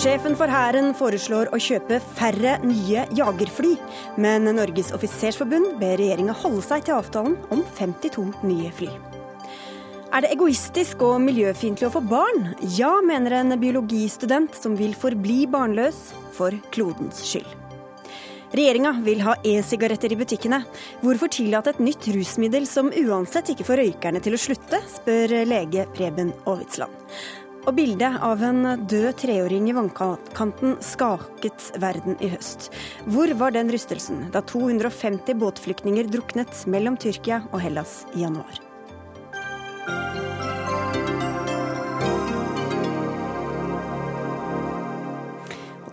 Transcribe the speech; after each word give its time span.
Sjefen 0.00 0.32
for 0.32 0.48
Hæren 0.48 0.94
foreslår 0.96 1.50
å 1.52 1.58
kjøpe 1.60 1.98
færre 2.16 2.54
nye 2.64 3.02
jagerfly, 3.12 3.74
men 4.24 4.48
Norges 4.56 4.94
offisersforbund 4.96 5.74
ber 5.82 5.98
regjeringa 6.00 6.32
holde 6.40 6.62
seg 6.64 6.86
til 6.86 6.96
avtalen 6.96 7.34
om 7.52 7.60
52 7.76 8.24
nye 8.48 8.70
fly. 8.78 8.88
Er 10.16 10.24
det 10.24 10.30
egoistisk 10.32 11.04
og 11.04 11.18
miljøfiendtlig 11.26 11.90
å 11.90 11.92
få 11.98 12.00
barn? 12.08 12.54
Ja, 12.78 12.94
mener 13.04 13.42
en 13.42 13.52
biologistudent 13.60 14.56
som 14.56 14.78
vil 14.78 14.96
forbli 14.96 15.42
barnløs 15.52 15.98
for 16.32 16.56
klodens 16.72 17.20
skyld. 17.20 17.52
Regjeringa 18.56 18.96
vil 19.04 19.20
ha 19.22 19.36
e-sigaretter 19.46 20.10
i 20.10 20.18
butikkene. 20.18 20.62
Hvorfor 21.04 21.30
tillate 21.30 21.74
et 21.74 21.84
nytt 21.84 22.08
rusmiddel 22.16 22.64
som 22.66 22.88
uansett 22.88 23.52
ikke 23.52 23.68
får 23.68 23.84
røykerne 23.84 24.24
til 24.24 24.34
å 24.34 24.40
slutte, 24.48 24.80
spør 24.96 25.42
lege 25.46 25.84
Preben 25.92 26.32
Aavitsland. 26.48 26.96
Og 27.68 27.74
bildet 27.76 28.16
av 28.24 28.40
en 28.44 28.62
død 28.88 29.10
treåring 29.20 29.68
i 29.68 29.74
vannkanten 29.76 30.78
skaket 30.84 31.66
verden 31.82 32.16
i 32.24 32.30
høst. 32.32 32.70
Hvor 33.04 33.32
var 33.36 33.52
den 33.56 33.72
rystelsen 33.72 34.30
da 34.32 34.40
250 34.40 35.36
båtflyktninger 35.42 36.08
druknet 36.08 36.64
mellom 36.70 36.96
Tyrkia 37.00 37.42
og 37.52 37.60
Hellas 37.60 38.04
i 38.14 38.24
januar? 38.24 38.60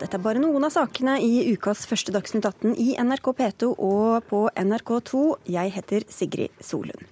Dette 0.07 0.21
er 0.21 0.23
bare 0.23 0.39
noen 0.39 0.63
av 0.63 0.71
sakene 0.71 1.17
i 1.19 1.49
ukas 1.51 1.81
første 1.83 2.13
Dagsnytt 2.15 2.45
18 2.47 2.77
i 2.79 2.93
NRK 2.95 3.25
P2 3.35 3.73
og 3.75 4.29
på 4.29 4.39
NRK2. 4.55 5.23
Jeg 5.51 5.73
heter 5.75 6.05
Sigrid 6.07 6.63
Solund. 6.63 7.03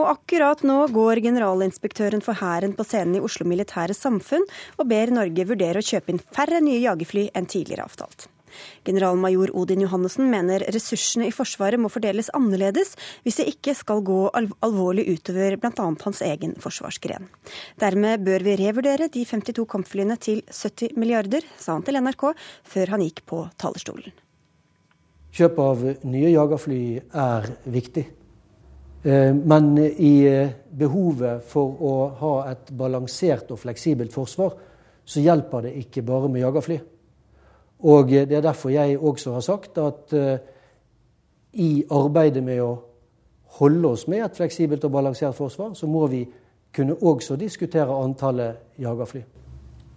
Og 0.00 0.08
akkurat 0.14 0.64
nå 0.64 0.78
går 0.88 1.20
generalinspektøren 1.28 2.24
for 2.24 2.40
Hæren 2.40 2.72
på 2.78 2.88
scenen 2.88 3.20
i 3.20 3.22
Oslo 3.28 3.44
Militære 3.44 3.92
Samfunn 3.92 4.48
og 4.80 4.88
ber 4.88 5.12
Norge 5.12 5.50
vurdere 5.52 5.84
å 5.84 5.88
kjøpe 5.92 6.14
inn 6.14 6.24
færre 6.32 6.64
nye 6.64 6.80
jagerfly 6.80 7.28
enn 7.36 7.52
tidligere 7.52 7.84
avtalt. 7.84 8.29
Generalmajor 8.86 9.52
Odin 9.56 9.84
Johannessen 9.84 10.30
mener 10.32 10.64
ressursene 10.74 11.28
i 11.28 11.34
Forsvaret 11.34 11.80
må 11.80 11.90
fordeles 11.92 12.32
annerledes 12.36 12.96
hvis 13.24 13.40
det 13.40 13.48
ikke 13.54 13.74
skal 13.78 14.04
gå 14.06 14.20
alvorlig 14.36 15.06
utover 15.12 15.58
bl.a. 15.60 15.88
hans 16.04 16.22
egen 16.26 16.56
forsvarsgren. 16.60 17.28
Dermed 17.80 18.24
bør 18.26 18.46
vi 18.46 18.56
revurdere 18.60 19.10
de 19.12 19.24
52 19.26 19.66
kampflyene 19.70 20.16
til 20.20 20.42
70 20.48 20.96
milliarder, 21.00 21.46
sa 21.58 21.76
han 21.76 21.86
til 21.86 22.00
NRK 22.00 22.30
før 22.74 22.96
han 22.96 23.06
gikk 23.06 23.24
på 23.30 23.44
talerstolen. 23.60 24.14
Kjøp 25.30 25.60
av 25.62 25.84
nye 26.10 26.30
jagerfly 26.32 26.80
er 27.14 27.52
viktig. 27.70 28.02
Eh, 29.02 29.34
men 29.34 29.78
i 29.78 30.14
eh, 30.28 30.50
behovet 30.76 31.46
for 31.48 31.78
å 31.80 31.92
ha 32.18 32.32
et 32.50 32.72
balansert 32.76 33.52
og 33.54 33.62
fleksibelt 33.62 34.12
forsvar, 34.12 34.56
så 35.04 35.22
hjelper 35.22 35.68
det 35.68 35.76
ikke 35.80 36.04
bare 36.06 36.28
med 36.28 36.42
jagerfly. 36.42 36.80
Og 37.82 38.08
Det 38.08 38.32
er 38.32 38.40
derfor 38.40 38.68
jeg 38.68 38.98
også 38.98 39.32
har 39.32 39.40
sagt 39.40 39.78
at 39.78 40.12
uh, 40.12 40.38
i 41.52 41.84
arbeidet 41.90 42.42
med 42.44 42.60
å 42.60 42.74
holde 43.60 43.88
oss 43.88 44.06
med 44.08 44.24
et 44.24 44.36
fleksibelt 44.36 44.84
og 44.84 44.92
balansert 44.92 45.34
forsvar, 45.34 45.72
så 45.74 45.86
må 45.86 46.06
vi 46.06 46.26
kunne 46.76 46.94
også 46.94 47.36
diskutere 47.36 48.04
antallet 48.04 48.56
jagerfly. 48.78 49.22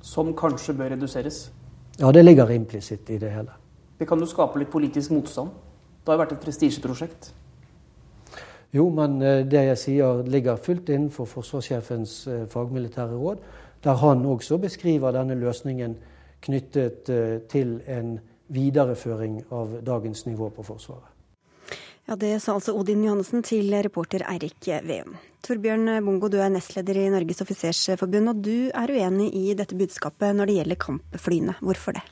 Som 0.02 0.34
kanskje 0.36 0.74
bør 0.74 0.90
reduseres? 0.96 1.52
Ja, 2.00 2.12
det 2.12 2.26
ligger 2.26 2.50
implisitt 2.50 3.10
i 3.10 3.18
det 3.18 3.30
hele. 3.32 3.52
Det 4.00 4.08
kan 4.08 4.20
jo 4.20 4.26
skape 4.26 4.60
litt 4.60 4.72
politisk 4.72 5.12
motstand? 5.12 5.52
Det 6.06 6.12
har 6.12 6.18
vært 6.24 6.32
et 6.32 6.42
prestisjeprosjekt? 6.42 7.34
Jo, 8.74 8.88
men 8.90 9.20
uh, 9.22 9.44
det 9.46 9.68
jeg 9.68 9.78
sier 9.78 10.24
ligger 10.24 10.56
fullt 10.56 10.90
innenfor 10.90 11.26
forsvarssjefens 11.26 12.16
fagmilitære 12.50 13.20
råd, 13.20 13.44
der 13.84 14.00
han 14.00 14.26
også 14.26 14.58
beskriver 14.58 15.12
denne 15.12 15.36
løsningen 15.36 15.98
knyttet 16.44 17.10
eh, 17.10 17.40
til 17.52 17.80
en 17.88 18.18
videreføring 18.54 19.42
av 19.56 19.80
dagens 19.86 20.26
nivå 20.28 20.50
på 20.54 20.66
Forsvaret. 20.68 21.10
Ja, 22.06 22.18
Det 22.20 22.36
sa 22.44 22.58
altså 22.58 22.74
Odin 22.76 23.06
Johannessen 23.06 23.46
til 23.48 23.72
reporter 23.86 24.26
Eirik 24.28 24.68
Veum. 24.84 25.16
Torbjørn 25.44 26.04
Bongo, 26.04 26.28
du 26.28 26.42
er 26.44 26.52
nestleder 26.52 27.00
i 27.00 27.06
Norges 27.12 27.40
offisersforbund, 27.46 28.30
og 28.30 28.42
du 28.44 28.68
er 28.76 28.92
uenig 28.92 29.30
i 29.40 29.54
dette 29.56 29.78
budskapet 29.80 30.36
når 30.36 30.52
det 30.52 30.58
gjelder 30.58 30.82
kampflyene. 30.84 31.56
Hvorfor 31.64 31.96
det? 31.96 32.04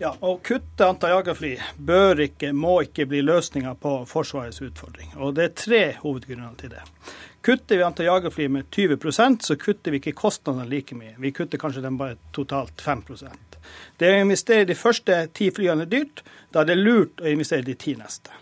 Ja, 0.00 0.14
Å 0.16 0.38
kutte 0.40 0.86
antall 0.88 1.10
jagerfly 1.12 1.50
bør 1.76 2.22
ikke, 2.24 2.54
må 2.56 2.78
ikke 2.86 3.04
bli 3.08 3.20
løsninga 3.20 3.74
på 3.82 3.98
Forsvarets 4.08 4.62
utfordring. 4.64 5.10
Og 5.20 5.34
Det 5.36 5.44
er 5.44 5.52
tre 5.52 5.82
hovedgrunner 6.00 6.54
til 6.56 6.72
det. 6.72 6.80
Kutter 7.44 7.76
vi 7.76 7.84
antall 7.84 8.08
jagerfly 8.08 8.48
med 8.48 8.70
20% 8.72 9.44
så 9.44 9.56
kutter 9.60 9.92
vi 9.92 10.00
ikke 10.00 10.16
kostnadene 10.16 10.68
like 10.68 10.96
mye. 10.96 11.12
Vi 11.20 11.34
kutter 11.36 11.60
kanskje 11.60 11.84
dem 11.84 12.00
bare 12.00 12.16
totalt 12.32 12.80
5 12.80 13.04
det 14.00 14.10
å 14.10 14.20
investere 14.22 14.68
de 14.68 14.78
første 14.78 15.26
ti 15.36 15.50
flyene 15.54 15.86
er 15.86 15.92
dyrt. 15.92 16.22
Da 16.52 16.62
er 16.62 16.72
det 16.72 16.78
lurt 16.80 17.20
å 17.20 17.28
investere 17.30 17.66
de 17.66 17.76
ti 17.78 17.94
neste. 17.98 18.32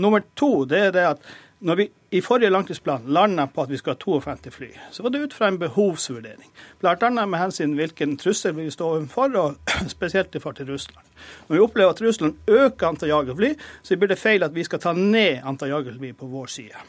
Nummer 0.00 0.24
to 0.34 0.64
det 0.68 0.88
er 0.88 0.96
det 0.96 1.06
at 1.14 1.28
når 1.60 1.74
vi 1.74 1.88
i 2.10 2.20
forrige 2.22 2.50
langtidsplan 2.50 3.08
landa 3.12 3.46
på 3.46 3.62
at 3.62 3.70
vi 3.70 3.76
skal 3.76 3.96
ha 3.96 3.98
52 3.98 4.50
fly, 4.54 4.68
så 4.90 5.02
var 5.02 5.10
det 5.10 5.18
ut 5.18 5.34
fra 5.34 5.48
en 5.48 5.58
behovsvurdering. 5.58 6.50
Bl.a. 6.80 7.10
med 7.26 7.38
hensyn 7.38 7.72
til 7.72 7.80
hvilken 7.82 8.14
trussel 8.16 8.54
vi 8.56 8.70
står 8.70 8.94
overfor, 9.00 9.34
og 9.36 9.72
spesielt 9.96 10.34
i 10.34 10.38
forhold 10.38 10.56
til 10.56 10.70
Russland. 10.70 11.06
Når 11.48 11.56
vi 11.56 11.62
opplever 11.62 11.90
at 11.90 12.02
Russland 12.02 12.36
øker 12.46 12.86
antall 12.86 13.08
jagerfly, 13.08 13.50
så 13.82 13.96
blir 13.96 14.08
det 14.08 14.18
feil 14.18 14.46
at 14.46 14.54
vi 14.54 14.64
skal 14.64 14.80
ta 14.80 14.92
ned 14.92 15.42
antall 15.44 15.74
jagerfly 15.74 16.12
på 16.12 16.30
vår 16.30 16.46
side. 16.46 16.86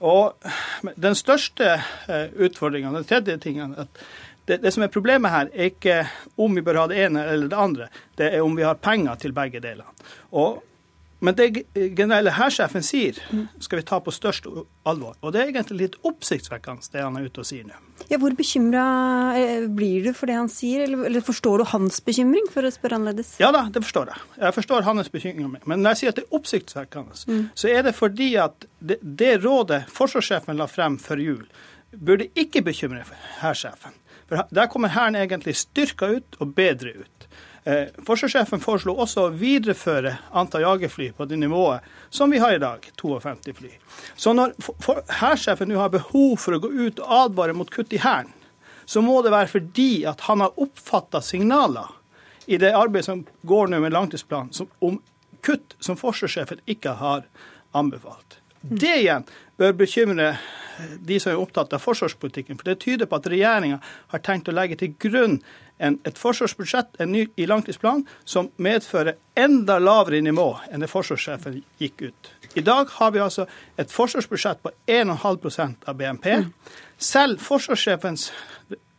Og 0.00 0.34
Den 0.96 1.14
største 1.14 1.72
eh, 2.08 2.30
utfordringa, 2.38 2.92
den 2.94 3.04
tredje 3.04 3.36
tingen, 3.36 3.74
at 3.74 3.88
det, 4.48 4.62
det, 4.62 4.72
som 4.72 4.84
er 4.84 4.92
problemet 4.92 5.32
her, 5.32 5.50
er 5.52 5.72
ikke 5.74 5.98
om 6.40 6.56
vi 6.56 6.64
bør 6.64 6.82
ha 6.82 6.86
det 6.90 7.02
ene 7.04 7.26
eller 7.34 7.50
det 7.52 7.60
andre, 7.60 7.90
det 8.16 8.32
er 8.32 8.40
om 8.44 8.56
vi 8.56 8.64
har 8.64 8.80
penger 8.80 9.20
til 9.20 9.36
begge 9.36 9.60
deler. 9.60 9.84
Og, 10.32 10.62
men 11.20 11.36
det 11.36 11.64
generelle 11.74 12.32
hærsjefen 12.32 12.84
sier, 12.86 13.18
skal 13.60 13.80
vi 13.80 13.84
ta 13.84 13.98
på 14.00 14.14
størst 14.14 14.48
alvor. 14.88 15.18
Og 15.20 15.34
det 15.34 15.42
er 15.42 15.52
egentlig 15.52 15.78
litt 15.82 15.98
oppsiktsvekkende, 16.06 16.88
det 16.94 17.04
han 17.04 17.18
er 17.20 17.28
ute 17.28 17.44
og 17.44 17.48
sier 17.50 17.68
nå. 17.68 17.76
Ja, 18.08 18.16
hvor 18.22 18.32
bekymra 18.38 18.86
eh, 19.36 19.66
blir 19.68 20.06
du 20.06 20.12
for 20.16 20.30
det 20.30 20.38
han 20.38 20.48
sier, 20.52 20.86
eller, 20.86 21.04
eller, 21.10 21.24
forstår 21.26 21.60
du 21.60 21.68
hans 21.74 22.00
bekymring, 22.06 22.48
for 22.54 22.64
å 22.64 22.72
spørre 22.72 22.96
annerledes? 22.96 23.34
Ja 23.42 23.50
da, 23.52 23.66
det 23.74 23.82
forstår 23.84 24.14
jeg. 24.14 24.26
Jeg 24.46 24.56
forstår 24.62 24.88
hans 24.88 25.12
bekymring. 25.12 25.52
Men 25.68 25.82
når 25.82 25.98
jeg 25.98 26.02
sier 26.02 26.14
at 26.14 26.22
det 26.22 26.28
er 26.28 26.40
oppsiktsvekkende, 26.40 27.20
mm. 27.28 27.46
så 27.58 27.74
er 27.74 27.84
det 27.90 27.96
fordi 27.98 28.32
at 28.40 28.68
det, 28.78 29.02
det 29.02 29.40
rådet 29.42 29.84
forsvarssjefen 29.92 30.56
la 30.56 30.70
frem 30.70 30.96
før 31.02 31.26
jul, 31.26 31.48
burde 31.92 32.30
ikke 32.38 32.62
bekymre 32.64 33.04
hærsjefen. 33.42 33.96
For 34.28 34.44
Der 34.50 34.66
kommer 34.66 34.88
Hæren 34.88 35.16
egentlig 35.16 35.56
styrka 35.56 36.06
ut 36.06 36.36
og 36.40 36.54
bedre 36.54 36.92
ut. 37.00 37.28
Eh, 37.64 37.88
forsvarssjefen 38.06 38.60
foreslo 38.60 38.94
også 38.96 39.26
å 39.26 39.32
videreføre 39.36 40.14
antall 40.36 40.62
jagerfly 40.64 41.10
på 41.16 41.26
det 41.28 41.36
nivået 41.40 41.84
som 42.10 42.30
vi 42.32 42.40
har 42.40 42.54
i 42.54 42.62
dag, 42.62 42.84
52 42.96 43.52
fly. 43.58 43.72
Så 44.16 44.32
når 44.32 44.54
hærsjefen 45.20 45.68
nå 45.68 45.80
har 45.80 45.92
behov 45.92 46.38
for 46.40 46.56
å 46.56 46.62
gå 46.64 46.70
ut 46.70 47.02
og 47.02 47.14
advare 47.24 47.56
mot 47.56 47.70
kutt 47.70 47.92
i 47.92 48.00
Hæren, 48.00 48.32
så 48.88 49.02
må 49.04 49.20
det 49.22 49.34
være 49.34 49.52
fordi 49.52 50.06
at 50.08 50.24
han 50.30 50.40
har 50.40 50.56
oppfatta 50.56 51.20
signaler 51.20 51.92
i 52.46 52.56
det 52.56 52.72
arbeidet 52.72 53.10
som 53.10 53.26
går 53.44 53.68
nå 53.68 53.82
med 53.84 53.92
langtidsplanen, 53.92 54.68
om 54.80 55.02
kutt 55.44 55.76
som 55.84 55.98
forsvarssjefen 56.00 56.62
ikke 56.64 56.96
har 57.02 57.26
anbefalt. 57.76 58.38
Det 58.70 58.94
igjen 59.00 59.26
bør 59.58 59.76
bekymre 59.82 60.32
de 60.78 61.18
som 61.20 61.32
er 61.32 61.40
opptatt 61.40 61.72
av 61.74 61.82
forsvarspolitikken. 61.82 62.58
For 62.58 62.70
det 62.70 62.80
tyder 62.84 63.08
på 63.10 63.18
at 63.18 63.26
regjeringa 63.30 63.80
har 64.12 64.22
tenkt 64.24 64.50
å 64.50 64.54
legge 64.54 64.78
til 64.78 64.94
grunn 65.00 65.38
en, 65.78 65.98
et 66.06 66.18
forsvarsbudsjett 66.18 66.98
en 67.02 67.12
ny, 67.14 67.24
i 67.38 67.46
langtidsplan 67.46 68.04
som 68.26 68.50
medfører 68.62 69.18
enda 69.38 69.78
lavere 69.82 70.20
nivå 70.24 70.48
enn 70.70 70.82
det 70.82 70.90
forsvarssjefen 70.90 71.60
gikk 71.82 72.08
ut. 72.08 72.32
I 72.58 72.64
dag 72.66 72.90
har 72.98 73.14
vi 73.14 73.22
altså 73.22 73.46
et 73.78 73.92
forsvarsbudsjett 73.94 74.62
på 74.64 74.72
1,5% 74.90 75.88
av 75.90 75.98
BNP. 75.98 76.30
Selv 76.98 77.42
forsvarssjefens 77.44 78.30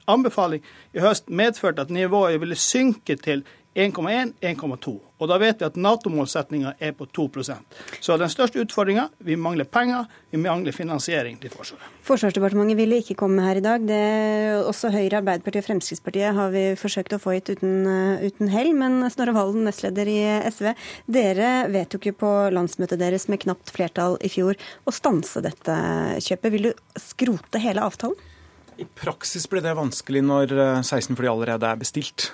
anbefaling 0.10 0.64
i 0.96 1.04
høst 1.04 1.30
medførte 1.30 1.84
at 1.84 1.94
nivået 1.94 2.40
ville 2.42 2.58
synke 2.58 3.18
til 3.20 3.44
1,1-1,2. 3.76 4.96
Og 5.20 5.28
da 5.30 5.38
vet 5.40 5.60
vi 5.60 5.68
at 5.68 5.78
Nato-målsettinga 5.78 6.74
er 6.82 6.94
på 6.98 7.06
2% 7.06 7.76
Så 8.02 8.16
den 8.18 8.32
største 8.32 8.64
utfordringa 8.64 9.10
vi 9.26 9.36
mangler 9.40 9.68
penger, 9.70 10.08
vi 10.32 10.40
mangler 10.42 10.74
finansiering 10.76 11.38
til 11.42 11.52
Forsvaret. 11.54 11.86
Forsvarsdepartementet 12.08 12.80
ville 12.80 13.00
ikke 13.04 13.18
komme 13.20 13.44
her 13.46 13.60
i 13.60 13.64
dag. 13.64 13.84
Det, 13.86 14.00
også 14.70 14.92
Høyre, 14.94 15.22
Arbeiderpartiet 15.22 15.64
og 15.64 15.68
Fremskrittspartiet 15.68 16.36
har 16.40 16.56
vi 16.56 16.66
forsøkt 16.80 17.14
å 17.14 17.22
få 17.22 17.36
hit 17.38 17.52
uten, 17.54 17.76
uh, 17.86 18.26
uten 18.26 18.50
hell. 18.54 18.72
Men 18.78 19.04
Snorre 19.14 19.36
Valen, 19.38 19.68
nestleder 19.68 20.10
i 20.10 20.18
SV, 20.50 20.72
dere 21.12 21.54
vedtok 21.72 22.10
jo 22.10 22.18
på 22.26 22.34
landsmøtet 22.56 23.02
deres 23.02 23.30
med 23.30 23.44
knapt 23.46 23.74
flertall 23.76 24.18
i 24.26 24.32
fjor 24.34 24.58
å 24.88 24.96
stanse 24.96 25.44
dette 25.46 25.78
kjøpet. 26.26 26.52
Vil 26.56 26.70
du 26.72 27.00
skrote 27.00 27.62
hele 27.62 27.86
avtalen? 27.86 28.18
I 28.80 28.86
praksis 28.96 29.44
blir 29.52 29.60
det 29.60 29.76
vanskelig 29.76 30.22
når 30.24 30.54
16 30.88 31.12
eh, 31.12 31.18
fly 31.20 31.28
allerede 31.28 31.68
er 31.68 31.82
bestilt. 31.82 32.30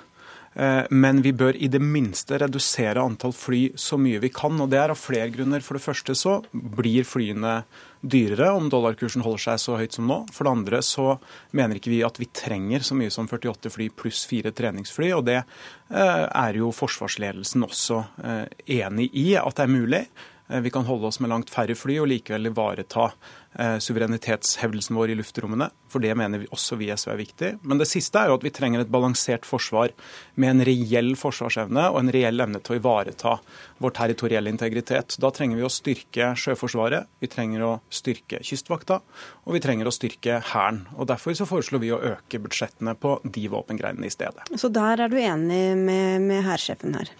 Eh, 0.56 0.84
men 0.90 1.19
vi 1.22 1.34
bør 1.36 1.57
i 1.60 1.68
det 1.68 1.81
minste 1.84 2.38
redusere 2.40 3.04
antall 3.04 3.34
fly 3.36 3.74
så 3.80 4.00
mye 4.00 4.22
vi 4.24 4.31
kan. 4.34 4.56
og 4.62 4.69
Det 4.72 4.80
er 4.80 4.94
av 4.94 5.00
flere 5.00 5.30
grunner. 5.34 5.63
For 5.63 5.75
det 5.75 5.84
første 5.84 6.16
så 6.16 6.38
blir 6.54 7.07
flyene 7.07 7.57
dyrere 8.06 8.52
om 8.56 8.69
dollarkursen 8.69 9.25
holder 9.25 9.44
seg 9.48 9.63
så 9.63 9.80
høyt 9.80 9.98
som 9.98 10.07
nå. 10.07 10.22
For 10.31 10.48
det 10.48 10.54
andre 10.56 10.81
så 10.86 11.07
mener 11.52 11.80
ikke 11.80 11.92
vi 11.92 12.04
at 12.07 12.19
vi 12.22 12.30
trenger 12.31 12.86
så 12.86 12.96
mye 12.96 13.12
som 13.12 13.28
48 13.28 13.74
fly 13.74 13.90
pluss 13.90 14.24
fire 14.30 14.54
treningsfly. 14.56 15.12
Og 15.18 15.25
det 15.28 15.42
eh, 15.42 16.24
er 16.30 16.62
jo 16.62 16.72
forsvarsledelsen 16.75 17.68
også 17.68 18.00
eh, 18.24 18.48
enig 18.80 19.12
i 19.12 19.34
at 19.42 19.60
det 19.60 19.68
er 19.68 19.75
mulig. 19.75 20.06
Vi 20.46 20.69
kan 20.69 20.86
holde 20.86 21.08
oss 21.10 21.18
med 21.18 21.31
langt 21.31 21.50
færre 21.50 21.74
fly 21.74 21.96
og 21.98 22.06
likevel 22.12 22.51
ivareta 22.51 23.08
suverenitetshevdelsen 23.56 24.98
vår 24.98 25.13
i 25.13 25.18
luftrommene. 25.19 25.69
For 25.92 26.04
det 26.04 26.12
mener 26.18 26.42
vi 26.42 26.50
også 26.52 26.75
vi 26.80 26.90
i 26.90 26.96
SV 26.96 27.12
er 27.13 27.19
viktig. 27.22 27.52
Men 27.63 27.80
det 27.80 27.88
siste 27.88 28.19
er 28.19 28.30
jo 28.30 28.36
at 28.40 28.44
vi 28.44 28.52
trenger 28.54 28.84
et 28.84 28.92
balansert 28.92 29.48
forsvar 29.48 29.94
med 30.36 30.52
en 30.52 30.66
reell 30.68 31.13
forsvarsevne 31.19 31.88
og 31.94 32.02
en 32.02 32.12
reell 32.12 32.44
evne 32.44 32.60
til 32.60 32.75
å 32.75 32.80
ivareta 32.81 33.38
vår 33.84 33.96
territorielle 33.96 34.52
integritet. 34.52 35.18
Da 35.22 35.31
trenger 35.36 35.60
vi 35.60 35.66
å 35.68 35.72
styrke 35.72 36.34
Sjøforsvaret, 36.40 37.07
vi 37.24 37.30
trenger 37.31 37.63
å 37.63 37.72
styrke 37.94 38.42
Kystvakta, 38.46 39.00
og 39.46 39.56
vi 39.56 39.63
trenger 39.63 39.88
å 39.88 39.96
styrke 39.96 40.42
Hæren. 40.51 40.84
Og 40.96 41.08
Derfor 41.12 41.36
så 41.38 41.48
foreslår 41.48 41.84
vi 41.84 41.94
å 41.96 42.01
øke 42.13 42.42
budsjettene 42.44 42.96
på 43.00 43.18
de 43.24 43.48
våpengreinene 43.51 44.10
i 44.10 44.13
stedet. 44.13 44.48
Så 44.60 44.72
der 44.74 45.06
er 45.06 45.12
du 45.12 45.18
enig 45.22 45.63
med, 45.80 46.24
med 46.28 46.44
hærsjefen 46.48 46.96
her? 46.98 47.12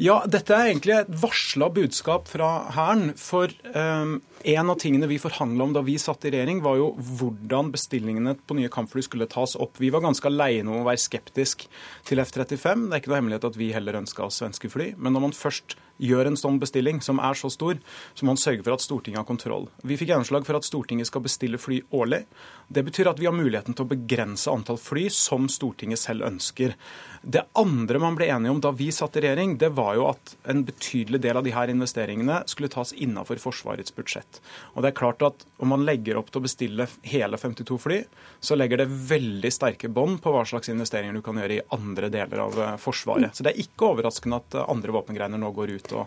Ja, 0.00 0.22
dette 0.26 0.56
er 0.56 0.72
egentlig 0.72 0.98
et 0.98 1.10
varsla 1.22 1.70
budskap 1.74 2.30
fra 2.30 2.54
Hæren. 2.74 3.12
For 3.20 3.52
um, 3.74 4.18
en 4.44 4.70
av 4.70 4.76
tingene 4.80 5.08
vi 5.08 5.16
forhandla 5.20 5.64
om 5.64 5.72
da 5.72 5.80
vi 5.84 5.94
satt 6.00 6.26
i 6.28 6.32
regjering, 6.34 6.60
var 6.64 6.76
jo 6.76 6.90
hvordan 7.18 7.70
bestillingene 7.72 8.34
på 8.44 8.56
nye 8.58 8.68
kampfly 8.72 9.04
skulle 9.06 9.28
tas 9.30 9.56
opp. 9.56 9.80
Vi 9.80 9.88
var 9.94 10.04
ganske 10.04 10.28
aleine 10.28 10.68
om 10.68 10.82
å 10.82 10.88
være 10.88 11.00
skeptisk 11.00 11.64
til 12.04 12.20
F-35. 12.20 12.84
Det 12.90 12.98
er 12.98 13.02
ikke 13.02 13.12
noe 13.14 13.20
hemmelighet 13.22 13.48
at 13.48 13.56
vi 13.56 13.72
heller 13.72 14.00
ønska 14.02 14.26
oss 14.26 14.42
svenske 14.42 14.68
fly. 14.72 14.90
Men 14.98 15.16
når 15.16 15.26
man 15.28 15.36
først 15.38 15.78
gjør 16.02 16.30
en 16.30 16.38
sånn 16.38 16.58
bestilling, 16.62 17.00
som 17.04 17.20
er 17.22 17.38
så 17.38 17.50
stor, 17.52 17.78
så 18.14 18.24
må 18.24 18.34
man 18.34 18.40
sørge 18.40 18.64
for 18.64 18.74
at 18.74 18.84
Stortinget 18.84 19.22
har 19.22 19.28
kontroll. 19.28 19.68
Vi 19.86 19.98
fikk 20.00 20.12
gjennomslag 20.12 20.46
for 20.46 20.58
at 20.58 20.66
Stortinget 20.66 21.10
skal 21.10 21.24
bestille 21.24 21.60
fly 21.60 21.80
årlig. 21.94 22.24
Det 22.68 22.84
betyr 22.86 23.10
at 23.10 23.20
vi 23.20 23.28
har 23.28 23.36
muligheten 23.36 23.76
til 23.76 23.84
å 23.84 23.92
begrense 23.92 24.50
antall 24.50 24.80
fly 24.80 25.06
som 25.12 25.48
Stortinget 25.52 26.00
selv 26.00 26.26
ønsker. 26.26 26.74
Det 27.22 27.44
andre 27.60 28.00
man 28.02 28.16
ble 28.18 28.28
enige 28.32 28.52
om 28.52 28.60
da 28.60 28.72
vi 28.76 28.90
satt 28.92 29.16
i 29.16 29.24
regjering, 29.24 29.56
det 29.60 29.70
var 29.76 29.94
jo 29.96 30.08
at 30.10 30.34
en 30.50 30.64
betydelig 30.66 31.22
del 31.24 31.38
av 31.40 31.46
de 31.46 31.54
her 31.54 31.72
investeringene 31.72 32.42
skulle 32.50 32.72
tas 32.72 32.92
innafor 32.92 33.40
Forsvarets 33.40 33.94
budsjett. 33.96 34.40
Og 34.74 34.84
det 34.84 34.90
er 34.90 34.98
klart 34.98 35.24
at 35.24 35.46
om 35.62 35.72
man 35.72 35.86
legger 35.86 36.18
opp 36.20 36.32
til 36.32 36.42
å 36.42 36.44
bestille 36.44 36.88
hele 37.08 37.40
52 37.40 37.78
fly, 37.80 38.00
så 38.44 38.58
legger 38.58 38.82
det 38.82 38.90
veldig 39.08 39.52
sterke 39.52 39.88
bånd 39.88 40.20
på 40.24 40.32
hva 40.34 40.44
slags 40.48 40.72
investeringer 40.72 41.16
du 41.16 41.22
kan 41.24 41.38
gjøre 41.40 41.58
i 41.58 41.64
andre 41.76 42.10
deler 42.12 42.44
av 42.44 42.60
eh, 42.60 42.76
Forsvaret. 42.80 43.32
Så 43.36 43.46
det 43.46 43.54
er 43.54 43.64
ikke 43.64 43.92
overraskende 43.92 44.40
at 44.42 44.58
eh, 44.58 44.68
andre 44.74 44.96
våpengreiner 44.96 45.40
nå 45.40 45.52
går 45.56 45.76
ut 45.78 45.83
og, 45.92 46.06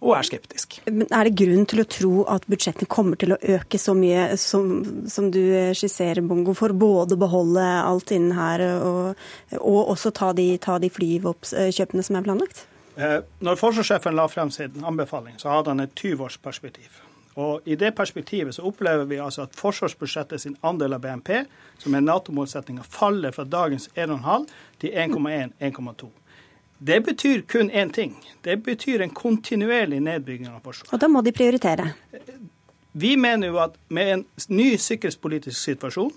og 0.00 0.14
er 0.16 0.28
skeptisk. 0.28 0.78
Men 0.86 1.10
Er 1.10 1.28
det 1.28 1.36
grunn 1.36 1.66
til 1.68 1.82
å 1.82 1.88
tro 1.90 2.12
at 2.30 2.46
budsjettene 2.48 2.88
kommer 2.88 3.18
til 3.20 3.34
å 3.34 3.40
øke 3.58 3.80
så 3.82 3.94
mye 3.98 4.30
som, 4.40 4.70
som 5.10 5.28
du 5.34 5.42
skisserer, 5.76 6.22
Bongo, 6.24 6.54
for 6.56 6.72
både 6.72 7.18
å 7.18 7.20
beholde 7.20 7.66
alt 7.82 8.14
innen 8.14 8.38
her 8.38 8.64
og, 8.78 9.28
og 9.58 9.92
også 9.96 10.14
ta 10.14 10.32
de, 10.32 10.52
ta 10.62 10.78
de 10.78 10.90
flykjøpene 10.92 12.06
som 12.06 12.18
er 12.18 12.26
planlagt? 12.30 12.64
Eh, 12.98 13.20
når 13.44 13.58
forsvarssjefen 13.60 14.16
la 14.18 14.24
frem 14.30 14.50
sin 14.50 14.82
anbefaling, 14.86 15.36
så 15.38 15.52
hadde 15.52 15.70
han 15.74 15.84
et 15.84 15.94
20-årsperspektiv. 15.94 17.04
Og 17.38 17.68
I 17.70 17.76
det 17.78 17.92
perspektivet 17.94 18.54
så 18.54 18.64
opplever 18.66 19.04
vi 19.06 19.20
altså 19.22 19.44
at 19.44 19.54
forsvarsbudsjettet 19.54 20.42
sin 20.42 20.56
andel 20.66 20.96
av 20.96 21.04
BNP, 21.04 21.44
som 21.78 21.94
er 21.94 22.02
Nato-målsettinga, 22.02 22.82
faller 22.82 23.34
fra 23.36 23.44
dagens 23.46 23.86
1,5 23.94 24.48
til 24.82 24.96
1,1-1,2. 25.04 26.08
Det 26.78 27.00
betyr 27.04 27.42
kun 27.50 27.70
én 27.70 27.92
ting. 27.92 28.16
Det 28.42 28.56
betyr 28.62 29.02
en 29.02 29.10
kontinuerlig 29.10 30.00
nedbygging 30.02 30.48
av 30.48 30.60
Forsvaret. 30.62 30.92
Og 30.94 31.00
da 31.02 31.08
må 31.10 31.22
de 31.26 31.32
prioritere? 31.34 31.92
Vi 32.98 33.16
mener 33.16 33.50
jo 33.50 33.58
at 33.62 33.74
med 33.88 34.12
en 34.12 34.24
ny 34.48 34.76
sikkerhetspolitisk 34.78 35.58
situasjon, 35.58 36.12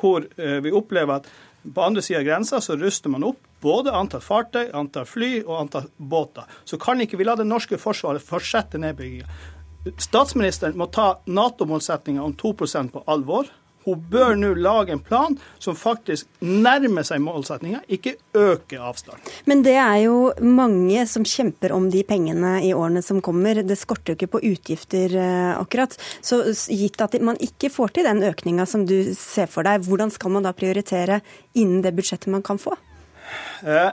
hvor 0.00 0.26
eh, 0.36 0.58
vi 0.64 0.72
opplever 0.72 1.20
at 1.20 1.30
på 1.74 1.84
andre 1.84 2.02
sida 2.02 2.20
av 2.20 2.26
grensa 2.28 2.60
så 2.60 2.76
ruster 2.76 3.12
man 3.12 3.24
opp 3.24 3.40
både 3.60 3.92
antall 3.92 4.22
fartøy, 4.24 4.70
antall 4.76 5.08
fly 5.08 5.30
og 5.42 5.56
antall 5.58 5.88
båter, 5.96 6.46
så 6.64 6.78
kan 6.80 7.00
ikke 7.00 7.18
vi 7.20 7.26
la 7.28 7.34
det 7.36 7.48
norske 7.48 7.76
forsvaret 7.80 8.24
fortsette 8.24 8.80
nedbygginga. 8.80 9.28
Statsministeren 10.00 10.76
må 10.76 10.88
ta 10.92 11.14
Nato-målsettinga 11.24 12.24
om 12.24 12.34
2% 12.36 12.92
på 12.92 13.04
alvor. 13.08 13.48
Hun 13.86 14.02
bør 14.12 14.34
nå 14.38 14.52
lage 14.60 14.94
en 14.94 15.02
plan 15.04 15.36
som 15.58 15.76
faktisk 15.78 16.28
nærmer 16.44 17.06
seg 17.06 17.22
målsettinga, 17.24 17.82
ikke 17.88 18.16
øker 18.36 18.84
avstanden. 18.90 19.24
Men 19.48 19.64
det 19.66 19.76
er 19.80 20.02
jo 20.04 20.18
mange 20.44 21.06
som 21.10 21.24
kjemper 21.26 21.72
om 21.76 21.88
de 21.92 22.02
pengene 22.06 22.58
i 22.66 22.74
årene 22.76 23.02
som 23.04 23.22
kommer. 23.24 23.62
Det 23.64 23.78
skorter 23.78 24.12
jo 24.12 24.18
ikke 24.18 24.34
på 24.36 24.44
utgifter 24.52 25.16
eh, 25.16 25.54
akkurat. 25.56 25.96
Så 26.20 26.42
gitt 26.68 27.00
at 27.00 27.16
man 27.24 27.40
ikke 27.40 27.72
får 27.72 27.96
til 27.96 28.08
den 28.08 28.22
økninga 28.26 28.68
som 28.68 28.84
du 28.88 29.14
ser 29.16 29.50
for 29.50 29.66
deg, 29.66 29.86
hvordan 29.88 30.12
skal 30.12 30.36
man 30.36 30.46
da 30.46 30.54
prioritere 30.56 31.22
innen 31.54 31.82
det 31.84 31.96
budsjettet 31.96 32.32
man 32.32 32.44
kan 32.46 32.60
få? 32.60 32.76
Eh, 33.62 33.90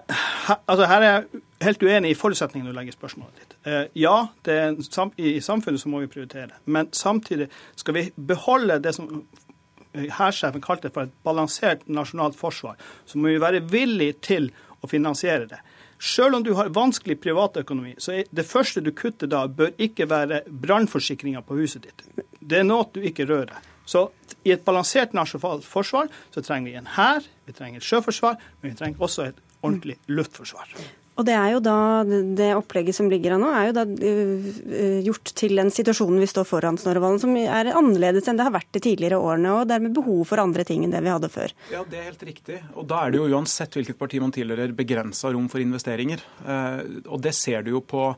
altså 0.65 0.87
her 0.87 1.01
er 1.01 1.09
jeg 1.09 1.41
helt 1.65 1.83
uenig 1.83 2.11
i 2.11 2.17
forutsetningene 2.17 2.71
du 2.71 2.77
legger 2.77 2.95
spørsmålet 2.95 3.41
ditt. 3.41 3.57
Eh, 3.67 3.83
ja, 4.03 4.15
i 5.17 5.39
samfunnet 5.43 5.81
så 5.81 5.91
må 5.91 6.01
vi 6.03 6.11
prioritere. 6.11 6.61
Men 6.65 6.91
samtidig 6.95 7.49
skal 7.75 7.97
vi 7.97 8.07
beholde 8.15 8.79
det 8.83 8.95
som 8.95 9.09
hærsjefen 9.97 10.63
kalte 10.63 10.87
det 10.87 10.95
for 10.95 11.07
et 11.07 11.15
balansert 11.25 11.85
nasjonalt 11.89 12.37
forsvar, 12.39 12.77
så 13.05 13.19
må 13.19 13.33
vi 13.33 13.41
være 13.41 13.63
villig 13.71 14.13
til 14.25 14.51
å 14.81 14.89
finansiere 14.89 15.49
det. 15.49 15.59
Selv 15.97 16.37
om 16.37 16.43
du 16.45 16.51
har 16.53 16.69
vanskelig 16.69 17.17
privatøkonomi, 17.23 17.95
så 17.97 18.19
er 18.19 18.27
det 18.29 18.45
første 18.45 18.83
du 18.85 18.91
kutter 18.93 19.29
da, 19.31 19.47
bør 19.49 19.73
ikke 19.81 20.05
være 20.09 20.43
brannforsikringa 20.45 21.41
på 21.41 21.57
huset 21.57 21.87
ditt. 21.87 22.05
Det 22.39 22.61
er 22.61 22.67
noe 22.67 22.85
du 22.93 23.01
ikke 23.01 23.25
rører. 23.25 23.57
Så 23.87 24.09
i 24.45 24.51
et 24.53 24.65
balansert 24.67 25.15
nasjonalt 25.17 25.65
forsvar 25.65 26.11
så 26.35 26.43
trenger 26.43 26.69
vi 26.69 26.77
en 26.77 26.93
hær, 26.97 27.25
vi 27.47 27.55
trenger 27.55 27.83
sjøforsvar, 27.83 28.37
men 28.61 28.73
vi 28.73 28.79
trenger 28.79 29.07
også 29.07 29.29
et 29.31 29.43
ordentlig 29.63 29.97
luftforsvar. 30.11 30.75
Og 31.17 31.25
det 31.25 31.33
er 31.33 31.55
jo 31.55 31.61
da, 31.65 31.77
det 32.37 32.51
opplegget 32.53 32.95
som 32.95 33.09
ligger 33.09 33.33
her 33.33 33.41
nå, 33.41 33.49
er 33.49 33.69
jo 33.69 33.75
da 33.79 33.85
uh, 33.89 34.99
gjort 35.07 35.33
til 35.37 35.57
den 35.57 35.71
situasjonen 35.73 36.21
vi 36.21 36.29
står 36.29 36.45
foran, 36.47 36.77
Snorrevalen, 36.77 37.21
som 37.21 37.33
er 37.41 37.71
annerledes 37.73 38.29
enn 38.29 38.37
det 38.37 38.45
har 38.45 38.53
vært 38.53 38.69
de 38.77 38.83
tidligere 38.85 39.17
årene, 39.17 39.55
og 39.57 39.71
dermed 39.71 39.95
behov 39.97 40.23
for 40.29 40.43
andre 40.43 40.65
ting 40.67 40.85
enn 40.85 40.93
det 40.93 41.01
vi 41.05 41.13
hadde 41.13 41.31
før. 41.33 41.53
Ja, 41.73 41.83
det 41.89 42.01
er 42.01 42.09
helt 42.11 42.25
riktig. 42.29 42.61
Og 42.77 42.87
da 42.89 43.03
er 43.03 43.13
det 43.13 43.21
jo 43.21 43.29
uansett 43.31 43.79
hvilket 43.79 43.97
parti 43.99 44.21
man 44.21 44.35
tilhører, 44.35 44.75
begrensa 44.77 45.33
rom 45.33 45.49
for 45.51 45.63
investeringer. 45.63 46.21
Uh, 46.45 47.01
og 47.07 47.21
det 47.25 47.33
ser 47.37 47.65
du 47.65 47.73
jo 47.73 47.81
på 47.81 48.11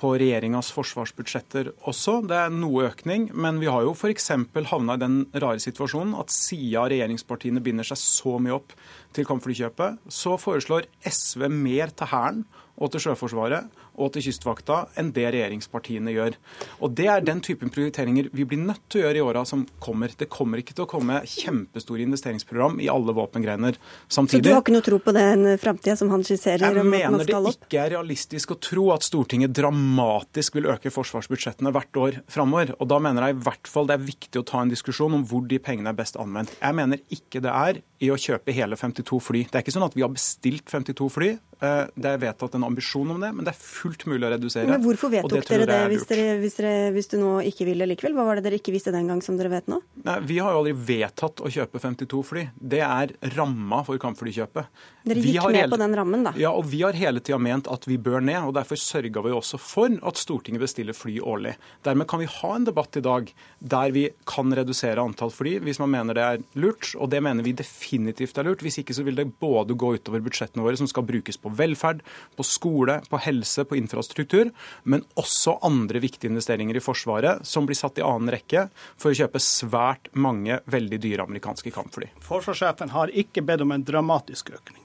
på 0.00 0.12
regjeringas 0.20 0.70
forsvarsbudsjetter 0.74 1.70
også. 1.88 2.18
Det 2.28 2.36
er 2.38 2.52
noe 2.54 2.88
økning, 2.90 3.28
men 3.34 3.60
vi 3.62 3.70
har 3.70 3.86
jo 3.86 3.94
f.eks. 3.94 4.30
havna 4.70 4.96
i 4.96 5.02
den 5.02 5.16
rare 5.32 5.62
situasjonen 5.62 6.16
at 6.18 6.34
siden 6.34 6.90
regjeringspartiene 6.92 7.62
binder 7.64 7.86
seg 7.86 8.00
så 8.00 8.36
mye 8.42 8.58
opp 8.58 8.74
til 9.14 9.28
kampflykjøpet, 9.28 10.02
så 10.10 10.36
foreslår 10.40 10.88
SV 11.06 11.48
mer 11.52 11.94
til 11.94 12.10
Hæren 12.10 12.44
og 12.74 12.90
til 12.90 13.06
Sjøforsvaret 13.06 13.83
og 13.94 14.12
til 14.14 14.26
Kystvakta 14.28 14.84
enn 15.00 15.12
det 15.14 15.26
regjeringspartiene 15.34 16.14
gjør. 16.14 16.38
Og 16.84 16.94
Det 16.94 17.06
er 17.10 17.24
den 17.24 17.40
typen 17.44 17.70
prioriteringer 17.74 18.28
vi 18.32 18.46
blir 18.48 18.60
nødt 18.62 18.82
til 18.90 19.02
å 19.02 19.06
gjøre 19.06 19.20
i 19.20 19.24
åra 19.24 19.44
som 19.48 19.64
kommer. 19.82 20.12
Det 20.16 20.28
kommer 20.32 20.60
ikke 20.62 20.76
til 20.76 20.86
å 20.86 20.90
komme 20.90 21.20
kjempestore 21.28 22.04
investeringsprogram 22.04 22.80
i 22.82 22.90
alle 22.92 23.14
våpengrener 23.16 23.78
samtidig. 24.08 24.44
Så 24.44 24.48
du 24.48 24.52
har 24.52 24.62
ikke 24.62 24.76
noe 24.76 24.86
tro 24.86 25.00
på 25.02 25.14
den 25.16 25.46
framtida 25.60 25.96
som 25.98 26.12
han 26.14 26.24
skisserer? 26.26 26.74
Jeg 26.74 26.86
mener 26.88 27.24
det 27.24 27.54
ikke 27.54 27.82
er 27.84 27.94
realistisk 27.96 28.54
å 28.54 28.58
tro 28.60 28.88
at 28.94 29.06
Stortinget 29.06 29.54
dramatisk 29.56 30.58
vil 30.58 30.70
øke 30.72 30.92
forsvarsbudsjettene 30.94 31.72
hvert 31.74 32.00
år 32.00 32.20
framover. 32.30 32.74
Og 32.78 32.90
da 32.90 33.00
mener 33.02 33.28
jeg 33.28 33.38
i 33.38 33.42
hvert 33.48 33.70
fall 33.70 33.90
det 33.90 33.98
er 33.98 34.06
viktig 34.06 34.42
å 34.42 34.46
ta 34.48 34.62
en 34.62 34.72
diskusjon 34.72 35.18
om 35.18 35.26
hvor 35.28 35.44
de 35.48 35.60
pengene 35.62 35.92
er 35.92 35.98
best 35.98 36.18
anvendt. 36.20 36.54
Jeg 36.60 36.78
mener 36.78 37.02
ikke 37.14 37.42
det 37.44 37.52
er 37.52 37.82
i 38.04 38.10
å 38.12 38.18
kjøpe 38.20 38.54
hele 38.54 38.78
52 38.78 39.20
fly. 39.22 39.44
Det 39.48 39.58
er 39.58 39.64
ikke 39.64 39.74
sånn 39.74 39.86
at 39.86 39.96
vi 39.96 40.04
har 40.04 40.12
bestilt 40.12 40.68
52 40.70 41.10
fly. 41.12 41.34
Eh, 41.62 41.84
det 41.94 42.10
er 42.10 42.20
vedtatt 42.22 42.56
en 42.58 42.66
ambisjon 42.66 43.14
om 43.14 43.20
det, 43.20 43.30
men 43.36 43.46
det 43.46 43.52
er 43.52 43.58
fullt 43.58 44.04
mulig 44.10 44.26
å 44.26 44.32
redusere. 44.34 44.66
Men 44.70 44.82
Hvorfor 44.84 45.12
vedtok 45.12 45.46
dere 45.48 45.68
det 45.68 45.78
hvis, 45.92 46.06
dere, 46.08 46.36
hvis, 46.42 46.56
dere, 46.58 46.74
hvis, 46.94 47.08
du 47.12 47.16
nå 47.20 47.32
ikke 47.50 47.68
vil 47.68 47.84
det 47.84 47.88
likevel? 47.92 48.16
Hva 48.16 48.26
var 48.28 48.40
det 48.40 48.46
dere 48.48 48.58
ikke 48.60 48.74
visste 48.74 48.92
den 48.94 49.08
gang 49.10 49.22
som 49.24 49.38
dere 49.38 49.52
vet 49.52 49.70
nå? 49.70 49.80
Nei, 50.04 50.18
Vi 50.26 50.40
har 50.42 50.54
jo 50.54 50.62
aldri 50.64 50.74
vedtatt 50.90 51.44
å 51.44 51.52
kjøpe 51.52 51.82
52 51.82 52.22
fly. 52.26 52.46
Det 52.58 52.82
er 52.86 53.14
ramma 53.36 53.82
for 53.86 54.00
kampflykjøpet. 54.02 54.82
Dere 55.04 55.22
gikk 55.22 55.40
med 55.46 55.60
hele, 55.60 55.70
på 55.72 55.80
den 55.80 55.96
rammen, 55.98 56.26
da? 56.26 56.34
Ja, 56.40 56.54
og 56.56 56.66
vi 56.72 56.82
har 56.82 56.96
hele 56.98 57.22
tida 57.24 57.38
ment 57.42 57.70
at 57.70 57.86
vi 57.88 57.98
bør 58.00 58.24
ned. 58.24 58.40
og 58.48 58.54
Derfor 58.58 58.80
sørga 58.80 59.24
vi 59.24 59.34
også 59.36 59.60
for 59.60 59.94
at 59.94 60.20
Stortinget 60.20 60.64
bestiller 60.64 60.96
fly 60.96 61.18
årlig. 61.22 61.54
Dermed 61.86 62.08
kan 62.10 62.22
vi 62.22 62.30
ha 62.30 62.54
en 62.56 62.66
debatt 62.66 62.98
i 62.98 63.04
dag 63.04 63.30
der 63.60 63.94
vi 63.94 64.08
kan 64.28 64.50
redusere 64.54 65.02
antall 65.02 65.32
fly 65.34 65.58
hvis 65.64 65.80
man 65.82 65.92
mener 65.92 66.16
det 66.16 66.24
er 66.24 66.42
lurt, 66.58 66.90
og 66.98 67.10
det 67.12 67.20
mener 67.24 67.44
vi 67.46 67.54
definitivt 67.56 68.38
er 68.40 68.48
lurt. 68.48 68.64
Hvis 68.64 68.80
ikke 68.82 68.96
så 68.96 69.04
vil 69.06 69.18
det 69.18 69.28
både 69.40 69.76
gå 69.78 69.94
utover 69.98 70.24
budsjettene 70.24 70.64
våre 70.64 70.78
som 70.80 70.88
skal 70.90 71.06
brukes 71.06 71.38
på 71.40 71.52
velferd, 71.58 72.02
på 72.36 72.46
skole, 72.46 73.00
på 73.10 73.20
helse, 73.24 73.64
på 73.68 73.78
infrastruktur, 73.78 74.50
men 74.84 75.04
også 75.20 75.58
andre 75.66 76.02
viktige 76.04 76.32
investeringer 76.32 76.78
i 76.78 76.84
Forsvaret 76.84 77.44
som 77.46 77.68
blir 77.68 77.78
satt 77.78 78.00
i 78.00 78.06
annen 78.06 78.32
rekke 78.34 78.68
for 78.96 79.12
å 79.12 79.18
kjøpe 79.18 79.42
svært 79.42 80.10
mange 80.12 80.60
veldig 80.70 81.00
dyre 81.02 81.26
amerikanske 81.28 81.74
kampfly. 81.74 82.10
Forsvarssjefen 82.24 82.94
har 82.94 83.12
ikke 83.12 83.44
bedt 83.46 83.64
om 83.64 83.74
en 83.74 83.86
dramatisk 83.86 84.54
økning. 84.54 84.82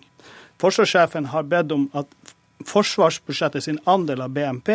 Forsvarssjefen 0.59 1.31
har 1.33 1.47
bedt 1.47 1.71
om 1.71 1.87
at 1.97 2.11
forsvarsbudsjettet 2.67 3.63
sin 3.63 3.79
andel 3.87 4.25
av 4.25 4.33
BNP 4.35 4.73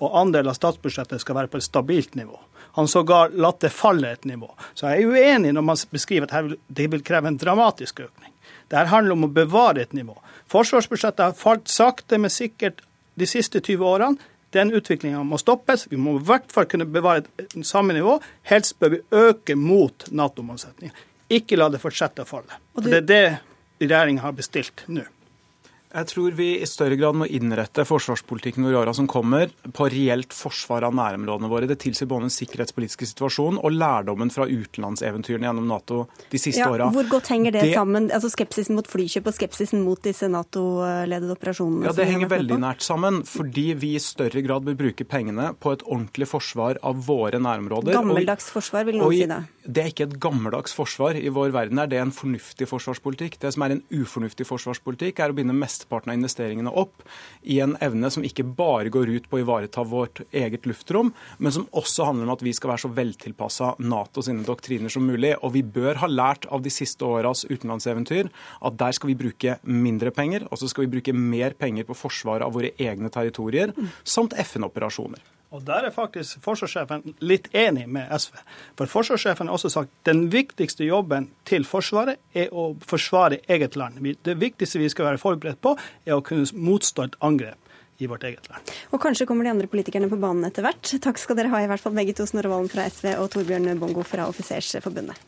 og 0.00 0.16
andel 0.18 0.50
av 0.50 0.56
statsbudsjettet 0.58 1.22
skal 1.22 1.38
være 1.38 1.52
på 1.52 1.60
et 1.60 1.66
stabilt 1.66 2.16
nivå. 2.18 2.38
Han 2.78 2.88
sågar 2.88 3.30
latt 3.34 3.60
det 3.60 3.72
falle 3.74 4.12
et 4.12 4.24
nivå. 4.24 4.50
Så 4.74 4.90
jeg 4.90 5.02
er 5.02 5.14
uenig 5.14 5.54
når 5.54 5.64
man 5.66 5.80
beskriver 5.90 6.30
at 6.30 6.52
det 6.66 6.86
vil 6.90 7.02
kreve 7.06 7.30
en 7.30 7.38
dramatisk 7.38 8.04
økning. 8.06 8.29
Dette 8.70 8.86
handler 8.92 9.16
om 9.16 9.26
å 9.26 9.32
bevare 9.34 9.82
et 9.82 9.94
nivå. 9.96 10.14
Forsvarsbudsjettet 10.50 11.24
har 11.24 11.38
falt 11.38 11.70
sakte, 11.70 12.18
men 12.18 12.30
sikkert 12.30 12.84
de 13.18 13.26
siste 13.26 13.60
20 13.60 13.86
årene. 13.86 14.30
Den 14.54 14.72
utviklinga 14.74 15.22
må 15.26 15.38
stoppes. 15.38 15.86
Vi 15.90 15.98
må 15.98 16.16
i 16.18 16.24
hvert 16.26 16.50
fall 16.50 16.66
kunne 16.70 16.86
bevare 16.90 17.22
et 17.38 17.54
samme 17.66 17.94
nivå. 17.94 18.16
Helst 18.50 18.78
bør 18.82 18.96
vi 18.96 19.00
øke 19.14 19.54
mot 19.58 20.08
Nato-målsettinga. 20.10 21.06
Ikke 21.30 21.58
la 21.58 21.68
det 21.70 21.82
fortsette 21.82 22.24
å 22.24 22.28
falle. 22.28 22.58
For 22.74 22.86
Det 22.86 23.02
er 23.02 23.06
det 23.06 23.24
regjeringa 23.80 24.26
har 24.26 24.34
bestilt 24.38 24.82
nå. 24.90 25.04
Jeg 25.90 26.06
tror 26.06 26.34
vi 26.38 26.52
i 26.62 26.66
større 26.70 26.94
grad 26.94 27.16
må 27.18 27.26
innrette 27.26 27.82
forsvarspolitikken 27.82 28.62
vår 28.62 28.74
i 28.76 28.78
åra 28.78 28.92
som 28.94 29.08
kommer, 29.10 29.50
på 29.74 29.88
reelt 29.90 30.34
forsvar 30.34 30.84
av 30.86 30.94
nærområdene 30.94 31.50
våre. 31.50 31.66
Det 31.66 31.80
tilsier 31.82 32.06
både 32.10 32.28
den 32.28 32.34
sikkerhetspolitiske 32.34 33.08
situasjonen 33.10 33.58
og 33.58 33.74
lærdommen 33.74 34.30
fra 34.30 34.46
utenlandseventyrene 34.46 35.48
gjennom 35.48 35.66
Nato 35.66 36.04
de 36.30 36.38
siste 36.38 36.62
ja, 36.62 36.68
åra. 36.70 36.86
Hvor 36.94 37.08
godt 37.10 37.32
henger 37.34 37.56
det, 37.56 37.64
det, 37.66 37.74
sammen, 37.74 38.06
altså 38.14 38.30
skepsisen 38.30 38.78
mot 38.78 38.86
flykjøp 38.90 39.32
og 39.32 39.34
skepsisen 39.34 39.82
mot 39.82 39.98
disse 40.04 40.30
Nato-ledede 40.30 41.34
operasjonene? 41.34 41.88
Ja, 41.90 41.96
Det 41.98 42.06
henger 42.12 42.30
veldig 42.36 42.60
nært 42.62 42.86
sammen, 42.86 43.24
fordi 43.26 43.66
vi 43.80 43.96
i 43.98 44.04
større 44.04 44.44
grad 44.46 44.68
bør 44.70 44.78
bruke 44.84 45.08
pengene 45.10 45.50
på 45.58 45.74
et 45.74 45.82
ordentlig 45.88 46.30
forsvar 46.30 46.78
av 46.86 47.02
våre 47.08 47.42
nærområder. 47.42 47.98
Gammeldags 47.98 48.46
forsvar, 48.54 48.86
vil 48.86 49.02
noen 49.02 49.18
si 49.18 49.26
det. 49.26 49.42
Det 49.66 49.82
er 49.82 49.90
ikke 49.90 50.06
et 50.06 50.16
gammeldags 50.22 50.72
forsvar 50.74 51.18
i 51.18 51.34
vår 51.34 51.50
verden. 51.54 51.82
Er 51.82 51.90
det 51.90 51.98
en 51.98 52.14
fornuftig 52.14 52.70
forsvarspolitikk? 52.70 53.40
Det 53.42 53.50
som 53.54 53.66
er 53.66 53.74
en 53.74 53.84
ufornuftig 53.90 54.46
forsvarspolitikk, 54.46 55.18
er 55.18 55.34
å 55.34 55.36
binde 55.36 55.58
mesteparten 55.80 56.10
av 56.10 56.18
investeringene 56.18 56.70
opp 56.70 57.02
i 57.42 57.60
en 57.60 57.76
evne 57.80 58.10
som 58.10 58.24
ikke 58.24 58.44
bare 58.44 58.90
går 58.92 59.08
ut 59.08 59.28
på 59.30 59.38
å 59.38 59.40
ivareta 59.40 59.84
vårt 59.84 60.20
eget 60.32 60.66
luftrom, 60.66 61.12
men 61.38 61.52
som 61.52 61.68
også 61.72 62.04
handler 62.04 62.28
om 62.28 62.34
at 62.34 62.44
vi 62.44 62.52
skal 62.52 62.74
være 62.74 62.84
så 62.84 62.92
veltilpassa 62.92 63.74
Nato 63.80 64.22
sine 64.22 64.44
doktriner 64.44 64.92
som 64.92 65.06
mulig. 65.06 65.34
Og 65.42 65.54
vi 65.54 65.62
bør 65.62 66.02
ha 66.02 66.10
lært 66.10 66.46
av 66.50 66.62
de 66.62 66.70
siste 66.70 67.04
åras 67.04 67.46
utenlandseventyr 67.48 68.30
at 68.60 68.78
der 68.78 68.92
skal 68.92 69.12
vi 69.12 69.18
bruke 69.18 69.58
mindre 69.64 70.12
penger, 70.12 70.46
og 70.50 70.60
så 70.60 70.68
skal 70.68 70.86
vi 70.86 70.94
bruke 70.98 71.16
mer 71.16 71.56
penger 71.56 71.88
på 71.88 71.96
forsvaret 71.96 72.44
av 72.46 72.54
våre 72.54 72.74
egne 72.78 73.10
territorier, 73.12 73.72
samt 74.04 74.36
FN-operasjoner. 74.36 75.39
Og 75.50 75.64
Der 75.66 75.86
er 75.86 75.90
faktisk 75.90 76.38
forsvarssjefen 76.44 77.16
litt 77.26 77.48
enig 77.54 77.88
med 77.90 78.10
SV. 78.14 78.36
For 78.78 78.86
forsvarssjefen 78.86 79.48
har 79.50 79.56
også 79.56 79.70
sagt 79.74 79.90
den 80.06 80.28
viktigste 80.30 80.86
jobben 80.86 81.26
til 81.48 81.66
Forsvaret 81.66 82.20
er 82.34 82.52
å 82.54 82.76
forsvare 82.86 83.40
eget 83.50 83.74
land. 83.76 83.98
Det 84.22 84.36
viktigste 84.38 84.78
vi 84.78 84.88
skal 84.92 85.10
være 85.10 85.18
forberedt 85.18 85.60
på, 85.60 85.74
er 86.06 86.14
å 86.14 86.22
kunne 86.22 86.46
motstå 86.54 87.08
et 87.08 87.18
angrep 87.20 87.58
i 87.98 88.06
vårt 88.06 88.24
eget 88.24 88.46
land. 88.48 88.70
Og 88.94 89.02
kanskje 89.02 89.26
kommer 89.26 89.44
de 89.44 89.50
andre 89.50 89.66
politikerne 89.66 90.08
på 90.08 90.20
banen 90.22 90.46
etter 90.46 90.64
hvert. 90.64 90.94
Takk 91.02 91.18
skal 91.18 91.40
dere 91.40 91.50
ha, 91.50 91.64
i 91.64 91.68
hvert 91.70 91.82
fall 91.82 91.98
begge 91.98 92.14
to, 92.14 92.28
Snorre 92.30 92.52
Valen 92.52 92.70
fra 92.70 92.86
SV 92.86 93.16
og 93.16 93.28
Torbjørn 93.34 93.74
Bongo 93.82 94.06
fra 94.06 94.30
Offisersforbundet. 94.30 95.18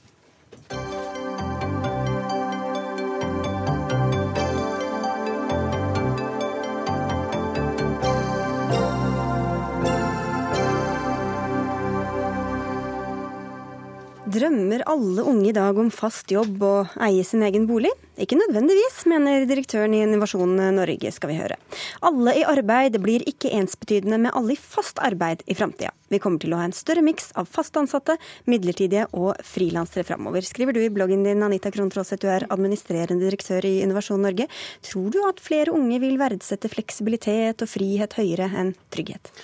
Drømmer 14.33 14.81
alle 14.89 15.25
unge 15.29 15.49
i 15.51 15.53
dag 15.53 15.77
om 15.77 15.89
fast 15.93 16.31
jobb 16.33 16.63
og 16.65 16.93
eie 17.05 17.25
sin 17.27 17.43
egen 17.45 17.67
bolig? 17.69 17.91
Ikke 18.23 18.39
nødvendigvis, 18.39 19.03
mener 19.11 19.45
direktøren 19.49 19.93
i 19.97 20.01
Innovasjon 20.05 20.55
Norge, 20.77 21.11
skal 21.13 21.33
vi 21.33 21.37
høre. 21.37 21.59
Alle 22.07 22.33
i 22.39 22.45
arbeid 22.49 22.97
blir 23.03 23.25
ikke 23.29 23.51
ensbetydende 23.59 24.21
med 24.23 24.33
alle 24.39 24.55
i 24.55 24.61
fast 24.61 25.03
arbeid 25.05 25.43
i 25.45 25.57
framtida. 25.59 25.91
Vi 26.13 26.21
kommer 26.23 26.41
til 26.41 26.55
å 26.55 26.61
ha 26.61 26.69
en 26.69 26.77
større 26.77 27.05
miks 27.05 27.29
av 27.37 27.51
fast 27.51 27.77
ansatte, 27.77 28.17
midlertidige 28.49 29.09
og 29.13 29.43
frilansere 29.45 30.07
framover, 30.09 30.47
skriver 30.47 30.77
du 30.77 30.81
i 30.85 30.93
bloggen 30.93 31.27
din, 31.27 31.43
Anita 31.45 31.73
Krohn-Traaseth, 31.75 32.23
du 32.23 32.31
er 32.33 32.47
administrerende 32.53 33.27
direktør 33.27 33.67
i 33.69 33.81
Innovasjon 33.83 34.23
Norge. 34.25 34.47
Tror 34.87 35.11
du 35.13 35.21
at 35.29 35.43
flere 35.45 35.75
unge 35.77 36.01
vil 36.05 36.17
verdsette 36.21 36.73
fleksibilitet 36.73 37.67
og 37.67 37.75
frihet 37.75 38.17
høyere 38.21 38.49
enn 38.63 38.73
trygghet? 38.95 39.35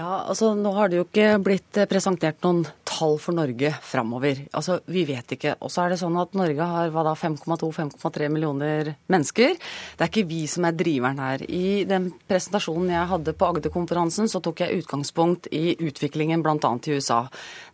Ja, 0.00 0.22
altså 0.30 0.54
Nå 0.56 0.70
har 0.76 0.88
det 0.88 0.96
jo 0.96 1.04
ikke 1.04 1.34
blitt 1.44 1.76
presentert 1.90 2.40
noen 2.46 2.62
tall 2.90 3.16
for 3.22 3.36
Norge 3.36 3.70
framover. 3.84 4.42
Altså, 4.56 4.78
vi 4.90 5.04
vet 5.08 5.34
ikke. 5.36 5.54
Og 5.64 5.72
så 5.72 5.84
er 5.84 5.92
det 5.92 6.00
sånn 6.00 6.16
at 6.20 6.34
Norge 6.36 6.66
har 6.72 6.90
hva 6.92 7.04
da, 7.06 7.14
5,2-5,3 7.18 8.28
millioner 8.32 8.92
mennesker. 9.12 9.56
Det 9.56 10.04
er 10.04 10.10
ikke 10.10 10.26
vi 10.28 10.40
som 10.50 10.66
er 10.68 10.76
driveren 10.78 11.20
her. 11.22 11.44
I 11.44 11.84
den 11.88 12.10
presentasjonen 12.28 12.92
jeg 12.94 13.10
hadde 13.12 13.34
på 13.36 13.50
Agder-konferansen, 13.50 14.28
så 14.30 14.42
tok 14.44 14.64
jeg 14.64 14.82
utgangspunkt 14.82 15.50
i 15.54 15.76
utviklingen 15.76 16.44
bl.a. 16.44 16.56
i 16.60 16.96
USA. 16.96 17.20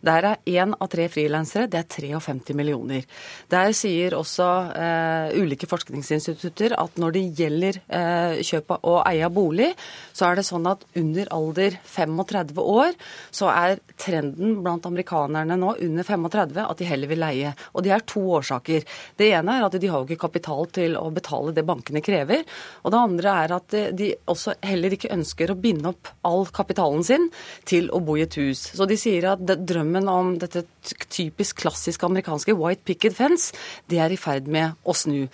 Der 0.05 0.29
er 0.31 0.43
én 0.47 0.75
av 0.75 0.91
tre 0.91 1.07
frilansere, 1.11 1.69
det 1.71 1.81
er 1.81 1.89
53 1.97 2.55
millioner. 2.57 3.07
Der 3.51 3.73
sier 3.77 4.17
også 4.19 4.49
eh, 4.75 5.37
ulike 5.39 5.69
forskningsinstitutter 5.69 6.77
at 6.77 6.99
når 7.01 7.17
det 7.17 7.25
gjelder 7.41 7.81
eh, 7.87 8.43
kjøp 8.47 8.77
og 8.77 9.01
eie 9.07 9.25
av 9.25 9.33
bolig, 9.35 9.71
så 10.15 10.29
er 10.29 10.39
det 10.39 10.47
sånn 10.47 10.67
at 10.69 10.85
under 10.99 11.33
alder 11.35 11.79
35 12.17 12.61
år 12.61 12.95
så 13.31 13.49
er 13.51 13.81
trenden 13.99 14.61
blant 14.63 14.85
amerikanerne 14.89 15.57
nå 15.59 15.73
under 15.85 16.07
35 16.07 16.63
at 16.63 16.81
de 16.81 16.87
heller 16.89 17.11
vil 17.11 17.21
leie. 17.21 17.53
Og 17.73 17.85
det 17.85 17.93
er 17.95 18.05
to 18.07 18.23
årsaker. 18.39 18.85
Det 19.17 19.29
ene 19.37 19.57
er 19.57 19.67
at 19.67 19.77
de 19.77 19.91
har 19.91 20.01
jo 20.01 20.07
ikke 20.07 20.27
kapital 20.27 20.67
til 20.73 20.97
å 20.99 21.07
betale 21.13 21.53
det 21.55 21.65
bankene 21.67 22.03
krever. 22.05 22.45
Og 22.83 22.93
det 22.93 23.01
andre 23.01 23.35
er 23.43 23.55
at 23.57 23.77
de 23.97 24.11
også 24.29 24.57
heller 24.65 24.95
ikke 24.95 25.13
ønsker 25.13 25.51
å 25.51 25.59
binde 25.59 25.91
opp 25.93 26.11
all 26.27 26.47
kapitalen 26.53 27.05
sin 27.07 27.29
til 27.67 27.91
å 27.93 28.01
bo 28.03 28.17
i 28.17 28.25
et 28.25 28.39
hus. 28.39 28.69
Så 28.77 28.87
de 28.89 28.97
sier 28.99 29.29
at 29.33 29.43
drømmen 29.43 30.09
om 30.11 30.35
dette 30.41 30.65
typisk 31.11 31.63
klassiske 31.63 32.05
amerikanske 32.07 32.55
white 32.57 32.85
picket 32.87 33.15
fence, 33.17 33.53
det 33.91 33.99
er 34.03 34.13
i 34.13 34.19
ferd 34.19 34.47
med 34.51 34.77
å 34.87 34.95
snu. 34.95 35.27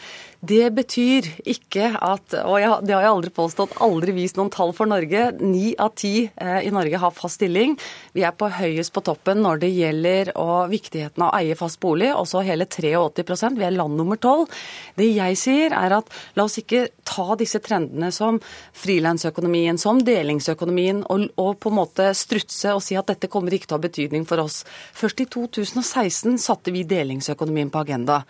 Det 0.43 0.65
betyr 0.75 1.29
ikke 1.47 1.93
at 2.03 2.33
Og 2.43 2.83
det 2.83 2.91
har 2.91 3.05
jeg 3.05 3.11
aldri 3.13 3.31
påstått, 3.31 3.77
aldri 3.83 4.15
vist 4.15 4.35
noen 4.35 4.51
tall 4.51 4.73
for 4.75 4.89
Norge. 4.89 5.29
Ni 5.39 5.71
av 5.79 5.93
ti 5.95 6.25
eh, 6.27 6.59
i 6.67 6.72
Norge 6.73 6.99
har 6.99 7.13
fast 7.15 7.39
stilling. 7.39 7.75
Vi 8.13 8.25
er 8.25 8.33
på 8.37 8.49
høyest 8.51 8.93
på 8.93 9.03
toppen 9.05 9.41
når 9.43 9.63
det 9.63 9.71
gjelder 9.73 10.33
viktigheten 10.71 11.23
av 11.25 11.31
å 11.31 11.39
eie 11.39 11.57
fast 11.57 11.79
bolig, 11.83 12.11
også 12.13 12.43
hele 12.45 12.67
83% 12.69 13.59
Vi 13.59 13.65
er 13.67 13.75
land 13.75 13.97
nummer 13.97 14.19
tolv. 14.21 14.51
Det 14.97 15.09
jeg 15.09 15.37
sier, 15.39 15.73
er 15.77 15.97
at 15.99 16.11
la 16.37 16.47
oss 16.47 16.59
ikke 16.61 16.87
ta 17.07 17.35
disse 17.39 17.59
trendene 17.63 18.11
som 18.15 18.39
frilansøkonomien, 18.77 19.77
som 19.81 20.01
delingsøkonomien, 20.03 21.03
og, 21.09 21.29
og 21.37 21.57
på 21.61 21.71
en 21.71 21.79
måte 21.79 22.09
strutse 22.17 22.73
og 22.73 22.83
si 22.83 22.97
at 22.99 23.09
dette 23.11 23.31
kommer 23.31 23.53
ikke 23.53 23.71
til 23.71 23.77
å 23.77 23.81
ha 23.81 23.87
betydning 23.87 24.27
for 24.29 24.43
oss. 24.43 24.63
Først 24.97 25.23
i 25.23 25.29
2016 25.29 26.37
satte 26.41 26.73
vi 26.73 26.85
delingsøkonomien 26.87 27.71
på 27.73 27.83
agenda. 27.83 28.23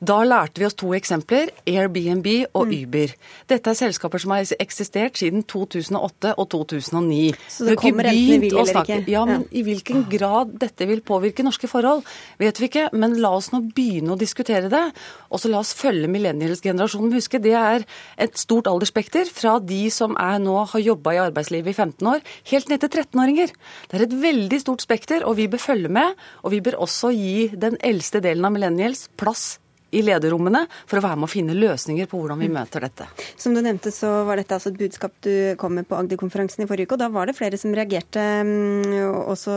Da 0.00 0.22
lærte 0.24 0.62
vi 0.62 0.64
oss 0.64 0.76
to 0.80 0.94
eksempler, 0.96 1.50
Airbnb 1.68 2.26
og 2.56 2.70
mm. 2.70 2.72
Uber. 2.72 3.10
Dette 3.52 3.68
er 3.68 3.76
selskaper 3.76 4.22
som 4.22 4.32
har 4.32 4.48
eksistert 4.64 5.20
siden 5.20 5.44
2008 5.44 6.32
og 6.40 6.48
2009. 6.54 7.18
Så 7.52 7.66
det 7.68 7.76
kommer 7.82 8.08
enten 8.08 8.30
vi 8.30 8.38
vil 8.46 8.56
eller 8.62 8.80
ikke? 8.80 8.96
Ja, 9.12 9.26
men 9.28 9.44
i 9.52 9.60
hvilken 9.66 10.06
grad 10.08 10.56
dette 10.62 10.88
vil 10.88 11.04
påvirke 11.04 11.44
norske 11.44 11.68
forhold, 11.68 12.00
vet 12.40 12.62
vi 12.62 12.70
ikke. 12.70 12.86
Men 12.96 13.18
la 13.20 13.34
oss 13.36 13.50
nå 13.52 13.60
begynne 13.76 14.16
å 14.16 14.18
diskutere 14.20 14.72
det. 14.72 14.82
Og 15.28 15.44
så 15.44 15.52
la 15.52 15.60
oss 15.60 15.76
følge 15.76 16.08
millennials-generasjonen. 16.08 17.12
Huske, 17.20 17.44
det 17.44 17.56
er 17.60 17.84
et 18.16 18.40
stort 18.40 18.72
aldersspekter 18.72 19.28
fra 19.28 19.58
de 19.60 19.84
som 19.92 20.16
er 20.16 20.40
nå 20.40 20.62
har 20.64 20.86
jobba 20.86 21.18
i 21.18 21.24
arbeidslivet 21.28 21.74
i 21.74 21.76
15 21.76 22.14
år, 22.16 22.24
helt 22.54 22.72
ned 22.72 22.80
til 22.80 22.94
13-åringer. 23.04 23.52
Det 23.90 24.00
er 24.00 24.08
et 24.08 24.20
veldig 24.24 24.64
stort 24.64 24.88
spekter, 24.88 25.28
og 25.28 25.36
vi 25.36 25.50
bør 25.52 25.68
følge 25.70 25.92
med. 25.92 26.16
Og 26.40 26.56
vi 26.56 26.64
bør 26.64 26.80
også 26.88 27.12
gi 27.12 27.50
den 27.52 27.76
eldste 27.84 28.24
delen 28.24 28.48
av 28.48 28.56
millennials 28.56 29.10
plass 29.20 29.58
i 29.90 30.02
lederrommene 30.04 30.64
for 30.86 31.00
å 31.00 31.04
være 31.04 31.20
med 31.20 31.28
å 31.28 31.32
finne 31.32 31.56
løsninger 31.56 32.08
på 32.10 32.20
hvordan 32.20 32.40
vi 32.40 32.50
mm. 32.50 32.56
møter 32.56 32.86
dette. 32.86 33.08
Som 33.40 33.56
du 33.56 33.62
nevnte, 33.64 33.92
så 33.94 34.22
var 34.28 34.40
dette 34.40 34.56
altså 34.56 34.72
et 34.72 34.80
budskap 34.80 35.16
du 35.26 35.32
kom 35.60 35.76
med 35.78 35.88
på 35.90 35.98
Agder-konferansen 35.98 36.64
i 36.64 36.68
forrige 36.70 36.90
uke, 36.90 36.98
og 36.98 37.02
da 37.02 37.10
var 37.12 37.30
det 37.30 37.36
flere 37.38 37.60
som 37.60 37.74
reagerte. 37.76 38.24
Mm, 38.46 38.96
også, 39.30 39.54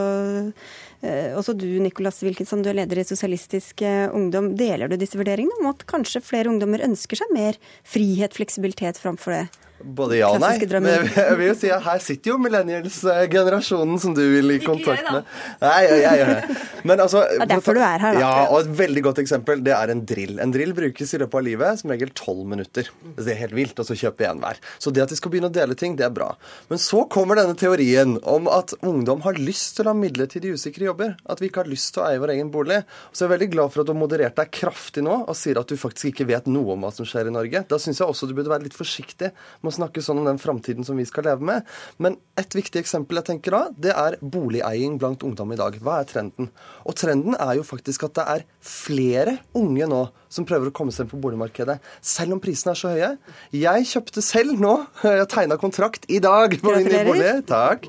eh, 1.05 1.33
også 1.37 1.55
du, 1.57 1.67
Nicolas 1.83 2.21
Wilkinson, 2.25 2.63
du 2.65 2.71
er 2.71 2.81
leder 2.81 3.01
i 3.01 3.07
Sosialistisk 3.07 3.85
eh, 3.85 4.07
Ungdom. 4.13 4.53
Deler 4.59 4.91
du 4.91 4.97
disse 4.99 5.19
vurderingene 5.19 5.61
om 5.61 5.71
at 5.73 5.85
kanskje 5.89 6.23
flere 6.25 6.51
ungdommer 6.53 6.85
ønsker 6.85 7.23
seg 7.23 7.35
mer 7.35 7.59
frihet, 7.83 8.35
fleksibilitet 8.37 9.01
framfor 9.01 9.37
det 9.37 9.45
Både 9.83 10.17
ja 10.17 10.29
og 10.31 10.39
nei. 10.41 10.53
Men 10.73 11.07
jeg 11.11 11.37
vil 11.39 11.49
jo 11.49 11.55
si 11.59 11.69
at 11.73 11.83
her 11.83 12.01
sitter 12.03 12.33
jo 12.33 12.37
millennials-generasjonen 12.41 13.99
som 13.99 14.15
du 14.15 14.21
vil 14.21 14.55
i 14.55 14.59
kontakt 14.63 15.09
med. 15.09 15.27
Nei, 15.63 15.79
jeg, 15.85 16.01
jeg 16.05 16.21
gjør 16.21 16.31
det. 16.31 16.57
Men 16.87 17.03
altså 17.03 17.23
Det 17.33 17.45
er 17.45 17.51
derfor 17.55 17.77
du 17.77 17.81
er 17.83 18.03
her, 18.03 18.17
da. 18.17 18.21
Ja, 18.23 18.31
og 18.47 18.63
et 18.63 18.71
veldig 18.79 19.03
godt 19.09 19.21
eksempel, 19.23 19.63
det 19.65 19.73
er 19.75 19.91
en 19.93 20.03
drill. 20.07 20.37
En 20.43 20.53
drill 20.55 20.73
brukes 20.77 21.13
i 21.13 21.19
løpet 21.21 21.39
av 21.39 21.45
livet 21.47 21.81
som 21.81 21.93
regel 21.93 22.13
tolv 22.17 22.45
minutter. 22.49 22.89
Det 23.17 23.27
er 23.33 23.41
helt 23.43 23.57
vilt, 23.57 23.79
og 23.81 23.89
så 23.89 23.97
kjøper 23.99 24.29
én 24.29 24.43
hver. 24.43 24.61
Så 24.79 24.93
det 24.95 25.03
at 25.05 25.13
de 25.13 25.19
skal 25.19 25.33
begynne 25.33 25.51
å 25.51 25.55
dele 25.55 25.77
ting, 25.79 25.97
det 25.99 26.07
er 26.07 26.15
bra. 26.15 26.31
Men 26.71 26.81
så 26.81 27.03
kommer 27.11 27.39
denne 27.39 27.57
teorien 27.59 28.15
om 28.23 28.47
at 28.51 28.75
ungdom 28.81 29.23
har 29.27 29.39
lyst 29.39 29.77
til 29.77 29.87
å 29.87 29.93
ha 29.93 29.97
midlertidig 29.99 30.55
usikre 30.57 30.87
jobber. 30.89 31.15
At 31.29 31.43
vi 31.43 31.51
ikke 31.51 31.63
har 31.65 31.71
lyst 31.71 31.93
til 31.95 32.05
å 32.05 32.07
eie 32.09 32.21
vår 32.23 32.35
egen 32.37 32.53
bolig. 32.53 32.81
Så 33.11 33.25
jeg 33.25 33.29
er 33.31 33.35
veldig 33.35 33.51
glad 33.57 33.73
for 33.73 33.83
at 33.83 33.89
du 33.89 33.93
har 33.95 33.99
moderert 33.99 34.39
deg 34.39 34.53
kraftig 34.53 35.03
nå 35.05 35.19
og 35.23 35.35
sier 35.37 35.59
at 35.59 35.69
du 35.69 35.79
faktisk 35.79 36.11
ikke 36.13 36.29
vet 36.29 36.49
noe 36.51 36.75
om 36.75 36.85
hva 36.85 36.93
som 36.95 37.07
skjer 37.07 37.29
i 37.29 37.35
Norge. 37.35 37.65
Da 37.69 37.79
syns 37.81 38.01
jeg 38.01 38.07
også 38.07 38.29
du 38.29 38.35
burde 38.37 38.51
være 38.51 38.67
litt 38.67 38.77
forsiktig 38.77 39.31
med 39.33 39.72
å 39.73 39.77
snakke 39.81 40.03
sånn 40.05 40.21
om 40.21 40.29
den 40.29 40.39
framtiden 40.41 40.85
som 40.87 40.99
vi 40.99 41.05
skal 41.09 41.25
leve 41.27 41.43
med. 41.49 41.67
Men 42.01 42.17
et 42.39 42.55
viktig 42.55 42.79
eksempel 42.83 43.19
jeg 43.19 43.27
tenker 43.31 43.55
da, 43.57 43.61
det 43.75 43.93
er 43.97 44.17
boligeiing 44.21 44.99
blant 45.01 45.25
ungdom 45.25 45.51
i 45.53 45.59
dag. 45.59 45.75
Hva 45.83 45.99
er 46.01 46.09
trenden? 46.09 46.49
Og 46.87 46.95
trenden 46.99 47.35
er 47.39 47.57
jo 47.59 47.65
faktisk 47.67 48.05
at 48.07 48.15
det 48.19 48.27
er 48.37 48.45
flere 48.63 49.37
unge 49.57 49.89
nå 49.89 50.03
som 50.33 50.47
prøver 50.49 50.71
å 50.71 50.73
komme 50.73 50.89
seg 50.93 51.05
inn 51.05 51.11
på 51.11 51.19
boligmarkedet, 51.21 51.75
selv 52.01 52.33
om 52.33 52.39
prisene 52.41 52.71
er 52.73 52.79
så 52.79 52.89
høye. 52.95 53.09
Jeg 53.53 53.85
kjøpte 53.91 54.23
selv 54.25 54.57
nå, 54.61 54.71
jeg 55.05 55.27
tegna 55.29 55.59
kontrakt 55.61 56.07
i 56.09 56.17
dag 56.23 56.55
på 56.61 56.73
min 56.73 56.87
nye 56.89 57.03
bolig. 57.05 57.33
Takk. 57.49 57.85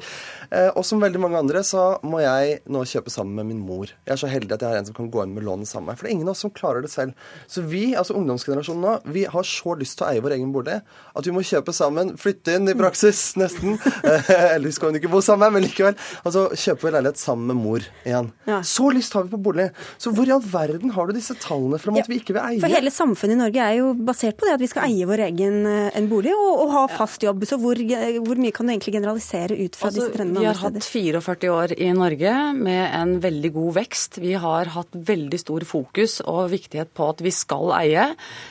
Eh, 0.51 0.69
Og 0.77 0.85
som 0.85 1.01
veldig 1.01 1.23
mange 1.23 1.41
andre 1.41 1.63
så 1.65 1.87
må 2.05 2.21
jeg 2.21 2.59
nå 2.69 2.83
kjøpe 2.91 3.11
sammen 3.13 3.39
med 3.39 3.49
min 3.49 3.63
mor. 3.65 3.89
Jeg 4.05 4.13
er 4.13 4.21
så 4.21 4.29
heldig 4.29 4.53
at 4.59 4.61
jeg 4.67 4.75
har 4.75 4.83
en 4.83 4.91
som 4.91 4.97
kan 4.99 5.09
gå 5.11 5.23
inn 5.25 5.33
med 5.35 5.47
lånet 5.49 5.71
sammen 5.71 5.89
med 5.89 5.95
meg. 5.95 5.99
For 6.03 6.05
det 6.05 6.11
er 6.13 6.17
ingen 6.19 6.29
av 6.29 6.35
oss 6.37 6.45
som 6.45 6.53
klarer 6.53 6.85
det 6.85 6.93
selv. 6.93 7.17
Så 7.49 7.65
vi, 7.65 7.95
altså 7.97 8.19
ungdomsgenerasjonen 8.21 8.85
nå, 8.85 8.93
vi 9.17 9.25
har 9.33 9.49
så 9.49 9.73
lyst 9.81 9.97
til 9.99 10.05
å 10.05 10.11
eie 10.13 10.23
vår 10.25 10.37
egen 10.37 10.53
bolig 10.53 10.77
at 10.85 11.25
vi 11.25 11.33
må 11.33 11.41
kjøpe 11.47 11.64
sammen, 11.73 12.17
flytte 12.21 12.59
inn 12.59 12.69
i 12.69 12.75
praksis, 12.77 13.37
nesten. 13.41 13.79
Eh, 14.05 14.31
Eller 14.55 14.73
skal 14.75 14.93
jo 14.93 15.01
ikke 15.01 15.11
bo 15.13 15.21
sammen, 15.25 15.55
men 15.55 15.65
likevel. 15.65 15.97
Altså 16.27 16.49
kjøpe 16.53 16.91
leilighet 16.93 17.21
sammen 17.21 17.49
med 17.49 17.57
mor 17.57 17.87
igjen. 18.05 18.31
Ja. 18.49 18.61
Så 18.67 18.91
lyst 18.93 19.15
har 19.17 19.25
vi 19.25 19.33
på 19.33 19.41
bolig. 19.47 19.71
Så 19.97 20.13
hvor 20.15 20.29
i 20.29 20.35
all 20.35 20.43
verden 20.45 20.93
har 20.95 21.09
du 21.09 21.15
disse 21.17 21.37
tallene 21.41 21.79
fra 21.81 21.93
om 21.93 22.01
at 22.01 22.11
vi 22.11 22.19
ikke 22.21 22.37
vil 22.37 22.43
eie? 22.43 22.61
For 22.61 22.73
hele 22.73 22.93
samfunnet 22.93 23.39
i 23.39 23.41
Norge 23.41 23.65
er 23.65 23.79
jo 23.79 23.93
basert 23.97 24.37
på 24.41 24.49
det 24.49 24.57
at 24.59 24.65
vi 24.65 24.69
skal 24.71 24.89
eie 24.91 25.09
vår 25.09 25.25
egen 25.31 25.61
eh, 25.71 25.89
en 25.97 26.09
bolig 26.11 26.35
og, 26.37 26.51
og 26.67 26.75
ha 26.75 26.85
fast 26.93 27.25
jobb. 27.25 27.47
Så 27.49 27.59
hvor, 27.63 27.79
hvor 27.79 28.43
mye 28.43 28.55
kan 28.55 28.69
du 28.69 28.75
egentlig 28.75 28.97
generalisere 28.99 29.57
ut 29.57 29.79
fra 29.79 29.89
Altså, 29.89 30.01
disse 30.01 30.17
trendene 30.19 30.43
vi 30.43 30.51
har 30.51 30.61
hatt 30.61 30.81
44 30.85 31.53
år 31.55 31.75
i 31.79 31.91
Norge 31.97 32.35
med 32.59 32.85
en 32.99 33.17
veldig 33.23 33.53
god 33.55 33.79
vekst. 33.81 34.19
Vi 34.23 34.35
har 34.41 34.73
hatt 34.75 34.93
veldig 34.93 35.41
stor 35.41 35.65
fokus 35.69 36.19
og 36.25 36.51
viktighet 36.53 36.93
på 36.97 37.09
at 37.13 37.23
vi 37.25 37.33
skal 37.35 37.73
eie. 37.79 38.09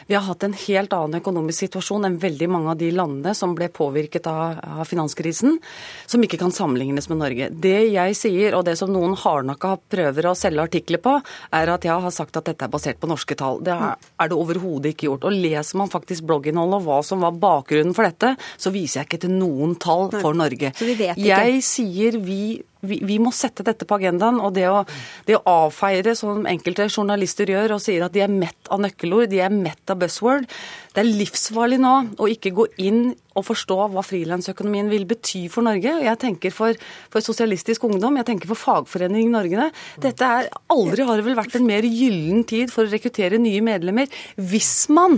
Vi 0.08 0.18
har 0.18 0.26
hatt 0.28 0.46
en 0.48 0.56
helt 0.66 0.94
annen 0.96 1.22
økonomisk 1.22 1.68
situasjon 1.68 2.08
enn 2.08 2.20
veldig 2.22 2.50
mange 2.52 2.74
av 2.74 2.80
de 2.80 2.90
landene 2.94 3.03
som 3.38 3.56
ble 3.58 3.70
påvirket 3.74 4.28
av, 4.30 4.60
av 4.82 4.86
finanskrisen, 4.90 5.60
som 6.06 6.24
ikke 6.24 6.40
kan 6.42 6.54
sammenlignes 6.54 7.10
med 7.12 7.22
Norge. 7.22 7.50
Det 7.52 7.78
jeg 7.94 8.18
sier, 8.18 8.58
og 8.58 8.66
det 8.68 8.76
som 8.80 8.92
noen 8.94 9.16
hardnakka 9.20 9.76
prøver 9.92 10.30
å 10.30 10.36
selge 10.38 10.66
artikler 10.68 11.02
på, 11.04 11.18
er 11.54 11.74
at 11.74 11.88
jeg 11.88 12.06
har 12.06 12.16
sagt 12.16 12.38
at 12.40 12.50
dette 12.50 12.68
er 12.68 12.74
basert 12.74 13.02
på 13.02 13.10
norske 13.12 13.38
tall. 13.40 13.62
Det 13.64 13.74
er, 13.74 13.96
det 14.30 14.38
overhodet 14.38 14.94
ikke 14.94 15.10
gjort. 15.10 15.30
Og 15.30 15.40
leser 15.46 15.80
man 15.82 15.92
faktisk 15.94 16.28
blogginnholdet 16.30 16.82
og 16.82 16.88
hva 16.88 17.00
som 17.06 17.24
var 17.24 17.38
bakgrunnen 17.40 17.96
for 17.96 18.08
dette, 18.08 18.36
så 18.58 18.74
viser 18.74 19.02
jeg 19.02 19.12
ikke 19.12 19.24
til 19.26 19.36
noen 19.38 19.78
tall 19.82 20.10
for 20.16 20.38
Norge. 20.38 20.74
Så 20.78 20.88
vi 20.90 20.98
vet 21.00 21.18
ikke. 21.18 21.32
Jeg 21.34 21.66
sier 21.66 22.20
vi, 22.24 22.44
vi, 22.84 23.00
vi 23.04 23.18
må 23.22 23.32
sette 23.36 23.66
dette 23.66 23.88
på 23.88 23.98
agendaen. 23.98 24.40
Og 24.44 24.54
det 24.56 24.68
å, 24.70 24.84
det 25.28 25.38
å 25.40 25.44
avfeie 25.68 26.16
som 26.18 26.46
enkelte 26.50 26.90
journalister 26.90 27.50
gjør, 27.50 27.76
og 27.78 27.84
sier 27.84 28.06
at 28.06 28.16
de 28.16 28.24
er 28.26 28.32
mett 28.32 28.72
av 28.74 28.84
nøkkelord, 28.84 29.32
de 29.32 29.42
er 29.44 29.54
mett 29.54 29.94
av 29.94 30.00
buzzword, 30.02 30.48
det 30.94 31.02
er 31.02 31.10
livsfarlig 31.10 31.80
nå 31.82 31.94
å 32.22 32.30
ikke 32.30 32.54
gå 32.54 32.68
inn 32.86 33.06
og 33.34 33.48
forstå 33.48 33.78
hva 33.94 34.04
frilansøkonomien 34.06 34.92
vil 34.92 35.08
bety 35.10 35.48
for 35.52 35.66
Norge. 35.66 35.96
Jeg 36.06 36.22
tenker 36.22 36.54
for, 36.54 36.78
for 37.14 37.26
sosialistisk 37.26 37.88
ungdom, 37.88 38.20
jeg 38.22 38.30
tenker 38.30 38.52
for 38.52 38.62
fagforening 38.62 39.26
i 39.26 39.34
Norge. 39.34 39.70
Dette 40.04 40.34
er, 40.38 40.52
Aldri 40.74 41.08
har 41.08 41.18
det 41.18 41.26
vel 41.26 41.40
vært 41.40 41.58
en 41.58 41.66
mer 41.66 41.88
gyllen 41.88 42.44
tid 42.50 42.74
for 42.74 42.86
å 42.86 42.94
rekruttere 42.94 43.42
nye 43.42 43.64
medlemmer 43.66 44.12
hvis 44.38 44.76
man 44.94 45.18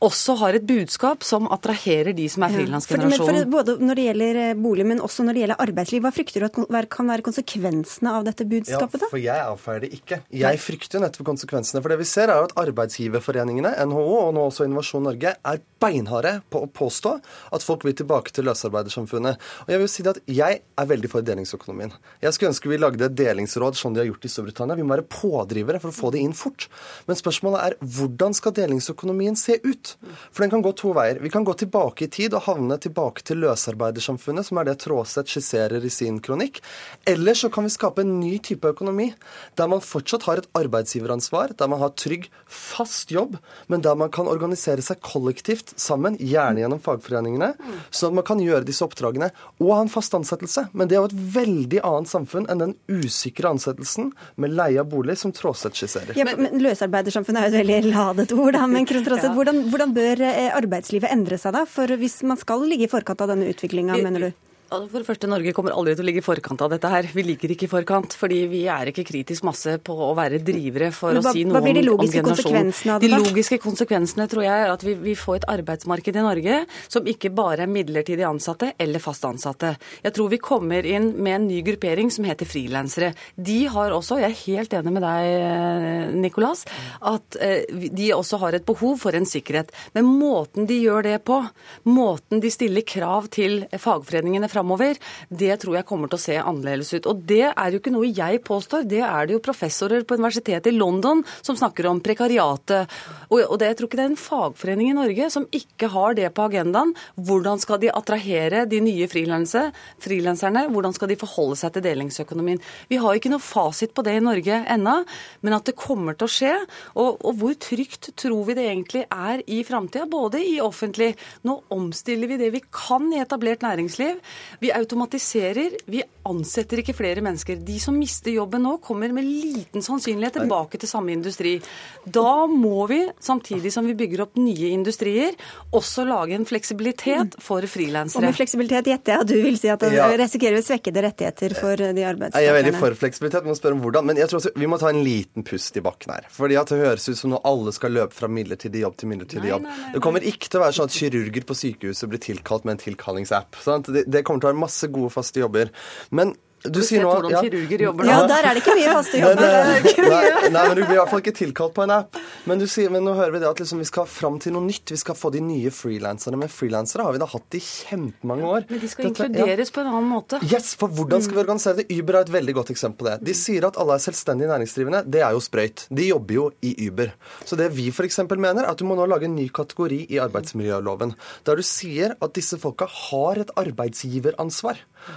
også 0.00 0.34
har 0.40 0.56
et 0.56 0.64
budskap 0.64 1.24
som 1.26 1.48
attraherer 1.52 2.14
de 2.16 2.26
som 2.32 2.44
er 2.46 2.54
frilansgenerasjonen. 2.54 3.50
både 3.52 3.76
når 3.82 3.98
det 3.98 4.04
gjelder 4.06 4.40
eh, 4.42 4.52
bolig, 4.56 4.86
men 4.88 5.02
også 5.04 5.26
når 5.26 5.36
det 5.36 5.42
gjelder 5.42 5.60
arbeidsliv, 5.66 6.02
hva 6.04 6.12
frykter 6.14 6.40
du 6.40 6.48
at 6.48 6.88
kan 6.90 7.10
være 7.10 7.24
konsekvensene 7.26 8.14
av 8.16 8.24
dette 8.28 8.46
budskapet? 8.48 9.04
da? 9.04 9.08
Ja, 9.08 9.12
for 9.12 9.22
jeg 9.22 9.44
avfeier 9.44 9.84
det 9.84 9.90
ikke. 9.98 10.20
Jeg 10.40 10.62
frykter 10.64 11.04
nettopp 11.04 11.28
konsekvensene. 11.28 11.82
For 11.84 11.92
det 11.92 12.00
vi 12.00 12.08
ser, 12.08 12.32
er 12.32 12.40
jo 12.40 12.48
at 12.48 12.56
arbeidsgiverforeningene, 12.64 13.74
NHO 13.90 14.06
og 14.22 14.32
nå 14.36 14.46
også 14.48 14.68
Innovasjon 14.68 15.04
Norge, 15.04 15.34
er 15.36 15.60
beinharde 15.80 16.34
på 16.52 16.64
å 16.64 16.70
påstå 16.80 17.14
at 17.56 17.64
folk 17.64 17.84
vil 17.84 17.96
tilbake 18.00 18.32
til 18.36 18.48
løsarbeidersamfunnet. 18.48 19.40
Og 19.66 19.74
jeg 19.74 19.82
vil 19.84 19.92
si 19.92 20.06
at 20.08 20.20
jeg 20.30 20.60
er 20.64 20.90
veldig 20.90 21.12
for 21.12 21.24
delingsøkonomien. 21.24 21.92
Jeg 22.24 22.36
skulle 22.36 22.54
ønske 22.54 22.72
vi 22.72 22.80
lagde 22.80 23.04
et 23.04 23.16
delingsråd 23.20 23.76
som 23.78 23.94
de 23.94 24.02
har 24.02 24.08
gjort 24.08 24.24
i 24.24 24.32
Storbritannia. 24.32 24.78
Vi 24.80 24.86
må 24.86 24.96
være 24.96 25.08
pådrivere 25.12 25.80
for 25.82 25.92
å 25.92 25.96
få 25.96 26.12
det 26.14 26.24
inn 26.24 26.36
fort. 26.36 26.68
Men 27.08 27.20
spørsmålet 27.20 27.64
er 27.66 27.78
hvordan 27.98 28.36
skal 28.36 28.56
delingsøkonomien 28.56 29.36
se 29.38 29.60
ut? 29.64 29.89
For 30.30 30.44
den 30.44 30.52
kan 30.52 30.64
gå 30.64 30.72
to 30.78 30.92
veier. 30.96 31.20
Vi 31.22 31.30
kan 31.32 31.46
gå 31.46 31.54
tilbake 31.60 32.06
i 32.06 32.10
tid 32.12 32.34
og 32.36 32.46
havne 32.46 32.78
tilbake 32.80 33.24
til 33.26 33.42
løsarbeidersamfunnet, 33.44 34.46
som 34.48 34.60
er 34.60 34.68
det 34.68 34.78
Tråseth 34.84 35.32
skisserer 35.32 35.84
i 35.84 35.92
sin 35.92 36.20
kronikk. 36.24 36.60
Eller 37.08 37.38
så 37.38 37.50
kan 37.52 37.66
vi 37.66 37.72
skape 37.74 38.04
en 38.04 38.16
ny 38.20 38.36
type 38.44 38.74
økonomi, 38.74 39.10
der 39.58 39.70
man 39.70 39.84
fortsatt 39.84 40.26
har 40.28 40.42
et 40.42 40.50
arbeidsgiveransvar, 40.58 41.56
der 41.58 41.70
man 41.70 41.82
har 41.82 41.94
trygg, 41.98 42.28
fast 42.46 43.12
jobb, 43.14 43.36
men 43.70 43.84
der 43.84 43.98
man 43.98 44.12
kan 44.14 44.28
organisere 44.30 44.82
seg 44.84 45.02
kollektivt 45.04 45.74
sammen, 45.80 46.18
gjerne 46.20 46.64
gjennom 46.64 46.82
fagforeningene, 46.82 47.52
sånn 47.90 48.12
at 48.12 48.20
man 48.20 48.26
kan 48.26 48.42
gjøre 48.42 48.66
disse 48.68 48.84
oppdragene 48.86 49.30
og 49.60 49.72
ha 49.74 49.80
en 49.84 49.92
fast 49.92 50.14
ansettelse. 50.16 50.68
Men 50.72 50.90
det 50.90 50.96
er 50.96 51.02
jo 51.02 51.10
et 51.10 51.20
veldig 51.36 51.82
annet 51.86 52.10
samfunn 52.10 52.48
enn 52.50 52.62
den 52.62 52.74
usikre 52.90 53.52
ansettelsen 53.54 54.10
med 54.40 54.54
leie 54.56 54.80
av 54.82 54.88
bolig 54.90 55.16
som 55.20 55.32
Tråseth 55.34 55.78
skisserer. 55.78 56.16
Ja, 56.18 56.26
men 56.28 56.60
Løsarbeidersamfunnet 56.62 57.40
er 57.40 57.48
jo 57.48 57.54
et 57.54 57.60
veldig 57.62 57.94
ladet 57.94 58.34
ord. 58.36 58.52
Da. 58.56 58.66
Men 58.70 58.86
Krohn 58.90 59.06
ja. 59.06 59.32
hvordan, 59.34 59.62
hvordan 59.70 59.79
bør 59.88 60.20
eh, 60.28 60.50
arbeidslivet 60.52 61.10
endre 61.12 61.38
seg 61.40 61.56
da? 61.56 61.64
For 61.68 61.96
hvis 62.00 62.20
man 62.28 62.38
skal 62.40 62.66
ligge 62.68 62.86
i 62.86 62.92
forkant 62.92 63.24
av 63.24 63.32
denne 63.32 63.48
utviklinga, 63.50 63.96
mener 64.04 64.28
du? 64.28 64.49
Altså, 64.70 64.86
For 64.92 65.02
det 65.02 65.06
første, 65.08 65.26
Norge 65.30 65.52
kommer 65.56 65.74
aldri 65.74 65.96
til 65.98 66.04
å 66.04 66.06
ligge 66.06 66.20
i 66.22 66.24
forkant 66.24 66.60
av 66.62 66.70
dette 66.70 66.88
her. 66.92 67.08
Vi 67.10 67.22
ligger 67.26 67.50
ikke 67.56 67.66
i 67.66 67.70
forkant, 67.72 68.14
fordi 68.14 68.36
vi 68.50 68.60
er 68.70 68.90
ikke 68.92 69.02
kritisk 69.08 69.42
masse 69.48 69.76
på 69.82 69.96
å 70.06 70.12
være 70.14 70.38
drivere 70.46 70.92
for 70.94 71.12
hva- 71.16 71.24
å 71.24 71.32
si 71.34 71.42
hva 71.44 71.60
blir 71.64 71.74
de 71.74 71.82
om, 71.88 71.96
om 71.96 71.98
logiske 71.98 72.22
konsekvensene 72.22 72.94
av 72.94 73.00
det, 73.00 73.08
De 73.10 73.16
logiske 73.18 73.58
konsekvensene 73.64 74.28
tror 74.30 74.44
jeg 74.46 74.64
er 74.66 74.70
at 74.70 74.84
vi, 74.86 74.94
vi 74.94 75.14
får 75.18 75.40
et 75.40 75.46
arbeidsmarked 75.56 76.16
i 76.20 76.22
Norge 76.22 76.60
som 76.88 77.04
ikke 77.10 77.32
bare 77.34 77.64
er 77.66 77.72
midlertidig 77.72 78.22
ansatte 78.28 78.72
eller 78.78 79.02
fast 79.02 79.24
ansatte. 79.26 79.72
Jeg 80.04 80.14
tror 80.14 80.30
vi 80.30 80.38
kommer 80.38 80.86
inn 80.86 81.10
med 81.18 81.34
en 81.40 81.48
ny 81.48 81.62
gruppering 81.66 82.10
som 82.14 82.24
heter 82.30 82.46
frilansere. 82.46 83.10
De 83.36 83.58
har 83.74 83.90
også, 83.90 84.20
jeg 84.22 84.30
er 84.30 84.38
helt 84.46 84.78
enig 84.78 84.92
med 84.94 85.02
deg, 85.02 85.32
eh, 85.40 86.14
Nicolas, 86.14 86.62
at 87.02 87.36
eh, 87.40 87.64
de 87.74 88.12
også 88.14 88.38
har 88.38 88.54
et 88.54 88.66
behov 88.70 89.00
for 89.02 89.18
en 89.18 89.26
sikkerhet. 89.26 89.74
Men 89.98 90.06
måten 90.06 90.66
de 90.70 90.78
gjør 90.84 91.02
det 91.10 91.18
på, 91.26 91.42
måten 91.90 92.40
de 92.40 92.50
stiller 92.54 92.86
krav 92.86 93.26
til 93.34 93.64
fagforeningene 93.74 94.48
framover, 94.60 94.98
det 95.28 95.56
tror 95.62 95.78
jeg 95.78 95.88
kommer 95.88 96.10
til 96.10 96.18
å 96.18 96.22
se 96.22 96.36
annerledes 96.38 96.92
ut. 96.94 97.08
Og 97.10 97.24
det 97.26 97.48
er 97.50 97.72
jo 97.72 97.80
ikke 97.80 97.92
noe 97.94 98.10
jeg 98.10 98.42
påstår, 98.46 98.86
det 98.88 99.02
er 99.06 99.26
det 99.26 99.36
jo 99.36 99.44
professorer 99.44 100.04
på 100.04 100.18
universitetet 100.20 100.70
i 100.70 100.76
London 100.76 101.24
som 101.40 101.56
snakker 101.58 101.88
om 101.90 102.00
prekariatet. 102.04 102.90
Og, 103.30 103.56
det, 103.60 103.70
jeg 103.70 103.78
tror 103.78 103.90
ikke 103.90 104.00
det 104.00 104.04
er 104.04 104.12
en 104.12 104.20
fagforening 104.20 104.90
i 104.90 104.96
Norge 104.96 105.30
som 105.32 105.46
ikke 105.54 105.90
har 105.92 106.16
det 106.18 106.28
på 106.36 106.46
agendaen. 106.48 106.94
Hvordan 107.16 107.60
skal 107.62 107.80
de 107.82 107.92
attrahere 107.92 108.64
de 108.70 108.82
nye 108.84 109.08
frilanse- 109.10 109.70
frilanserne? 110.02 110.66
Hvordan 110.72 110.96
skal 110.96 111.10
de 111.12 111.18
forholde 111.20 111.58
seg 111.60 111.74
til 111.74 111.86
delingsøkonomien? 111.86 112.60
Vi 112.90 113.00
har 113.00 113.16
ikke 113.16 113.32
noe 113.32 113.42
fasit 113.42 113.94
på 113.96 114.04
det 114.06 114.18
i 114.18 114.24
Norge 114.24 114.62
ennå, 114.74 114.96
men 115.40 115.56
at 115.56 115.68
det 115.68 115.78
kommer 115.78 116.18
til 116.18 116.28
å 116.28 116.34
skje. 116.34 116.54
Og, 116.96 117.20
og 117.24 117.40
hvor 117.40 117.56
trygt 117.60 118.12
tror 118.20 118.44
vi 118.48 118.58
det 118.58 118.66
egentlig 118.68 119.06
er 119.06 119.44
i 119.50 119.62
framtida, 119.66 120.08
både 120.10 120.42
i 120.44 120.58
offentlig 120.62 121.12
Nå 121.46 121.54
omstiller 121.72 122.28
vi 122.28 122.36
det 122.40 122.50
vi 122.54 122.60
kan 122.74 123.06
i 123.14 123.20
etablert 123.22 123.62
næringsliv. 123.64 124.18
Vi 124.60 124.72
automatiserer, 124.74 125.76
vi 125.86 126.02
ansetter 126.28 126.82
ikke 126.82 126.94
flere 126.96 127.22
mennesker. 127.24 127.56
De 127.64 127.78
som 127.80 127.96
mister 127.98 128.32
jobben 128.34 128.62
nå, 128.66 128.76
kommer 128.84 129.12
med 129.14 129.24
liten 129.24 129.82
sannsynlighet 129.84 130.40
tilbake 130.40 130.78
til 130.80 130.88
samme 130.90 131.12
industri. 131.14 131.56
Da 132.04 132.46
må 132.50 132.86
vi, 132.90 133.00
samtidig 133.22 133.72
som 133.72 133.86
vi 133.88 133.94
bygger 133.98 134.24
opp 134.26 134.36
nye 134.40 134.70
industrier, 134.74 135.36
også 135.76 136.04
lage 136.08 136.34
en 136.36 136.46
fleksibilitet 136.48 137.36
for 137.40 137.60
Og 137.60 138.22
med 138.22 138.34
fleksibilitet 138.36 138.84
gjetter 138.90 139.12
jeg 139.14 139.20
at 139.20 139.28
du 139.30 139.36
vil 139.42 139.58
si 139.58 139.68
at 139.68 139.80
det 139.80 139.92
Ja. 139.94 140.08
risikerer 140.16 140.62
svekkede 140.62 141.02
rettigheter 141.02 141.54
for 141.58 141.76
de 141.76 142.04
arbeidstakerne. 142.04 142.42
Jeg 142.44 142.48
er 142.50 142.62
veldig 142.62 142.74
for 142.78 142.94
fleksibilitet, 142.94 143.44
men 143.44 143.54
spør 143.54 143.72
om 143.72 143.80
hvordan. 143.84 144.04
Men 144.06 144.16
jeg 144.16 144.28
tror 144.28 144.40
også, 144.40 144.52
vi 144.56 144.66
må 144.66 144.78
ta 144.78 144.88
en 144.88 145.02
liten 145.04 145.42
pust 145.44 145.76
i 145.76 145.80
bakken 145.80 146.12
her. 146.14 146.26
Fordi 146.30 146.56
at 146.60 146.68
det 146.68 146.78
høres 146.78 147.08
ut 147.08 147.16
som 147.18 147.30
når 147.30 147.40
alle 147.44 147.72
skal 147.72 147.90
løpe 147.92 148.12
fra 148.14 148.28
midlertidig 148.28 148.80
jobb 148.84 148.96
til 148.96 149.08
midlertidig 149.08 149.42
Nei, 149.42 149.50
jobb. 149.50 149.62
nei, 149.62 149.76
nei, 149.76 149.92
Det 149.94 150.02
kommer 150.02 150.20
ikke 150.20 150.48
til 150.50 150.60
å 150.60 150.64
være 150.64 150.72
sånn 150.78 150.90
at 150.90 150.96
kirurger 150.96 151.44
på 151.44 151.54
sykehuset 151.56 152.08
blir 152.08 152.18
tilkalt 152.20 152.64
med 152.64 152.72
en 152.78 152.82
tilkallingsapp. 152.84 153.56
Sant? 153.62 153.86
Det, 153.92 154.04
det 154.10 154.24
kommer 154.24 154.39
til 154.40 154.50
å 154.50 154.54
ha 154.54 154.62
masse 154.66 154.88
gode, 154.92 155.12
faste 155.14 155.42
jobber. 155.42 155.72
Men 156.10 156.34
Du 156.62 156.68
Du 156.76 156.80
sier 156.84 157.00
nå 157.04 157.08
hvordan 157.14 157.32
ja. 157.32 157.40
kirurger 157.46 157.82
jobber 157.86 158.04
Ja, 158.04 158.18
der 158.28 158.44
er 158.50 158.54
det 158.56 158.60
ikke 158.62 158.74
mye 158.76 158.92
faste 158.92 159.16
jobber. 159.22 159.44
eh, 159.48 160.00
nei, 160.12 160.50
nei, 160.52 160.64
men 160.68 160.76
du 160.76 160.82
blir 160.84 160.96
i 160.96 160.98
hvert 161.00 161.08
fall 161.12 161.22
ikke 161.22 161.32
tilkalt 161.38 161.72
på 161.76 161.84
en 161.86 161.92
app. 161.94 162.18
Men, 162.44 162.60
du 162.60 162.66
sier, 162.68 162.90
men 162.92 163.04
nå 163.06 163.14
hører 163.16 163.32
vi 163.32 163.40
det 163.40 163.48
at 163.48 163.62
liksom 163.62 163.80
vi 163.80 163.86
skal 163.88 164.04
fram 164.10 164.36
til 164.42 164.52
noe 164.56 164.66
nytt. 164.66 164.92
Vi 164.92 164.98
skal 165.00 165.16
få 165.16 165.30
de 165.32 165.40
nye 165.44 165.70
frilanserne. 165.72 166.36
Men 166.40 166.52
frilansere 166.52 167.06
har 167.06 167.16
vi 167.16 167.20
da 167.22 167.28
hatt 167.32 167.56
i 167.56 167.62
kjempemange 167.64 168.44
år. 168.50 168.66
Men 168.68 168.82
de 168.84 168.90
skal 168.92 169.08
Dette- 169.08 169.24
ja. 169.24 169.30
inkluderes 169.32 169.72
på 169.72 169.80
en 169.84 169.90
annen 169.94 170.10
måte. 170.12 170.40
Yes, 170.50 170.74
for 170.80 170.92
hvordan 170.92 171.24
skal 171.24 171.38
vi 171.38 171.42
organisere 171.46 171.80
det? 171.80 171.86
Uber 171.96 172.20
er 172.20 172.26
et 172.28 172.34
veldig 172.36 172.56
godt 172.60 172.74
eksempel 172.76 173.00
på 173.04 173.08
det. 173.08 173.16
De 173.30 173.36
sier 173.40 173.64
at 173.70 173.78
alle 173.80 173.96
er 173.96 174.04
selvstendig 174.04 174.50
næringsdrivende. 174.52 175.02
Det 175.08 175.24
er 175.24 175.32
jo 175.36 175.40
sprøyt. 175.40 175.86
De 175.88 176.10
jobber 176.10 176.34
jo 176.36 176.46
i 176.66 176.74
Uber. 176.90 177.14
Så 177.48 177.56
det 177.56 177.70
vi 177.76 177.88
f.eks. 177.94 178.20
mener, 178.36 178.64
er 178.66 178.70
at 178.74 178.78
du 178.80 178.84
må 178.84 178.98
nå 179.00 179.06
lage 179.08 179.24
en 179.30 179.36
ny 179.38 179.48
kategori 179.48 180.02
i 180.12 180.20
arbeidsmiljøloven. 180.20 181.16
Der 181.48 181.56
du 181.56 181.64
sier 181.64 182.16
at 182.20 182.36
disse 182.36 182.60
folka 182.60 182.84
har 182.90 183.40
et 183.46 183.50
arbeidsgiveransvar. 183.56 184.76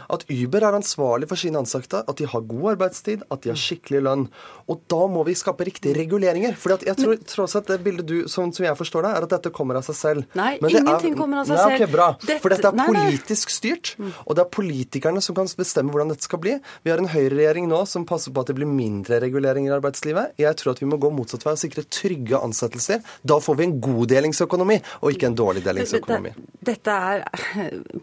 At 0.09 0.25
Uber 0.29 0.63
er 0.67 0.77
ansvarlig 0.79 1.27
for 1.29 1.35
sine 1.39 1.57
ansatte, 1.61 2.03
at 2.07 2.15
de 2.17 2.25
har 2.29 2.41
god 2.41 2.71
arbeidstid, 2.75 3.23
at 3.31 3.41
de 3.43 3.49
har 3.53 3.57
skikkelig 3.59 4.01
lønn. 4.05 4.27
Og 4.69 4.81
da 4.91 5.01
må 5.11 5.23
vi 5.27 5.33
skape 5.35 5.65
riktige 5.67 5.95
reguleringer. 5.97 6.55
For 6.59 6.77
jeg 6.77 6.95
tror 6.99 7.17
tross 7.27 7.55
alt 7.59 7.67
det 7.67 7.79
bildet 7.83 8.05
du, 8.07 8.27
som, 8.31 8.51
som 8.53 8.65
jeg 8.65 8.77
forstår 8.79 9.03
det, 9.07 9.11
er 9.17 9.23
at 9.27 9.33
dette 9.35 9.51
kommer 9.53 9.75
av 9.79 9.83
seg 9.87 9.95
selv. 9.95 10.25
Nei, 10.39 10.57
Men 10.61 10.71
ingenting 10.71 11.13
er- 11.13 11.17
kommer 11.19 11.41
av 11.43 11.47
seg 11.47 11.57
nei, 11.57 11.77
selv. 11.77 11.83
ok, 11.87 11.91
bra. 11.91 12.07
Dette- 12.23 12.39
For 12.41 12.49
dette 12.49 12.67
er 12.71 12.77
nei, 12.79 12.87
nei. 12.91 13.05
politisk 13.11 13.49
styrt, 13.53 13.95
og 14.27 14.35
det 14.35 14.45
er 14.45 14.49
politikerne 14.53 15.21
som 15.21 15.35
kan 15.35 15.45
bestemme 15.57 15.91
hvordan 15.91 16.09
dette 16.13 16.23
skal 16.23 16.39
bli. 16.39 16.55
Vi 16.83 16.91
har 16.91 16.97
en 17.03 17.07
høyreregjering 17.11 17.67
nå 17.67 17.83
som 17.87 18.05
passer 18.05 18.31
på 18.31 18.41
at 18.41 18.47
det 18.47 18.55
blir 18.55 18.67
mindre 18.69 19.19
regulering 19.23 19.67
i 19.67 19.73
arbeidslivet. 19.75 20.33
Jeg 20.37 20.55
tror 20.57 20.71
at 20.71 20.79
vi 20.79 20.85
må 20.87 20.97
gå 20.99 21.11
motsatt 21.11 21.43
vei 21.45 21.51
og 21.53 21.59
sikre 21.61 21.83
trygge 21.89 22.39
ansettelser. 22.41 23.03
Da 23.25 23.39
får 23.39 23.57
vi 23.57 23.63
en 23.63 23.79
god 23.81 24.07
delingsøkonomi, 24.07 24.79
og 25.01 25.11
ikke 25.11 25.27
en 25.27 25.35
dårlig 25.35 25.63
delingsøkonomi. 25.63 26.31
Dette 26.63 26.87
er 26.91 27.23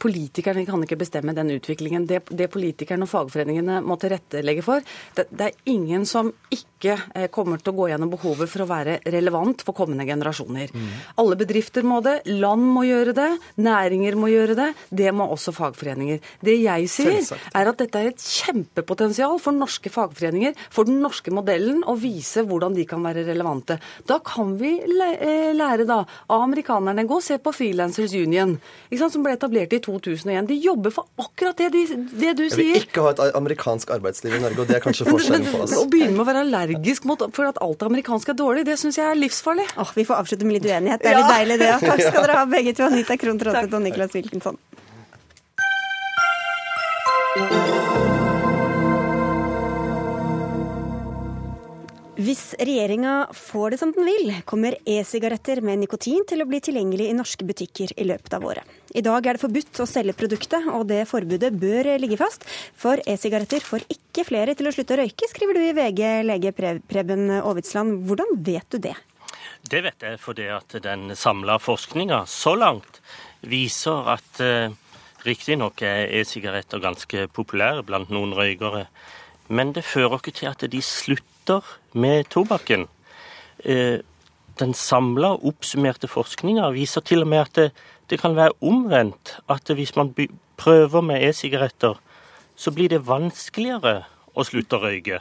Politikerne 0.01 0.65
kan 0.67 0.83
ikke 0.85 0.97
bestemme 1.01 1.33
den 1.35 1.49
utviklingen. 1.51 1.69
Det, 2.09 2.23
det 2.31 2.51
politikerne 2.51 3.07
og 3.07 3.13
fagforeningene 3.13 3.81
må 3.85 3.97
tilrettelegge 4.01 4.65
for, 4.67 4.85
det, 5.17 5.27
det 5.31 5.51
er 5.51 5.73
ingen 5.73 6.07
som 6.09 6.33
ikke 6.51 6.70
eh, 6.89 7.29
kommer 7.33 7.61
til 7.61 7.73
å 7.73 7.77
gå 7.77 7.89
gjennom 7.91 8.11
behovet 8.13 8.51
for 8.51 8.65
å 8.65 8.69
være 8.71 8.99
relevant 9.13 9.63
for 9.67 9.77
kommende 9.77 10.07
generasjoner. 10.09 10.73
Alle 11.21 11.37
bedrifter 11.39 11.87
må 11.87 12.01
det, 12.05 12.21
land 12.27 12.65
må 12.75 12.85
gjøre 12.89 13.15
det, 13.17 13.29
næringer 13.61 14.17
må 14.19 14.31
gjøre 14.33 14.57
det. 14.59 14.69
Det 14.89 15.13
må 15.17 15.27
også 15.35 15.55
fagforeninger. 15.57 16.21
Det 16.45 16.57
jeg 16.61 16.89
sier, 16.91 17.19
Selvsagt. 17.21 17.51
er 17.57 17.71
at 17.71 17.81
dette 17.83 18.01
er 18.01 18.11
et 18.11 18.25
kjempepotensial 18.25 19.39
for 19.43 19.57
norske 19.57 19.93
fagforeninger, 19.93 20.57
for 20.73 20.89
den 20.89 21.01
norske 21.05 21.33
modellen, 21.35 21.83
å 21.85 21.97
vise 22.01 22.45
hvordan 22.47 22.77
de 22.77 22.87
kan 22.89 23.05
være 23.05 23.27
relevante. 23.29 23.79
Da 24.09 24.21
kan 24.25 24.57
vi 24.61 24.77
eh, 24.81 25.53
lære 25.57 25.87
da 25.89 26.03
av 26.05 26.47
amerikanerne. 26.47 27.07
Gå 27.09 27.21
og 27.21 27.25
se 27.25 27.39
på 27.43 27.53
Freelancers 27.55 28.15
Union, 28.17 28.57
ikke 28.89 29.03
sant, 29.03 29.17
som 29.17 29.27
ble 29.27 29.37
etablert 29.37 29.75
i 29.77 29.83
2001. 29.85 30.49
De 30.51 30.59
jobber 30.61 30.95
for 30.95 31.11
akkurat 31.21 31.59
det, 31.61 31.71
de, 31.75 31.85
det 32.21 32.35
du 32.39 32.45
Jeg 32.47 32.59
vil 32.59 32.83
ikke 32.83 33.05
ha 33.05 33.15
et 33.15 33.39
amerikansk 33.39 33.93
arbeidsliv 33.95 34.39
i 34.39 34.43
Norge, 34.43 34.65
og 34.65 34.71
det 34.71 34.79
er 34.79 34.85
kanskje 34.85 35.09
forskjellen 35.09 35.49
på 35.51 35.65
oss. 35.65 35.77
å 35.83 35.87
begynne 35.91 36.17
med 36.17 36.25
å 36.25 36.29
være 36.29 36.45
allergisk 36.47 36.70
mot 37.05 37.23
for 37.35 37.49
at 37.49 37.59
alt 37.63 37.83
amerikansk 37.83 38.29
er 38.29 38.39
dårlig, 38.39 38.65
det 38.69 38.79
syns 38.81 38.99
jeg 38.99 39.07
er 39.09 39.19
livsfarlig. 39.19 39.67
Oh, 39.81 39.91
vi 39.97 40.05
får 40.09 40.23
avslutte 40.23 40.47
med 40.47 40.59
litt 40.61 40.71
uenighet. 40.71 41.03
Det 41.03 41.11
er 41.13 41.21
litt 41.21 41.33
deilig, 41.35 41.59
det. 41.63 41.73
Takk 41.85 42.05
skal 42.07 42.23
dere 42.27 42.39
ha, 42.41 42.47
begge 42.51 42.77
to. 42.77 42.87
Anita 42.91 43.17
Krohn 43.21 43.39
Traaseth 43.43 43.75
og 43.75 43.87
Niklas 43.87 44.15
Wilkinson. 44.19 44.61
Hvis 52.21 52.51
regjeringa 52.59 53.31
får 53.33 53.73
det 53.73 53.77
som 53.81 53.93
den 53.97 54.05
vil, 54.05 54.33
kommer 54.45 54.75
e-sigaretter 54.85 55.63
med 55.65 55.79
nikotin 55.81 56.27
til 56.29 56.43
å 56.43 56.47
bli 56.51 56.59
tilgjengelig 56.61 57.07
i 57.09 57.15
norske 57.17 57.47
butikker 57.49 57.95
i 57.97 58.05
løpet 58.05 58.35
av 58.37 58.45
året. 58.45 58.75
I 58.93 59.01
dag 59.07 59.25
er 59.25 59.39
det 59.39 59.41
forbudt 59.41 59.81
å 59.81 59.87
selge 59.89 60.13
produktet, 60.19 60.67
og 60.69 60.85
det 60.91 61.07
forbudet 61.09 61.49
bør 61.63 61.89
ligge 62.03 62.19
fast. 62.21 62.45
For 62.77 63.01
e-sigaretter 63.09 63.65
får 63.65 63.87
ikke 63.95 64.27
flere 64.29 64.57
til 64.59 64.69
å 64.69 64.75
slutte 64.75 64.99
å 64.99 65.01
røyke, 65.01 65.31
skriver 65.31 65.57
du 65.57 65.63
i 65.63 65.73
VG, 65.79 66.03
lege 66.29 66.53
Preben 66.53 67.25
Aavitsland. 67.39 68.03
Hvordan 68.11 68.37
vet 68.51 68.69
du 68.69 68.83
det? 68.91 68.95
Det 69.73 69.81
vet 69.89 70.05
jeg 70.11 70.21
fordi 70.21 70.51
at 70.53 70.77
den 70.85 71.17
samla 71.17 71.57
forskninga 71.63 72.27
så 72.29 72.53
langt 72.59 73.01
viser 73.49 74.13
at 74.19 74.45
eh, 74.45 74.77
riktignok 75.25 75.81
er 75.89 76.13
e-sigaretter 76.21 76.85
ganske 76.85 77.31
populære 77.33 77.89
blant 77.89 78.13
noen 78.13 78.37
røykere, 78.37 78.91
men 79.49 79.73
det 79.73 79.89
fører 79.89 80.21
ikke 80.21 80.37
til 80.37 80.53
at 80.53 80.69
de 80.69 80.85
slutter 80.85 81.30
med 81.93 82.29
tobakken. 82.33 82.87
Eh, 83.65 84.01
den 84.61 84.75
samla 84.77 85.33
oppsummerte 85.37 86.09
forskninga 86.11 86.69
viser 86.77 87.05
til 87.07 87.25
og 87.25 87.31
med 87.33 87.45
at 87.47 87.57
det, 87.57 87.69
det 88.11 88.21
kan 88.21 88.37
være 88.37 88.57
omvendt. 88.61 89.39
At 89.49 89.71
hvis 89.73 89.97
man 89.97 90.15
prøver 90.61 91.01
med 91.01 91.29
e-sigaretter, 91.29 92.01
så 92.57 92.73
blir 92.77 92.93
det 92.93 93.07
vanskeligere 93.09 94.03
å 94.37 94.45
slutte 94.45 94.77
å 94.77 94.85
røyke. 94.85 95.21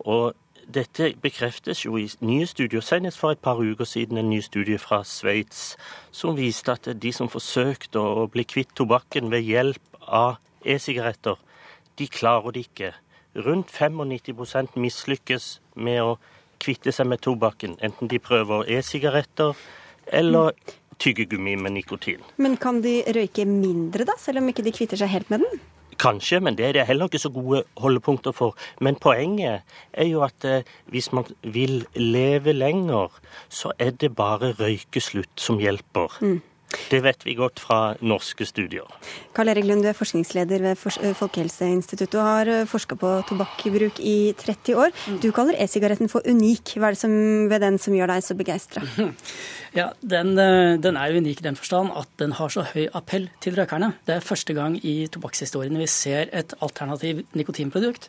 Og 0.00 0.34
dette 0.70 1.12
bekreftes 1.22 1.84
jo 1.84 1.96
i 1.98 2.06
nye 2.24 2.46
studier, 2.46 2.82
senest 2.84 3.18
for 3.18 3.34
et 3.34 3.42
par 3.42 3.58
uker 3.58 3.88
siden 3.88 4.18
en 4.20 4.30
ny 4.30 4.40
studie 4.44 4.78
fra 4.78 5.02
Sveits, 5.06 5.76
som 6.14 6.36
viste 6.38 6.72
at 6.72 6.88
de 7.02 7.12
som 7.14 7.30
forsøkte 7.30 8.00
å 8.00 8.26
bli 8.30 8.44
kvitt 8.46 8.74
tobakken 8.78 9.30
ved 9.32 9.46
hjelp 9.46 10.02
av 10.06 10.38
e-sigaretter, 10.64 11.38
de 11.98 12.06
klarer 12.06 12.54
det 12.54 12.66
ikke. 12.68 12.92
Rundt 13.36 13.70
95% 13.70 14.76
mislykkes 14.80 15.60
med 15.78 16.02
å 16.02 16.14
kvitte 16.60 16.92
seg 16.92 17.08
med 17.08 17.22
tobakken, 17.24 17.76
enten 17.80 18.10
de 18.10 18.18
prøver 18.18 18.66
e-sigaretter 18.68 19.56
eller 20.12 20.52
tyggegummi 21.00 21.56
med 21.56 21.78
nikotin. 21.78 22.24
Men 22.36 22.58
kan 22.60 22.82
de 22.84 23.00
røyke 23.06 23.46
mindre, 23.48 24.04
da, 24.08 24.16
selv 24.20 24.42
om 24.42 24.50
ikke 24.50 24.64
de 24.66 24.74
kvitter 24.74 25.00
seg 25.00 25.12
helt 25.14 25.30
med 25.32 25.46
den? 25.46 25.62
Kanskje, 26.00 26.40
men 26.40 26.56
det 26.56 26.64
er 26.66 26.76
det 26.78 26.86
heller 26.88 27.10
ikke 27.10 27.20
så 27.20 27.30
gode 27.32 27.62
holdepunkter 27.80 28.32
for. 28.32 28.56
Men 28.80 28.96
poenget 28.96 29.66
er 29.92 30.06
jo 30.08 30.22
at 30.24 30.46
eh, 30.48 30.68
hvis 30.88 31.10
man 31.12 31.28
vil 31.44 31.84
leve 31.94 32.54
lenger, 32.56 33.12
så 33.52 33.72
er 33.78 33.92
det 33.92 34.14
bare 34.16 34.54
røykeslutt 34.56 35.34
som 35.40 35.60
hjelper. 35.60 36.16
Det 36.90 37.00
vet 37.04 37.24
vi 37.26 37.36
godt 37.38 37.60
fra 37.62 37.94
norske 38.02 38.46
studier. 38.46 38.86
Karl 39.36 39.52
Erik 39.52 39.66
Lund, 39.66 39.84
du 39.84 39.90
er 39.90 39.96
forskningsleder 39.96 40.62
ved 40.64 40.84
eh, 41.02 41.14
Folkehelseinstituttet 41.18 42.18
og 42.20 42.28
har 42.28 42.50
forska 42.70 42.98
på 43.00 43.12
tobakksbruk 43.28 44.00
i 44.02 44.32
30 44.38 44.78
år. 44.78 44.94
Du 45.22 45.30
kaller 45.34 45.58
e-sigaretten 45.58 46.10
for 46.12 46.26
unik. 46.26 46.76
Hva 46.78 46.90
er 46.90 46.98
det 46.98 47.02
som, 47.02 47.16
ved 47.50 47.62
den 47.62 47.78
som 47.82 47.96
gjør 47.96 48.14
deg 48.14 48.26
så 48.26 48.38
begeistra? 48.38 48.84
Ja, 49.70 49.92
den, 50.02 50.32
eh, 50.34 50.76
den 50.82 50.96
er 50.98 51.14
unik 51.14 51.44
i 51.44 51.44
den 51.46 51.54
forstand 51.54 51.92
at 51.94 52.08
den 52.18 52.32
har 52.34 52.50
så 52.50 52.64
høy 52.72 52.88
appell 52.90 53.28
til 53.38 53.54
røkerne. 53.54 53.92
Det 54.02 54.16
er 54.16 54.24
første 54.26 54.56
gang 54.56 54.74
i 54.82 55.06
tobakkshistorien 55.06 55.78
vi 55.78 55.86
ser 55.86 56.26
et 56.34 56.56
alternativ 56.58 57.22
nikotinprodukt 57.38 58.08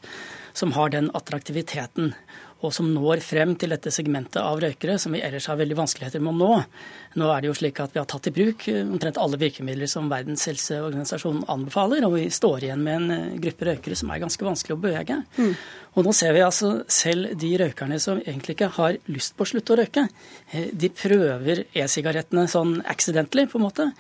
som 0.58 0.74
har 0.74 0.89
den 0.89 1.12
attraktiviteten, 1.13 2.15
og 2.62 2.74
som 2.76 2.89
når 2.93 3.21
frem 3.26 3.56
til 3.60 3.74
dette 3.74 3.91
segmentet 3.93 4.39
av 4.41 4.60
røykere 4.62 4.97
som 5.02 5.15
vi 5.15 5.21
ellers 5.26 5.47
har 5.50 5.60
veldig 5.60 5.78
vanskeligheter 5.80 6.21
med 6.24 6.34
å 6.34 6.38
nå. 6.39 6.60
Nå 7.21 7.30
er 7.34 7.41
det 7.41 7.50
jo 7.50 7.58
slik 7.58 7.82
at 7.84 7.95
vi 7.95 8.02
har 8.02 8.08
tatt 8.10 8.30
i 8.30 8.34
bruk 8.36 8.67
eh, 8.71 8.84
omtrent 8.86 9.19
alle 9.21 9.39
virkemidler 9.41 9.89
som 9.91 10.10
Verdens 10.12 10.45
helseorganisasjon 10.50 11.43
anbefaler, 11.52 12.06
og 12.08 12.15
vi 12.17 12.28
står 12.34 12.67
igjen 12.67 12.86
med 12.86 13.00
en 13.00 13.15
eh, 13.17 13.39
gruppe 13.47 13.67
røykere 13.71 13.97
som 14.00 14.13
er 14.13 14.21
ganske 14.24 14.47
vanskelig 14.47 14.78
å 14.78 14.82
bevege. 14.86 15.21
Og 15.91 16.06
nå 16.08 16.13
ser 16.15 16.32
vi 16.36 16.43
altså 16.45 16.71
selv 16.91 17.34
de 17.39 17.52
røykerne 17.60 17.97
som 18.00 18.21
egentlig 18.21 18.56
ikke 18.56 18.71
har 18.78 19.00
lyst 19.12 19.36
på 19.36 19.43
å 19.43 19.52
slutte 19.52 19.76
å 19.76 19.82
røyke, 19.82 20.06
eh, 20.54 20.69
de 20.71 20.91
prøver 20.95 21.65
e-sigarettene 21.74 22.47
sånn 22.52 22.78
accidentally, 22.88 23.47
på 23.52 23.60
en 23.60 23.67
måte. 23.67 23.91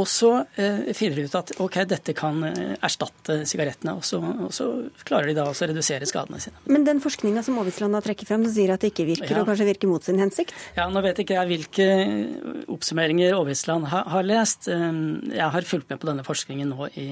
Og 0.00 0.08
så 0.10 0.30
eh, 0.58 0.88
finner 0.96 1.20
de 1.20 1.24
ut 1.28 1.34
at 1.38 1.52
ok, 1.62 1.76
dette 1.86 2.14
kan 2.18 2.40
eh, 2.48 2.72
erstatte 2.82 3.36
sigarettene, 3.46 3.92
og 3.94 4.02
så, 4.02 4.18
og 4.18 4.50
så 4.54 4.66
klarer 5.06 5.30
de 5.30 5.36
da 5.38 5.44
også 5.46 5.68
å 5.68 5.70
redusere 5.70 6.08
skadene 6.10 6.40
sine. 6.42 6.58
Men 6.66 6.82
den 6.88 6.98
forskninga 7.04 7.44
som 7.46 7.60
Aavitsland 7.62 7.94
har 7.94 8.02
trekket 8.02 8.26
frem, 8.32 8.42
som 8.48 8.56
sier 8.56 8.72
at 8.74 8.82
det 8.82 8.90
ikke 8.90 9.06
virker, 9.12 9.30
Ja. 9.36 9.42
og 9.44 9.50
kanskje 9.52 9.68
virker 9.70 9.92
mot 9.92 10.02
sin 10.02 10.18
hensikt? 10.18 10.54
Ja, 10.74 10.88
Nå 10.90 11.02
vet 11.04 11.22
ikke 11.22 11.38
jeg 11.38 11.52
hvilke 11.52 11.86
oppsummeringer 12.74 13.36
Aavitsland 13.38 13.86
har, 13.92 14.08
har 14.10 14.26
lest. 14.26 14.68
Um, 14.68 15.20
Jeg 15.30 15.50
har 15.54 15.62
fulgt 15.68 15.90
med 15.90 16.00
på 16.02 16.10
denne 16.10 16.24
forskningen 16.26 16.74
nå 16.74 16.88
i 16.98 17.08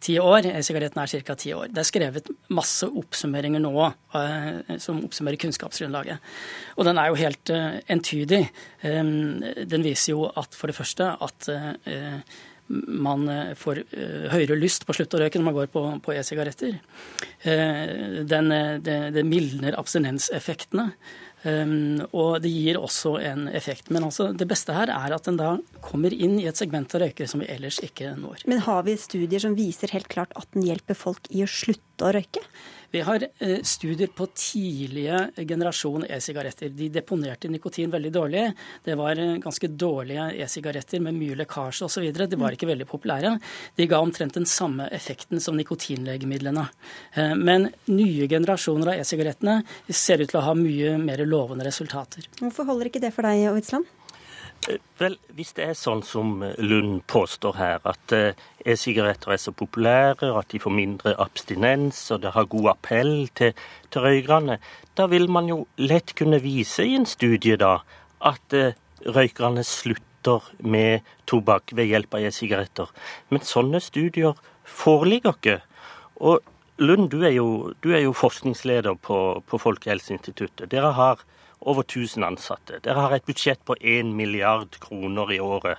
ti 0.00 0.18
år. 0.20 0.50
E-sigaretten 0.50 1.02
er 1.02 1.24
ca. 1.26 1.36
ti 1.38 1.54
år. 1.56 1.70
Det 1.70 1.82
er 1.82 1.88
skrevet 1.88 2.30
masse 2.56 2.88
oppsummeringer 2.88 3.62
nå 3.62 3.72
eh, 3.86 4.76
som 4.82 5.02
oppsummerer 5.06 5.40
kunnskapsgrunnlaget. 5.40 6.30
Og 6.76 6.88
den 6.88 7.00
er 7.00 7.10
jo 7.10 7.18
helt 7.20 7.54
eh, 7.54 7.80
entydig. 7.92 8.44
Den 8.82 9.84
viser 9.84 10.14
jo 10.14 10.30
at 10.30 10.56
for 10.56 10.70
det 10.70 10.78
første 10.78 11.12
at 11.20 11.50
eh, 11.52 12.22
man 12.70 13.28
eh, 13.28 13.54
får 13.58 13.82
eh, 13.90 14.28
høyere 14.30 14.58
lyst 14.58 14.86
på 14.86 14.94
å 14.94 14.98
slutte 14.98 15.18
å 15.18 15.22
røyke 15.24 15.40
når 15.40 15.48
man 15.48 15.56
går 15.56 15.70
på, 15.72 15.82
på 16.04 16.14
e-sigaretter. 16.14 16.76
Eh, 17.42 17.64
eh, 18.22 18.76
det, 18.84 18.98
det 19.16 19.26
mildner 19.26 19.78
abstinenseffektene. 19.80 20.90
Um, 21.40 22.02
og 22.12 22.42
det 22.44 22.50
gir 22.52 22.76
også 22.76 23.14
en 23.24 23.46
effekt. 23.48 23.88
Men 23.94 24.04
altså, 24.10 24.30
det 24.36 24.48
beste 24.50 24.74
her 24.76 24.92
er 24.92 25.14
at 25.16 25.28
den 25.28 25.38
da 25.40 25.54
kommer 25.84 26.12
inn 26.12 26.36
i 26.40 26.46
et 26.50 26.58
segment 26.60 26.92
av 26.96 27.04
røykere 27.04 27.30
som 27.30 27.40
vi 27.40 27.48
ellers 27.52 27.80
ikke 27.84 28.12
når. 28.18 28.44
Men 28.50 28.64
har 28.66 28.84
vi 28.88 28.98
studier 29.00 29.42
som 29.42 29.56
viser 29.56 29.94
helt 29.94 30.10
klart 30.12 30.34
at 30.36 30.50
den 30.54 30.66
hjelper 30.68 30.98
folk 30.98 31.30
i 31.32 31.44
å 31.44 31.48
slutte 31.50 31.89
slutte 32.00 32.08
å 32.08 32.16
røyke? 32.16 32.46
Vi 32.90 33.04
har 33.06 33.22
eh, 33.22 33.60
studier 33.62 34.08
på 34.10 34.26
tidlige 34.34 35.30
generasjon 35.46 36.08
e-sigaretter. 36.10 36.72
De 36.74 36.88
deponerte 36.90 37.48
nikotin 37.48 37.90
veldig 37.90 38.10
dårlig. 38.10 38.48
Det 38.82 38.96
var 38.98 39.14
eh, 39.14 39.36
ganske 39.38 39.68
dårlige 39.68 40.24
e-sigaretter 40.42 40.98
med 41.00 41.14
mye 41.14 41.36
lekkasje 41.38 41.86
osv. 41.86 42.08
De 42.10 42.40
var 42.40 42.56
ikke 42.56 42.66
veldig 42.66 42.88
populære. 42.90 43.36
De 43.78 43.86
ga 43.86 44.00
omtrent 44.02 44.34
den 44.34 44.48
samme 44.48 44.88
effekten 44.90 45.38
som 45.38 45.54
nikotinlegemidlene. 45.60 46.66
Eh, 47.14 47.36
men 47.38 47.68
nye 47.92 48.26
generasjoner 48.26 48.96
av 48.96 49.04
e-sigarettene 49.04 49.60
ser 49.86 50.24
ut 50.24 50.34
til 50.34 50.42
å 50.42 50.46
ha 50.48 50.58
mye 50.58 50.96
mer 50.98 51.22
lovende 51.22 51.70
resultater. 51.70 52.26
Hvorfor 52.42 52.72
holder 52.72 52.90
ikke 52.90 53.06
det 53.06 53.14
for 53.14 53.28
deg, 53.28 53.46
Ovitsland? 53.52 53.86
Vel, 55.00 55.14
hvis 55.32 55.54
det 55.56 55.64
er 55.64 55.76
sånn 55.78 56.02
som 56.04 56.42
Lund 56.60 57.00
påstår 57.08 57.56
her, 57.56 57.78
at 57.88 58.12
eh, 58.12 58.36
e-sigaretter 58.68 59.32
er 59.32 59.40
så 59.40 59.54
populære, 59.56 60.28
at 60.36 60.52
de 60.52 60.60
får 60.60 60.74
mindre 60.76 61.14
abstinens, 61.22 62.02
og 62.12 62.20
det 62.24 62.34
har 62.34 62.50
god 62.52 62.68
appell 62.74 63.14
til, 63.40 63.54
til 63.88 64.04
røykerne, 64.04 64.58
da 64.98 65.06
vil 65.08 65.30
man 65.32 65.48
jo 65.48 65.62
lett 65.80 66.12
kunne 66.18 66.42
vise 66.44 66.84
i 66.84 66.98
en 66.98 67.08
studie 67.08 67.56
da 67.60 67.78
at 68.20 68.56
eh, 68.56 68.76
røykerne 69.08 69.64
slutter 69.64 70.44
med 70.60 71.08
tobakk 71.30 71.72
ved 71.72 71.88
hjelp 71.88 72.18
av 72.18 72.28
e-sigaretter. 72.28 72.92
Men 73.32 73.46
sånne 73.46 73.80
studier 73.80 74.36
foreligger 74.68 75.38
ikke. 75.38 75.58
Og 76.20 76.44
Lund, 76.80 77.10
du 77.12 77.24
er 77.24 77.32
jo, 77.32 77.72
du 77.84 77.90
er 77.92 78.04
jo 78.04 78.12
forskningsleder 78.16 79.00
på, 79.04 79.16
på 79.48 79.58
Folkehelseinstituttet. 79.60 80.68
Dere 80.72 80.92
har 80.96 81.24
over 81.60 81.82
1000 81.82 82.24
ansatte. 82.24 82.80
Dere 82.84 83.00
har 83.00 83.14
et 83.14 83.26
budsjett 83.26 83.60
på 83.64 83.76
1 83.80 84.14
milliard 84.16 84.80
kroner 84.80 85.32
i 85.32 85.38
året. 85.38 85.78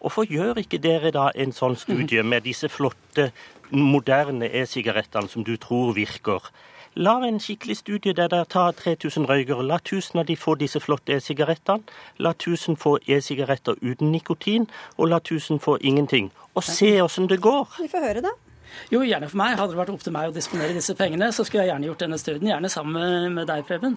Hvorfor 0.00 0.24
gjør 0.24 0.60
ikke 0.62 0.78
dere 0.78 1.10
da 1.10 1.28
en 1.34 1.52
sånn 1.52 1.76
studie 1.76 2.22
med 2.22 2.46
disse 2.46 2.68
flotte, 2.70 3.32
moderne 3.70 4.46
e-sigarettene 4.46 5.28
som 5.28 5.44
du 5.44 5.56
tror 5.60 5.92
virker? 5.96 6.52
La 6.94 7.18
en 7.26 7.40
skikkelig 7.42 7.76
studie 7.76 8.14
der 8.14 8.30
dere 8.30 8.46
tar 8.46 8.72
3000 8.78 9.26
røykere. 9.28 9.66
La 9.66 9.78
1000 9.82 10.18
av 10.22 10.26
de 10.26 10.36
få 10.36 10.54
disse 10.58 10.80
flotte 10.80 11.14
e-sigarettene. 11.14 11.84
La 12.18 12.32
1000 12.32 12.78
få 12.78 12.98
e-sigaretter 13.06 13.78
uten 13.82 14.12
nikotin, 14.12 14.66
og 14.96 15.08
la 15.08 15.20
1000 15.22 15.60
få 15.60 15.78
ingenting. 15.80 16.32
Og 16.54 16.64
se 16.64 17.00
åssen 17.02 17.28
det 17.28 17.40
går. 17.40 17.68
Vi 17.82 17.88
får 17.88 18.06
høre, 18.06 18.22
da. 18.22 18.34
Jo, 18.92 19.02
gjerne 19.06 19.28
for 19.30 19.40
meg. 19.40 19.56
Hadde 19.58 19.74
det 19.74 19.80
vært 19.80 19.94
opp 19.94 20.04
til 20.04 20.14
meg 20.16 20.30
å 20.30 20.34
disponere 20.34 20.76
disse 20.76 20.96
pengene, 20.98 21.30
så 21.34 21.46
skulle 21.46 21.64
jeg 21.64 21.72
gjerne 21.72 21.88
gjort 21.90 22.04
denne 22.04 22.18
studien, 22.20 22.50
gjerne 22.52 22.72
sammen 22.72 23.34
med 23.36 23.48
deg, 23.50 23.64
Preben. 23.68 23.96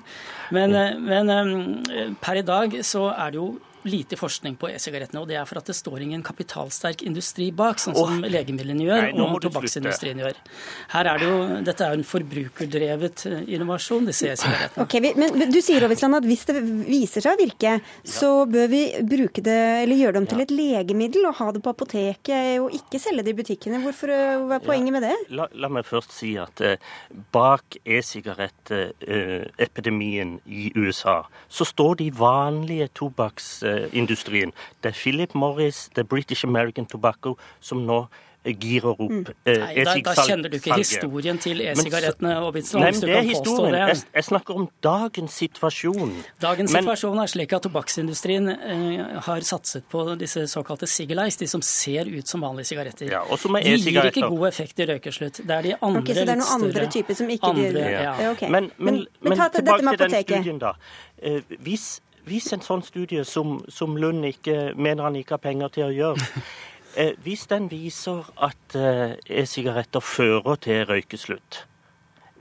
Men, 0.55 0.77
men 1.05 2.15
per 2.23 2.39
i 2.41 2.45
dag 2.47 2.79
så 2.87 3.09
er 3.13 3.33
det 3.33 3.41
jo 3.41 3.49
lite 3.87 4.17
forskning 4.19 4.57
på 4.61 4.69
e-sigarettene, 4.71 5.23
og 5.23 5.29
det 5.29 5.37
er 5.39 5.47
for 5.49 5.61
at 5.61 5.69
det 5.69 5.75
står 5.77 6.05
ingen 6.05 6.23
kapitalsterk 6.25 7.03
industri 7.07 7.49
bak, 7.55 7.81
sånn 7.81 7.97
som 7.97 8.19
oh. 8.19 8.31
legemidlene 8.31 8.87
gjør 8.87 9.07
Nei, 9.07 9.25
og 9.25 9.39
tobakksindustrien 9.45 10.21
gjør. 10.21 10.39
Her 10.93 11.11
er 11.13 11.21
det 11.21 11.29
jo, 11.29 11.39
Dette 11.67 11.85
er 11.85 11.93
jo 11.93 12.01
en 12.01 12.07
forbrukerdrevet 12.07 13.25
eh, 13.29 13.39
innovasjon, 13.57 14.07
disse 14.09 14.31
e-sigarettene. 14.33 14.85
Okay, 14.85 15.13
men 15.17 15.51
du 15.51 15.59
sier 15.63 15.85
Ovisland, 15.87 16.19
at 16.19 16.29
hvis 16.29 16.45
det 16.49 16.57
viser 16.61 17.25
seg 17.25 17.31
å 17.35 17.41
virke, 17.41 17.71
så 18.07 18.31
bør 18.49 18.67
vi 18.71 18.83
bruke 19.07 19.43
det, 19.45 19.59
eller 19.83 19.99
gjøre 19.99 20.15
det 20.17 20.21
om 20.21 20.29
til 20.31 20.43
et 20.45 20.53
legemiddel 20.55 21.21
og 21.29 21.37
ha 21.39 21.47
det 21.55 21.61
på 21.63 21.73
apoteket 21.73 22.41
og 22.61 22.67
ikke 22.75 22.99
selge 23.01 23.23
det 23.25 23.31
i 23.33 23.39
butikkene. 23.39 23.77
Hvorfor, 23.83 24.07
eh, 24.13 24.39
hva 24.45 24.55
er 24.57 24.63
poenget 24.65 24.93
med 24.95 25.01
det? 25.05 25.17
La, 25.33 25.45
la, 25.53 25.67
meg 25.71 25.83
først 25.87 26.11
si 26.15 26.31
at 26.41 26.61
eh, 26.65 26.81
bak 27.33 27.65
e-sigarettepidemien 27.85 30.29
eh, 30.39 30.43
i 30.51 30.71
USA 30.75 31.23
så 31.51 31.63
står 31.67 31.95
de 32.01 32.07
vanlige 32.15 32.87
tobakks 33.01 33.47
industrien. 33.93 34.53
Det 34.81 34.93
er 34.93 34.97
Philip 34.97 35.35
Morris, 35.35 35.87
det 35.95 36.05
er 36.05 36.11
British 36.11 36.45
American 36.47 36.85
Tobacco, 36.85 37.37
som 37.59 37.85
nå 37.87 38.05
girer 38.41 38.89
opp 38.89 39.11
mm. 39.11 39.25
eh, 39.45 39.59
Nei, 39.61 39.83
da, 39.85 39.93
da, 40.01 40.23
kjenner 40.25 40.49
du 40.49 40.57
ikke 40.57 40.77
historien 40.79 41.37
til 41.41 41.61
e-sigarettene. 41.61 42.31
Nei, 42.33 42.89
men 42.89 43.03
det 43.03 43.13
er 43.13 43.27
historien. 43.27 43.77
Jeg, 43.77 43.99
jeg, 44.15 44.25
snakker 44.25 44.57
om 44.57 44.65
dagens 44.81 45.37
situasjon. 45.43 46.15
Dagens 46.41 46.73
men, 46.73 46.81
situasjon 46.81 47.21
er 47.21 47.31
slik 47.35 47.53
at 47.57 47.67
tobakksindustrien 47.67 48.49
eh, 48.55 49.21
har 49.27 49.45
satset 49.45 49.85
på 49.91 50.07
disse 50.19 50.47
såkalte 50.49 50.89
Sigelice, 50.89 51.37
de 51.43 51.49
som 51.51 51.61
ser 51.65 52.09
ut 52.09 52.27
som 52.27 52.41
vanlige 52.41 52.71
sigaretter. 52.73 53.11
Ja, 53.13 53.21
de 53.29 53.61
gir 53.85 54.09
ikke 54.09 54.25
god 54.25 54.47
effekt 54.49 54.81
i 54.81 54.89
røykeslutt. 54.89 55.43
Det 55.45 55.57
er 55.59 55.69
de 55.69 55.75
andre 55.77 56.01
okay, 56.01 56.17
Så 56.17 56.25
det 56.25 56.33
er 56.33 56.41
noen 56.41 56.69
andre 56.71 56.89
typer 56.97 57.21
som 57.21 57.29
ikke 57.37 57.53
andre, 57.53 57.89
ja. 57.93 58.05
Ja. 58.09 58.31
Okay. 58.33 58.49
Men, 58.49 58.71
men, 58.77 59.03
men, 59.21 59.35
men 59.37 59.49
tilbake 59.53 59.85
til 59.85 60.07
den 60.07 60.23
studien, 60.25 60.61
da. 60.61 60.73
Eh, 61.21 61.59
hvis 61.61 61.99
hvis 62.31 62.51
en 62.55 62.63
sånn 62.63 62.83
studie 62.85 63.25
som, 63.27 63.59
som 63.67 63.97
Lund 63.99 64.23
ikke, 64.27 64.71
mener 64.79 65.09
han 65.09 65.17
ikke 65.19 65.35
har 65.35 65.43
penger 65.43 65.73
til 65.75 65.87
å 65.89 65.95
gjøre, 65.95 66.29
eh, 66.99 67.11
hvis 67.25 67.47
den 67.51 67.67
viser 67.71 68.23
at 68.39 68.77
eh, 68.79 69.17
e-sigaretter 69.41 70.03
fører 70.05 70.61
til 70.63 70.85
røykeslutt, 70.87 71.65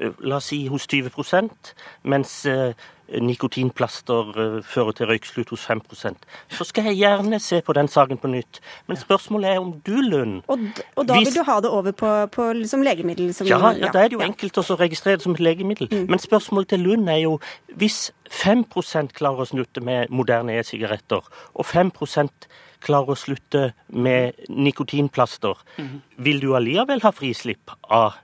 la 0.01 0.37
oss 0.37 0.51
si 0.51 0.65
hos 0.71 0.87
20% 0.91 1.73
mens 2.09 2.33
eh, 2.49 2.73
nikotinplaster 3.11 4.31
eh, 4.39 4.57
fører 4.67 4.97
til 4.97 5.11
røykslutt 5.11 5.51
hos 5.53 5.67
5% 5.67 6.29
så 6.57 6.67
skal 6.69 6.91
jeg 6.91 7.01
gjerne 7.01 7.41
se 7.43 7.61
på 7.67 7.75
den 7.77 7.89
saken 7.91 8.21
på 8.21 8.31
nytt. 8.31 8.61
Men 8.87 8.97
spørsmålet 9.01 9.51
er 9.51 9.59
om 9.59 9.73
du, 9.87 9.97
Lund 10.01 10.43
Og, 10.47 10.63
og 10.97 11.09
da 11.09 11.19
hvis, 11.19 11.29
vil 11.29 11.41
du 11.41 11.51
ha 11.51 11.59
det 11.61 11.71
over 11.71 11.93
på, 11.93 12.13
på 12.33 12.53
liksom 12.61 12.85
legemiddel? 12.87 13.35
Som, 13.35 13.47
ja, 13.51 13.59
ja, 13.77 13.91
da 13.93 14.05
er 14.05 14.09
det 14.09 14.19
jo 14.19 14.23
ja. 14.23 14.31
enkelt 14.31 14.59
å 14.59 14.79
registrere 14.81 15.19
det 15.19 15.27
som 15.27 15.37
et 15.37 15.43
legemiddel. 15.45 15.91
Mm. 15.91 16.07
Men 16.11 16.23
spørsmålet 16.23 16.73
til 16.75 16.85
Lund 16.87 17.11
er 17.11 17.23
jo 17.25 17.37
hvis 17.81 18.11
5% 18.31 19.15
klarer 19.17 19.45
å 19.45 19.51
snutte 19.51 19.83
med 19.85 20.11
moderne 20.15 20.57
e-sigaretter, 20.61 21.27
og 21.55 21.67
5% 21.67 22.49
klarer 22.81 23.13
å 23.13 23.19
slutte 23.19 23.71
med 23.93 24.39
nikotinplaster, 24.49 25.59
mm. 25.77 25.95
vil 26.25 26.43
du 26.43 26.53
allikevel 26.57 27.03
ha 27.05 27.13
frislipp 27.15 27.75
av 27.91 28.21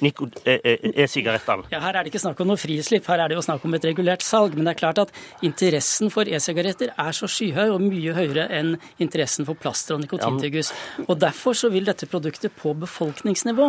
E, 0.00 0.54
e, 0.54 0.74
e-sigarettene? 1.02 1.66
Ja, 1.72 1.80
Her 1.80 1.96
er 1.96 2.04
det 2.04 2.12
ikke 2.12 2.22
snakk 2.22 2.40
om 2.42 2.50
noe 2.50 2.60
frislipp, 2.60 3.06
her 3.08 3.22
er 3.24 3.32
det 3.32 3.38
jo 3.38 3.44
snakk 3.44 3.64
om 3.64 3.76
et 3.78 3.86
regulert 3.88 4.24
salg. 4.24 4.56
Men 4.56 4.68
det 4.68 4.74
er 4.74 4.80
klart 4.82 5.00
at 5.06 5.12
interessen 5.46 6.12
for 6.12 6.28
e-sigaretter 6.28 6.92
er 6.92 7.16
så 7.16 7.28
skyhøy, 7.30 7.70
og 7.72 7.80
mye 7.84 8.14
høyere 8.16 8.48
enn 8.52 8.74
interessen 9.02 9.48
for 9.48 9.58
plaster 9.58 9.96
og 9.96 10.04
nikotintyggis. 10.04 10.72
Og 11.06 11.16
Derfor 11.26 11.56
så 11.56 11.70
vil 11.72 11.86
dette 11.88 12.08
produktet 12.10 12.54
på 12.58 12.74
befolkningsnivå 12.76 13.68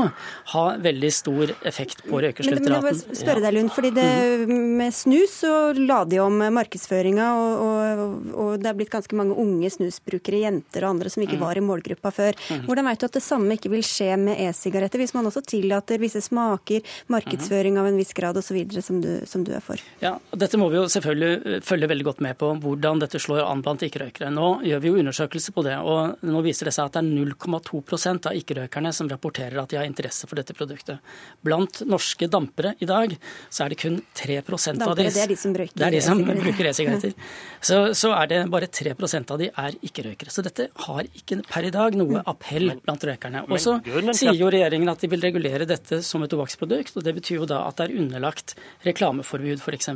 ha 0.53 0.65
veldig 0.83 1.11
stor 1.13 1.53
effekt 1.67 2.03
på 2.05 2.19
røykesluttraten. 2.21 2.67
Men, 2.67 2.83
men 2.83 2.91
jeg 2.91 3.07
må 3.07 3.19
spørre 3.21 3.43
deg, 3.43 3.55
Lund, 3.55 3.71
fordi 3.73 3.93
det, 3.95 4.07
med 4.51 4.95
snus 4.95 5.37
så 5.41 5.53
la 5.77 6.01
de 6.09 6.19
om 6.23 6.41
markedsføringa, 6.53 7.27
og, 7.37 7.63
og, 7.63 8.29
og, 8.33 8.51
det 8.61 8.71
er 8.71 8.77
blitt 8.77 8.93
ganske 8.93 9.17
mange 9.17 9.37
unge 9.39 9.71
snusbrukere, 9.73 10.43
jenter 10.45 10.85
og 10.85 10.95
andre 10.95 11.11
som 11.13 11.23
ikke 11.23 11.37
mm. 11.39 11.43
var 11.45 11.59
i 11.59 11.63
målgruppa 11.65 12.11
før. 12.13 12.37
Mm. 12.49 12.65
Hvordan 12.67 12.89
vet 12.89 13.01
du 13.01 13.07
at 13.07 13.17
det 13.17 13.23
samme 13.25 13.57
ikke 13.57 13.71
vil 13.73 13.85
skje 13.85 14.11
med 14.21 14.41
e-sigaretter, 14.47 15.01
hvis 15.01 15.15
man 15.17 15.29
også 15.29 15.43
tillater 15.47 16.01
visse 16.01 16.16
visse 16.17 16.29
smaker, 16.29 16.81
markedsføring 17.07 17.77
av 17.79 17.87
en 17.87 17.97
viss 17.97 18.13
grad 18.13 18.37
osv. 18.37 18.57
Som, 18.81 19.01
du, 19.01 19.21
som 19.25 19.43
du 19.43 19.53
er 19.55 19.63
for. 19.63 19.81
Ja, 20.01 20.17
Dette 20.37 20.59
må 20.59 20.69
vi 20.71 20.79
jo 20.79 20.85
selvfølgelig 20.91 21.31
eh, 21.37 21.61
følge 21.65 21.89
veldig 21.89 22.05
godt 22.07 22.21
med 22.25 22.37
på, 22.39 22.51
hvordan 22.63 23.01
dette 23.01 23.19
slår 23.21 23.43
an 23.45 23.63
blant 23.65 23.83
ikke-røykere. 23.85 24.29
Nå 24.33 24.49
gjør 24.67 24.83
vi 24.83 24.91
jo 24.91 25.01
undersøkelser 25.01 25.55
på 25.55 25.63
det, 25.67 25.77
og 25.79 26.23
nå 26.27 26.43
viser 26.45 26.69
det 26.69 26.75
seg 26.75 26.89
at 26.89 26.97
det 26.97 27.03
er 27.03 27.09
0,2 27.33 27.81
av 28.27 28.37
ikke-røykerne 28.37 28.93
som 28.95 29.09
rapporterer 29.11 29.59
at 29.61 29.71
de 29.71 29.79
har 29.79 29.87
interesse 29.87 30.27
for 30.29 30.39
dette 30.39 30.55
produktet. 30.57 31.03
Blant 31.45 31.81
norske 31.87 32.29
dampere 32.31 32.75
i 32.83 32.89
dag 32.89 33.15
så 33.49 33.65
er 33.65 33.73
det 33.73 33.79
kun 33.81 33.99
3 34.17 34.39
dampere, 34.41 34.87
av 34.87 34.97
de, 34.97 35.07
det 35.11 35.23
er 35.23 35.31
de 35.31 35.39
som 35.39 35.53
bruker, 35.55 35.75
det 35.77 35.87
er 35.87 35.95
de 35.97 36.01
som 36.03 36.21
bruker 36.23 36.69
e-sigaretter. 36.71 37.15
Så, 37.61 37.79
så, 37.97 38.13
er 38.17 38.29
det 38.31 38.41
bare 38.53 38.69
3% 38.71 39.33
av 39.33 39.41
de 39.41 39.49
er 39.49 39.77
ikke-røykere. 39.87 40.33
Så 40.33 40.43
dette 40.45 40.69
har 40.87 41.07
ikke 41.07 41.41
per 41.47 41.67
i 41.67 41.73
dag 41.73 41.97
noe 41.97 42.21
appell 42.29 42.71
blant 42.85 43.05
røykerne. 43.09 43.43
Og 43.47 43.61
så 43.61 43.77
sier 44.17 44.35
jo 44.37 44.51
regjeringen 44.53 44.89
at 44.91 45.03
de 45.03 45.09
vil 45.11 45.23
regulere 45.23 45.67
dette 45.69 46.01
som 46.07 46.23
et 46.23 46.31
tobakksprodukt. 46.31 46.97
og 46.97 47.05
Det 47.05 47.13
betyr 47.19 47.41
jo 47.41 47.49
da 47.49 47.63
at 47.67 47.79
det 47.79 47.89
er 47.89 47.99
underlagt 48.01 48.55
reklameforbud, 48.87 49.61
f.eks. 49.61 49.89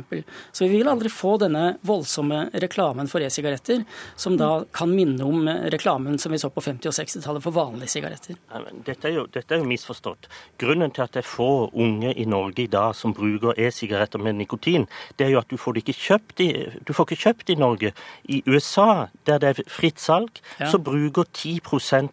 Så 0.52 0.68
vi 0.68 0.78
vil 0.78 0.90
aldri 0.90 1.10
få 1.12 1.36
denne 1.42 1.76
voldsomme 1.86 2.44
reklamen 2.62 3.10
for 3.10 3.24
e-sigaretter, 3.24 3.84
som 4.16 4.36
da 4.40 4.64
kan 4.74 4.92
minne 4.92 5.24
om 5.24 5.48
reklamen 5.72 6.18
som 6.20 6.32
vi 6.32 6.40
så 6.40 6.50
på 6.52 6.62
50- 6.64 6.90
og 6.90 6.96
60-tallet 6.96 7.44
for 7.44 7.56
vanlige 7.56 7.96
sigaretter. 7.96 8.38
Dette 8.86 9.08
er, 9.08 9.16
jo, 9.16 9.26
dette 9.32 9.56
er 9.56 9.62
jo 9.62 9.68
misforstått. 9.68 10.28
Grunnen 10.60 10.92
til 10.94 11.04
at 11.04 11.16
det 11.16 11.22
er 11.24 11.28
få 11.28 11.50
unge 11.72 12.12
i 12.14 12.26
Norge 12.28 12.66
i 12.66 12.70
dag 12.70 12.94
som 12.96 13.14
bruker 13.16 13.58
e-sigaretter 13.60 14.22
med 14.22 14.38
nikotin, 14.40 14.86
det 15.16 15.26
er 15.26 15.34
jo 15.34 15.42
at 15.42 15.50
du 15.50 15.58
får, 15.60 15.80
ikke 15.82 15.96
kjøpt 15.96 16.44
i, 16.44 16.50
du 16.86 16.92
får 16.96 17.08
ikke 17.08 17.20
kjøpt 17.26 17.52
i 17.54 17.58
Norge. 17.60 17.92
I 18.28 18.42
USA, 18.46 19.08
der 19.26 19.40
det 19.42 19.52
er 19.52 19.62
fritt 19.70 20.00
salg, 20.02 20.40
ja. 20.58 20.68
så 20.70 20.80
bruker 20.82 21.26
10 21.32 21.60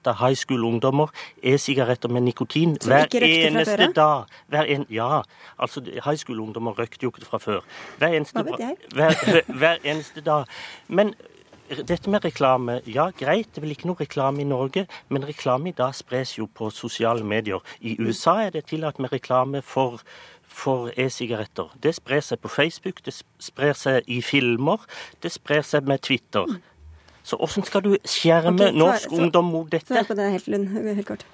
av 0.07 0.19
high 0.21 0.38
school-ungdommer 0.38 1.12
e-sigaretter 1.43 2.12
med 2.12 2.27
nikotin 2.29 2.77
hver 2.85 3.09
eneste 3.19 3.88
da 3.95 4.25
hver 4.47 4.69
en, 4.75 4.86
Ja, 4.89 5.21
altså 5.60 5.82
high 5.82 6.17
school-ungdommer 6.17 6.78
røykte 6.80 7.04
jo 7.04 7.12
ikke 7.13 7.25
fra 7.25 7.38
før. 7.38 7.60
Hver 7.97 8.15
eneste, 8.17 8.43
hver, 8.43 9.43
hver 9.60 9.78
eneste 9.84 10.21
dag. 10.21 10.45
Men 10.88 11.13
dette 11.69 12.10
med 12.10 12.25
reklame, 12.25 12.80
ja 12.88 13.10
greit, 13.10 13.52
det 13.54 13.62
er 13.62 13.67
vel 13.67 13.75
ikke 13.75 13.89
noe 13.89 13.99
reklame 13.99 14.41
i 14.41 14.47
Norge, 14.47 14.88
men 15.10 15.28
reklame 15.28 15.69
i 15.69 15.78
dag 15.78 15.93
spres 15.95 16.38
jo 16.38 16.47
på 16.49 16.71
sosiale 16.73 17.23
medier. 17.23 17.62
I 17.82 17.95
USA 17.99 18.39
er 18.47 18.56
det 18.56 18.65
tillatt 18.71 18.99
med 18.99 19.13
reklame 19.13 19.62
for 19.62 20.02
for 20.49 20.89
e-sigaretter. 20.97 21.69
Det 21.84 21.93
sprer 21.95 22.23
seg 22.25 22.39
på 22.41 22.49
Facebook, 22.49 23.04
det 23.06 23.13
sprer 23.39 23.75
seg 23.78 24.08
i 24.10 24.17
filmer, 24.25 24.82
det 25.23 25.32
sprer 25.32 25.62
seg 25.62 25.86
med 25.88 26.02
Twitter. 26.02 26.58
Så 27.23 27.38
hvordan 27.38 27.67
skal 27.67 27.84
du 27.86 27.91
skjerme 28.02 28.56
okay, 28.58 28.73
norsk 28.73 29.12
ungdom 29.13 29.52
mot 29.54 29.69
dette? 29.71 29.93
Svar 29.93 30.08
på 30.10 30.17
det 30.17 30.32
helt, 30.32 30.71
helt 30.73 31.08
kort. 31.08 31.25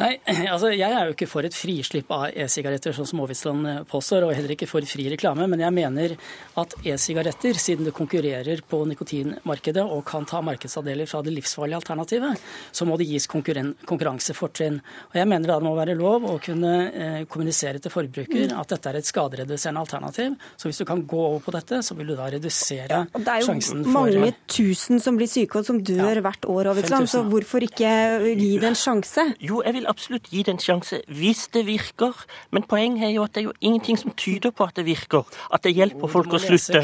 Nei, 0.00 0.12
altså 0.48 0.70
Jeg 0.72 0.88
er 0.88 1.08
jo 1.08 1.14
ikke 1.14 1.28
for 1.28 1.46
et 1.46 1.56
frislipp 1.56 2.10
av 2.14 2.28
e-sigaretter, 2.30 2.94
sånn 2.96 3.08
som 3.08 3.22
Aavitsland 3.24 3.68
eh, 3.68 3.80
påstår, 3.88 4.24
og 4.26 4.34
heller 4.36 4.54
ikke 4.54 4.68
for 4.70 4.84
fri 4.88 5.08
reklame. 5.12 5.46
Men 5.50 5.64
jeg 5.64 5.76
mener 5.76 6.14
at 6.60 6.76
e-sigaretter, 6.80 7.58
siden 7.60 7.88
det 7.88 7.94
konkurrerer 7.96 8.62
på 8.66 8.82
nikotinmarkedet 8.90 9.84
og 9.84 10.04
kan 10.08 10.26
ta 10.28 10.40
markedsandeler 10.44 11.08
fra 11.10 11.22
det 11.26 11.34
livsfarlige 11.36 11.80
alternativet, 11.80 12.46
så 12.72 12.88
må 12.88 12.96
det 13.00 13.08
gis 13.10 13.28
konkurransefortrinn. 13.30 14.80
Og 15.10 15.20
Jeg 15.20 15.30
mener 15.30 15.52
da 15.52 15.58
det 15.60 15.68
må 15.68 15.74
være 15.78 15.98
lov 15.98 16.26
å 16.30 16.38
kunne 16.42 16.74
eh, 16.88 17.20
kommunisere 17.30 17.82
til 17.82 17.92
forbruker 17.92 18.56
at 18.56 18.74
dette 18.74 18.92
er 18.92 19.00
et 19.00 19.08
skadereduserende 19.08 19.84
alternativ. 19.84 20.38
Så 20.56 20.70
hvis 20.70 20.80
du 20.80 20.86
kan 20.88 21.04
gå 21.08 21.20
over 21.20 21.44
på 21.44 21.54
dette, 21.54 21.82
så 21.84 21.96
vil 21.98 22.12
du 22.12 22.16
da 22.18 22.30
redusere 22.32 23.04
sjansen 23.44 23.84
for 23.84 24.06
Det 24.06 24.14
er 24.14 24.16
jo 24.16 24.24
mange 24.24 24.34
tusen 24.50 25.00
som 25.02 25.18
blir 25.18 25.28
syke 25.30 25.60
og 25.60 25.66
som 25.66 25.80
dør 25.84 26.20
ja, 26.20 26.24
hvert 26.24 26.46
år, 26.50 26.70
Aavitsland. 26.72 27.08
Så 27.10 27.22
hvorfor 27.28 27.64
ikke 27.66 27.90
gi 28.38 28.50
det 28.60 28.70
en 28.70 28.78
sjanse? 28.78 29.26
Jo, 29.42 29.49
jeg 29.66 29.74
vil 29.74 29.88
absolutt 29.90 30.28
gi 30.30 30.42
det 30.46 30.54
en 30.54 30.62
sjanse 30.62 31.00
hvis 31.10 31.48
det 31.54 31.64
virker. 31.66 32.16
Men 32.54 32.62
poenget 32.70 33.08
er 33.08 33.12
jo 33.14 33.24
at 33.26 33.34
det 33.34 33.42
er 33.42 33.48
jo 33.48 33.52
ingenting 33.60 33.98
som 33.98 34.14
tyder 34.16 34.50
på 34.50 34.64
at 34.64 34.76
det 34.76 34.86
virker. 34.86 35.26
At 35.54 35.64
det 35.66 35.74
hjelper 35.76 36.12
folk 36.12 36.32
å 36.36 36.40
slutte. 36.42 36.82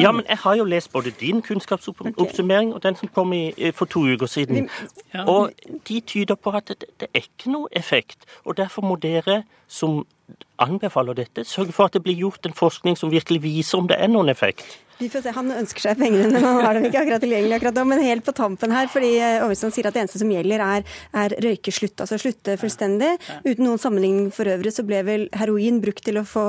Ja, 0.00 0.12
men 0.12 0.24
jeg 0.28 0.40
har 0.44 0.58
jo 0.60 0.64
lest 0.64 0.92
både 0.92 1.12
din 1.20 1.42
kunnskapsoppsummering 1.42 2.74
og 2.74 2.82
den 2.86 2.96
som 2.96 3.10
kom 3.14 3.32
i, 3.36 3.72
for 3.74 3.90
to 3.90 4.06
uker 4.06 4.30
siden. 4.30 4.70
Og 5.26 5.50
de 5.88 6.00
tyder 6.00 6.34
på 6.34 6.54
at 6.56 6.72
det, 6.72 6.90
det 7.00 7.10
er 7.12 7.26
ikke 7.26 7.52
noe 7.52 7.68
effekt. 7.72 8.28
Og 8.44 8.56
derfor 8.56 8.86
må 8.86 8.96
dere 9.02 9.42
som 9.68 10.04
anbefaler 10.58 11.14
dette, 11.14 11.44
sørge 11.44 11.72
for 11.72 11.86
at 11.86 11.94
det 11.94 12.02
blir 12.02 12.16
gjort 12.18 12.46
en 12.46 12.54
forskning 12.56 12.96
som 12.98 13.10
virkelig 13.10 13.42
viser 13.42 13.78
om 13.78 13.88
det 13.90 13.98
er 14.00 14.10
noen 14.10 14.30
effekt. 14.32 14.64
Vi 14.98 15.08
får 15.12 15.26
se. 15.26 15.32
Han 15.36 15.52
ønsker 15.52 15.84
seg 15.88 15.98
pengene, 16.00 16.30
men 16.32 16.44
han 16.44 16.62
har 16.64 16.76
dem 16.78 16.86
ikke 16.88 17.02
akkurat 17.02 17.20
tilgjengelig 17.20 17.58
akkurat 17.58 17.76
nå. 17.76 17.84
Men 17.90 18.02
helt 18.04 18.24
på 18.24 18.32
tampen 18.36 18.72
her, 18.72 18.88
fordi 18.88 19.10
Aavitsland 19.20 19.74
sier 19.76 19.88
at 19.88 19.96
det 19.96 20.02
eneste 20.04 20.20
som 20.22 20.30
gjelder 20.32 20.62
er, 20.64 20.86
er 21.22 21.34
røykeslutt, 21.44 22.00
altså 22.00 22.18
slutte 22.20 22.56
fullstendig. 22.60 23.10
Uten 23.44 23.66
noen 23.66 23.82
sammenligning 23.82 24.30
for 24.34 24.48
øvrig 24.48 24.72
så 24.72 24.86
ble 24.88 25.02
vel 25.06 25.26
heroin 25.36 25.82
brukt 25.84 26.00
til 26.06 26.20
å 26.20 26.24
få 26.26 26.44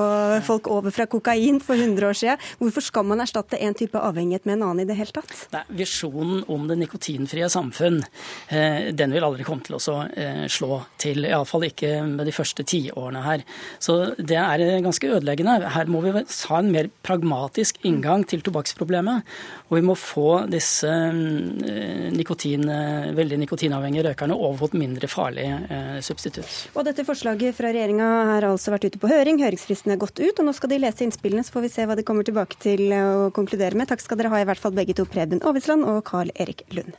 folk 0.48 0.70
over 0.72 0.96
fra 0.96 1.08
kokain 1.12 1.60
for 1.64 1.76
100 1.76 2.08
år 2.08 2.20
siden. 2.22 2.46
Hvorfor 2.62 2.86
skal 2.88 3.08
man 3.10 3.24
erstatte 3.24 3.60
en 3.60 3.76
type 3.78 4.00
avhengighet 4.00 4.48
med 4.48 4.58
en 4.58 4.68
annen 4.70 4.86
i 4.86 4.88
det 4.90 4.98
hele 5.00 5.16
tatt? 5.16 5.34
Nei, 5.52 5.66
visjonen 5.84 6.46
om 6.54 6.70
det 6.70 6.80
nikotinfrie 6.80 7.50
samfunn, 7.52 8.00
eh, 8.48 8.94
den 8.96 9.16
vil 9.16 9.28
aldri 9.28 9.48
komme 9.48 9.68
til 9.68 9.76
å 9.76 10.00
eh, 10.08 10.46
slå 10.52 10.82
til. 11.02 11.28
Iallfall 11.28 11.68
ikke 11.68 12.00
med 12.08 12.28
de 12.30 12.36
første 12.36 12.64
tiårene 12.68 13.26
her. 13.26 13.46
Så 13.84 14.00
det 14.18 14.40
er 14.40 14.66
ganske 14.86 15.12
ødeleggende. 15.18 15.60
Her 15.76 15.92
må 15.92 16.04
vi 16.06 16.16
ha 16.16 16.62
en 16.62 16.72
mer 16.72 16.90
pragmatisk 17.04 17.82
inngang 17.88 18.24
til 18.28 18.37
til 18.38 18.46
tobakksproblemet. 18.48 19.28
Og 19.70 19.78
vi 19.80 19.84
må 19.86 19.98
få 19.98 20.46
disse 20.52 20.88
mm, 20.88 22.14
nikotin, 22.16 22.68
eh, 22.72 23.10
veldig 23.18 23.42
nikotinavhengige 23.44 24.06
røkerne 24.10 24.38
over 24.38 24.72
på 24.72 24.82
mindre 24.82 25.10
farlig 25.12 25.48
eh, 25.50 25.98
substitutt. 26.06 26.70
Og 26.78 26.86
dette 26.88 27.06
forslaget 27.08 27.58
fra 27.58 27.74
regjeringa 27.74 28.08
har 28.34 28.50
altså 28.52 28.74
vært 28.76 28.90
ute 28.90 29.02
på 29.02 29.12
høring. 29.12 29.42
Høringsfristen 29.44 29.96
er 29.96 30.02
gått 30.02 30.22
ut, 30.22 30.38
og 30.38 30.48
nå 30.48 30.56
skal 30.58 30.74
de 30.74 30.82
lese 30.84 31.06
innspillene, 31.08 31.46
så 31.46 31.58
får 31.58 31.68
vi 31.68 31.74
se 31.74 31.90
hva 31.90 31.98
de 31.98 32.06
kommer 32.08 32.28
tilbake 32.28 32.60
til 32.64 32.88
å 32.94 33.30
konkludere 33.36 33.78
med. 33.78 33.90
Takk 33.92 34.06
skal 34.06 34.22
dere 34.22 34.34
ha, 34.34 34.42
i 34.44 34.50
hvert 34.50 34.62
fall 34.62 34.76
begge 34.78 34.98
to, 34.98 35.08
Preben 35.10 35.44
Aavitsland 35.44 35.88
og 35.88 36.04
Carl 36.08 36.34
Erik 36.38 36.66
Lund. 36.76 36.96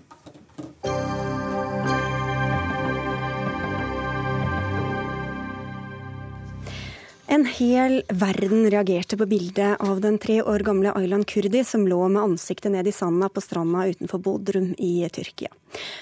En 7.31 7.45
hel 7.45 8.03
verden 8.09 8.71
reagerte 8.71 9.17
på 9.21 9.27
bildet 9.29 9.83
av 9.85 9.99
den 10.01 10.15
tre 10.19 10.39
år 10.41 10.63
gamle 10.65 10.95
Aylan 10.97 11.27
Kurdi 11.29 11.61
som 11.65 11.83
lå 11.85 11.99
med 12.09 12.23
ansiktet 12.23 12.73
ned 12.73 12.89
i 12.89 12.95
sanda 12.97 13.29
på 13.29 13.43
stranda 13.45 13.83
utenfor 13.91 14.23
Bodrum 14.25 14.71
i 14.79 15.05
Tyrkia. 15.13 15.53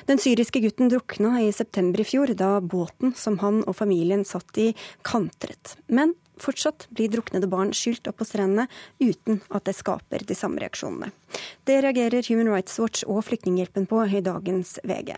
Den 0.07 0.23
syriske 0.23 0.63
gutten 0.63 0.93
drukna 0.93 1.41
i 1.43 1.49
september 1.51 2.05
i 2.05 2.07
fjor, 2.07 2.31
da 2.39 2.61
båten 2.63 3.11
som 3.19 3.41
han 3.43 3.65
og 3.67 3.75
familien 3.75 4.23
satt 4.23 4.55
i, 4.63 4.69
kantret. 5.03 5.75
Men 5.91 6.15
fortsatt 6.43 6.89
blir 6.95 7.13
druknede 7.13 7.49
barn 7.51 7.73
skylt 7.77 8.09
opp 8.11 8.21
på 8.21 8.29
strendene 8.29 8.67
uten 9.03 9.41
at 9.51 9.67
det 9.69 9.77
skaper 9.79 10.27
de 10.27 10.37
samme 10.39 10.63
reaksjonene. 10.63 11.13
Det 11.67 11.81
reagerer 11.85 12.27
Human 12.31 12.53
Rights 12.53 12.79
Watch 12.81 13.07
og 13.07 13.25
Flyktninghjelpen 13.29 13.89
på 13.91 14.05
i 14.07 14.23
dagens 14.25 14.77
VG. 14.87 15.17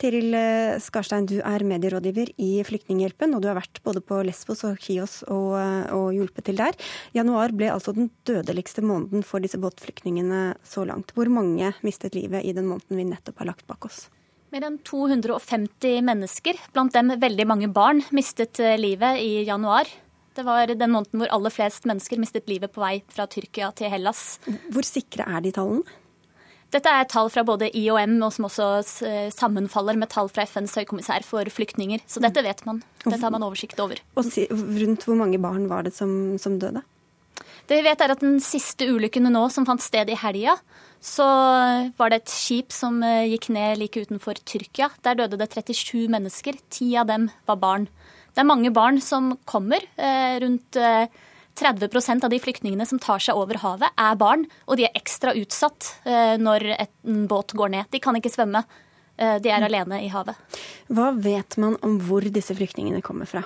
Tiril 0.00 0.34
eh, 0.36 0.78
Skarstein, 0.80 1.26
du 1.28 1.38
er 1.44 1.64
medierådgiver 1.66 2.32
i 2.40 2.50
Flyktninghjelpen, 2.64 3.34
og 3.36 3.42
du 3.42 3.50
har 3.50 3.58
vært 3.58 3.82
både 3.84 4.02
på 4.04 4.20
Lesbos 4.26 4.64
og 4.68 4.78
Kios 4.82 5.20
og, 5.28 5.58
eh, 5.60 5.88
og 5.94 6.12
hjulpet 6.16 6.48
til 6.48 6.60
der. 6.60 6.76
Januar 7.16 7.52
ble 7.56 7.70
altså 7.74 7.94
den 7.96 8.10
dødeligste 8.28 8.84
måneden 8.84 9.26
for 9.26 9.44
disse 9.44 9.60
båtflyktningene 9.60 10.54
så 10.66 10.86
langt. 10.88 11.12
Hvor 11.16 11.30
mange 11.32 11.74
mistet 11.84 12.16
livet 12.16 12.46
i 12.46 12.54
den 12.56 12.70
måneden 12.70 13.00
vi 13.00 13.10
nettopp 13.10 13.42
har 13.42 13.52
lagt 13.52 13.68
bak 13.68 13.88
oss? 13.88 14.06
Mer 14.48 14.64
enn 14.64 14.78
250 14.80 16.00
mennesker, 16.06 16.56
blant 16.72 16.94
dem 16.96 17.12
veldig 17.20 17.44
mange 17.48 17.68
barn, 17.68 18.00
mistet 18.16 18.60
eh, 18.64 18.78
livet 18.80 19.20
i 19.20 19.42
januar. 19.48 19.90
Det 20.38 20.44
var 20.46 20.70
den 20.70 20.92
måneden 20.94 21.18
hvor 21.18 21.32
aller 21.34 21.50
flest 21.50 21.86
mennesker 21.88 22.20
mistet 22.22 22.46
livet 22.46 22.70
på 22.70 22.78
vei 22.78 23.00
fra 23.10 23.26
Tyrkia 23.26 23.72
til 23.74 23.90
Hellas. 23.90 24.36
Hvor 24.70 24.86
sikre 24.86 25.26
er 25.26 25.42
de 25.42 25.50
tallene? 25.56 25.96
Dette 26.70 26.92
er 26.92 27.06
tall 27.08 27.30
fra 27.32 27.42
både 27.48 27.70
IOM, 27.80 28.18
og 28.22 28.34
som 28.36 28.44
også 28.46 28.66
eh, 29.08 29.30
sammenfaller 29.32 29.96
med 29.96 30.10
tall 30.12 30.28
fra 30.30 30.44
FNs 30.44 30.76
høykommissær 30.76 31.24
for 31.24 31.48
flyktninger. 31.50 32.04
Så 32.04 32.20
dette 32.20 32.44
vet 32.44 32.60
man. 32.68 32.82
Dette 33.06 33.22
har 33.24 33.32
man 33.32 33.46
oversikt 33.46 33.80
over. 33.80 33.98
Og 34.20 34.28
rundt 34.52 35.06
hvor 35.08 35.16
mange 35.18 35.40
barn 35.40 35.64
var 35.70 35.88
det 35.88 35.94
som, 35.96 36.12
som 36.38 36.58
døde? 36.60 36.84
Det 37.68 37.80
vi 37.80 37.84
vet 37.88 38.04
er 38.04 38.12
at 38.12 38.20
Den 38.22 38.36
siste 38.44 38.86
ulykken 38.88 39.26
nå, 39.32 39.46
som 39.52 39.66
fant 39.68 39.82
sted 39.82 40.12
i 40.12 40.20
helga, 40.20 40.58
så 41.00 41.26
var 41.98 42.12
det 42.12 42.22
et 42.22 42.36
skip 42.36 42.70
som 42.76 43.00
eh, 43.02 43.26
gikk 43.32 43.48
ned 43.56 43.80
like 43.80 44.04
utenfor 44.04 44.38
Tyrkia. 44.44 44.92
Der 45.02 45.18
døde 45.18 45.40
det 45.40 45.50
37 45.50 46.06
mennesker. 46.12 46.60
Ti 46.70 46.92
av 47.00 47.08
dem 47.10 47.30
var 47.48 47.58
barn. 47.64 47.88
Det 48.38 48.44
er 48.44 48.46
mange 48.46 48.70
barn 48.70 49.00
som 49.02 49.32
kommer. 49.50 49.82
Eh, 49.98 50.38
rundt 50.38 50.78
30% 51.58 52.24
av 52.24 52.30
de 52.30 52.38
flyktningene 52.38 52.86
som 52.86 53.00
tar 53.02 53.18
seg 53.22 53.34
over 53.38 53.58
havet, 53.64 53.90
er 53.98 54.18
barn. 54.18 54.44
Og 54.70 54.78
de 54.78 54.86
er 54.86 54.94
ekstra 54.94 55.34
utsatt 55.34 55.88
eh, 56.06 56.36
når 56.38 56.68
en 56.78 57.24
båt 57.30 57.56
går 57.58 57.72
ned. 57.74 57.88
De 57.90 57.98
kan 58.02 58.14
ikke 58.14 58.30
svømme. 58.30 58.62
Eh, 59.18 59.40
de 59.42 59.50
er 59.50 59.66
alene 59.66 59.98
i 60.04 60.10
havet. 60.12 60.38
Hva 60.86 61.10
vet 61.18 61.58
man 61.58 61.74
om 61.82 61.98
hvor 62.06 62.22
disse 62.22 62.54
flyktningene 62.54 63.02
kommer 63.02 63.26
fra? 63.26 63.42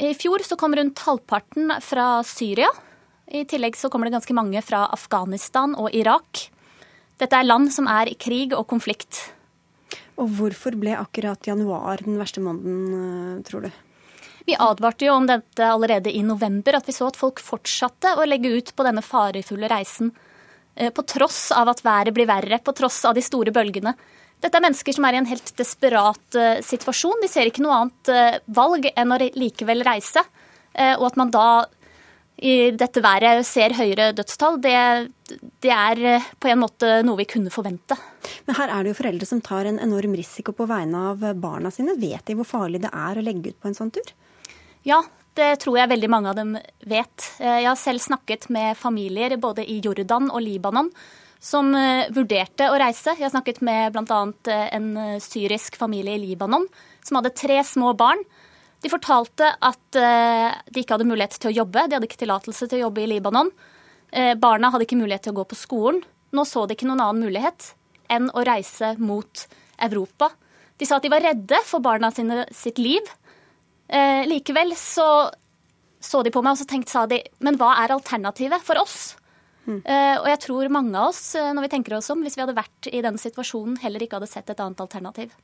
I 0.00 0.14
fjor 0.18 0.42
så 0.42 0.58
kom 0.58 0.74
rundt 0.74 1.02
halvparten 1.06 1.70
fra 1.84 2.24
Syria. 2.26 2.70
I 3.30 3.44
tillegg 3.46 3.78
så 3.78 3.92
kommer 3.92 4.08
det 4.08 4.16
ganske 4.16 4.34
mange 4.34 4.62
fra 4.66 4.88
Afghanistan 4.90 5.76
og 5.78 5.94
Irak. 5.94 6.48
Dette 7.20 7.36
er 7.36 7.46
land 7.46 7.70
som 7.70 7.86
er 7.86 8.10
i 8.10 8.18
krig 8.18 8.56
og 8.56 8.66
konflikt. 8.72 9.28
Og 10.20 10.28
hvorfor 10.36 10.76
ble 10.76 10.96
akkurat 11.00 11.48
januar 11.48 12.02
den 12.04 12.18
verste 12.20 12.42
måneden, 12.44 12.80
eh, 13.38 13.42
tror 13.48 13.64
du? 13.64 13.70
Vi 14.46 14.56
advarte 14.56 15.06
jo 15.06 15.14
om 15.14 15.26
dette 15.28 15.64
allerede 15.64 16.12
i 16.12 16.22
november, 16.22 16.76
at 16.76 16.86
vi 16.86 16.92
så 16.92 17.08
at 17.08 17.16
folk 17.16 17.40
fortsatte 17.40 18.16
å 18.16 18.26
legge 18.26 18.52
ut 18.52 18.74
på 18.76 18.84
denne 18.84 19.02
farefulle 19.04 19.68
reisen. 19.68 20.12
Eh, 20.76 20.90
på 20.90 21.02
tross 21.02 21.52
av 21.52 21.68
at 21.68 21.82
været 21.84 22.14
blir 22.14 22.26
verre, 22.26 22.58
på 22.58 22.72
tross 22.76 23.04
av 23.04 23.14
de 23.14 23.22
store 23.22 23.52
bølgene. 23.52 23.94
Dette 24.40 24.56
er 24.56 24.64
mennesker 24.64 24.92
som 24.96 25.04
er 25.04 25.14
i 25.14 25.20
en 25.20 25.28
helt 25.28 25.52
desperat 25.56 26.36
uh, 26.36 26.62
situasjon. 26.64 27.20
De 27.20 27.28
ser 27.28 27.44
ikke 27.44 27.60
noe 27.60 27.76
annet 27.76 28.40
valg 28.48 28.86
enn 28.96 29.12
å 29.12 29.18
likevel 29.36 29.84
reise. 29.84 30.22
Og 30.72 31.04
at 31.10 31.18
man 31.20 31.28
da 31.28 31.66
i 32.40 32.70
dette 32.72 33.02
været 33.04 33.44
ser 33.44 33.74
høyere 33.76 34.10
dødstall, 34.16 34.56
det, 34.64 34.76
det, 35.60 35.72
er 35.74 36.24
på 36.40 36.48
en 36.48 36.62
måte 36.62 37.00
noe 37.04 37.20
vi 37.20 37.28
kunne 37.28 37.52
forvente. 37.52 37.98
Men 38.46 38.56
her 38.56 38.72
er 38.72 38.82
det 38.82 38.94
jo 38.94 39.00
foreldre 39.02 39.28
som 39.28 39.42
tar 39.44 39.68
en 39.68 39.80
enorm 39.82 40.16
risiko 40.16 40.54
på 40.56 40.68
vegne 40.70 41.04
av 41.12 41.26
barna 41.36 41.72
sine. 41.74 41.98
Vet 42.00 42.24
de 42.30 42.38
hvor 42.38 42.48
farlig 42.48 42.80
det 42.86 42.92
er 42.96 43.20
å 43.20 43.24
legge 43.24 43.52
ut 43.52 43.60
på 43.60 43.68
en 43.68 43.76
sånn 43.76 43.92
tur? 43.92 44.14
Ja, 44.88 45.02
det 45.38 45.50
tror 45.62 45.78
jeg 45.78 45.90
veldig 45.92 46.10
mange 46.10 46.32
av 46.32 46.38
dem 46.38 46.56
vet. 46.88 47.30
Eh, 47.38 47.60
jeg 47.62 47.68
har 47.68 47.78
selv 47.78 48.02
snakket 48.02 48.48
med 48.52 48.78
familier 48.78 49.36
både 49.40 49.66
i 49.68 49.80
Jordan 49.84 50.30
og 50.32 50.42
Libanon 50.44 50.90
som 51.40 51.70
eh, 51.76 52.08
vurderte 52.12 52.68
å 52.70 52.78
reise. 52.80 53.14
Jeg 53.16 53.28
har 53.28 53.34
snakket 53.34 53.60
med 53.64 53.94
bl.a. 53.94 54.20
Eh, 54.48 54.66
en 54.76 55.20
syrisk 55.22 55.78
familie 55.80 56.16
i 56.18 56.24
Libanon 56.24 56.66
som 57.04 57.20
hadde 57.20 57.36
tre 57.36 57.60
små 57.64 57.94
barn. 57.98 58.24
De 58.80 58.88
fortalte 58.88 59.44
at 59.60 59.96
de 59.96 60.80
ikke 60.80 60.96
hadde 60.96 61.08
mulighet 61.08 61.34
til 61.36 61.50
å 61.50 61.56
jobbe. 61.58 61.82
De 61.84 61.98
hadde 61.98 62.06
ikke 62.08 62.22
tillatelse 62.22 62.64
til 62.64 62.78
å 62.78 62.86
jobbe 62.86 63.02
i 63.02 63.08
Libanon. 63.10 63.50
Barna 64.40 64.70
hadde 64.72 64.86
ikke 64.86 64.96
mulighet 64.96 65.26
til 65.26 65.34
å 65.34 65.38
gå 65.42 65.44
på 65.50 65.58
skolen. 65.58 66.00
Nå 66.32 66.46
så 66.48 66.64
de 66.64 66.76
ikke 66.76 66.88
noen 66.88 67.02
annen 67.04 67.26
mulighet 67.26 67.74
enn 68.10 68.30
å 68.32 68.44
reise 68.46 68.94
mot 69.02 69.44
Europa. 69.84 70.30
De 70.80 70.88
sa 70.88 70.96
at 70.96 71.04
de 71.04 71.12
var 71.12 71.24
redde 71.24 71.60
for 71.68 71.84
barna 71.84 72.10
sine 72.14 72.46
sitt 72.56 72.80
liv. 72.80 73.04
Eh, 73.90 74.24
likevel 74.30 74.74
så 74.78 75.30
så 76.00 76.22
de 76.24 76.32
på 76.32 76.40
meg 76.40 76.54
og 76.54 76.60
så 76.62 76.64
tenkte, 76.64 76.92
sa 76.94 77.02
de 77.04 77.18
men 77.44 77.58
hva 77.60 77.74
er 77.82 77.92
alternativet 77.92 78.62
for 78.64 78.80
oss? 78.80 79.18
Mm. 79.66 79.82
Eh, 79.84 80.14
og 80.16 80.28
jeg 80.30 80.40
tror 80.46 80.70
mange 80.72 80.96
av 80.96 81.10
oss, 81.10 81.34
eh, 81.36 81.50
når 81.52 81.66
vi 81.66 81.72
tenker 81.74 81.96
oss 81.98 82.08
om, 82.14 82.22
hvis 82.24 82.38
vi 82.38 82.40
hadde 82.40 82.56
vært 82.56 82.88
i 82.88 83.02
den 83.04 83.20
situasjonen, 83.20 83.76
heller 83.82 84.00
ikke 84.00 84.16
hadde 84.16 84.30
sett 84.30 84.48
et 84.48 84.62
annet 84.64 84.80
alternativ. 84.80 85.34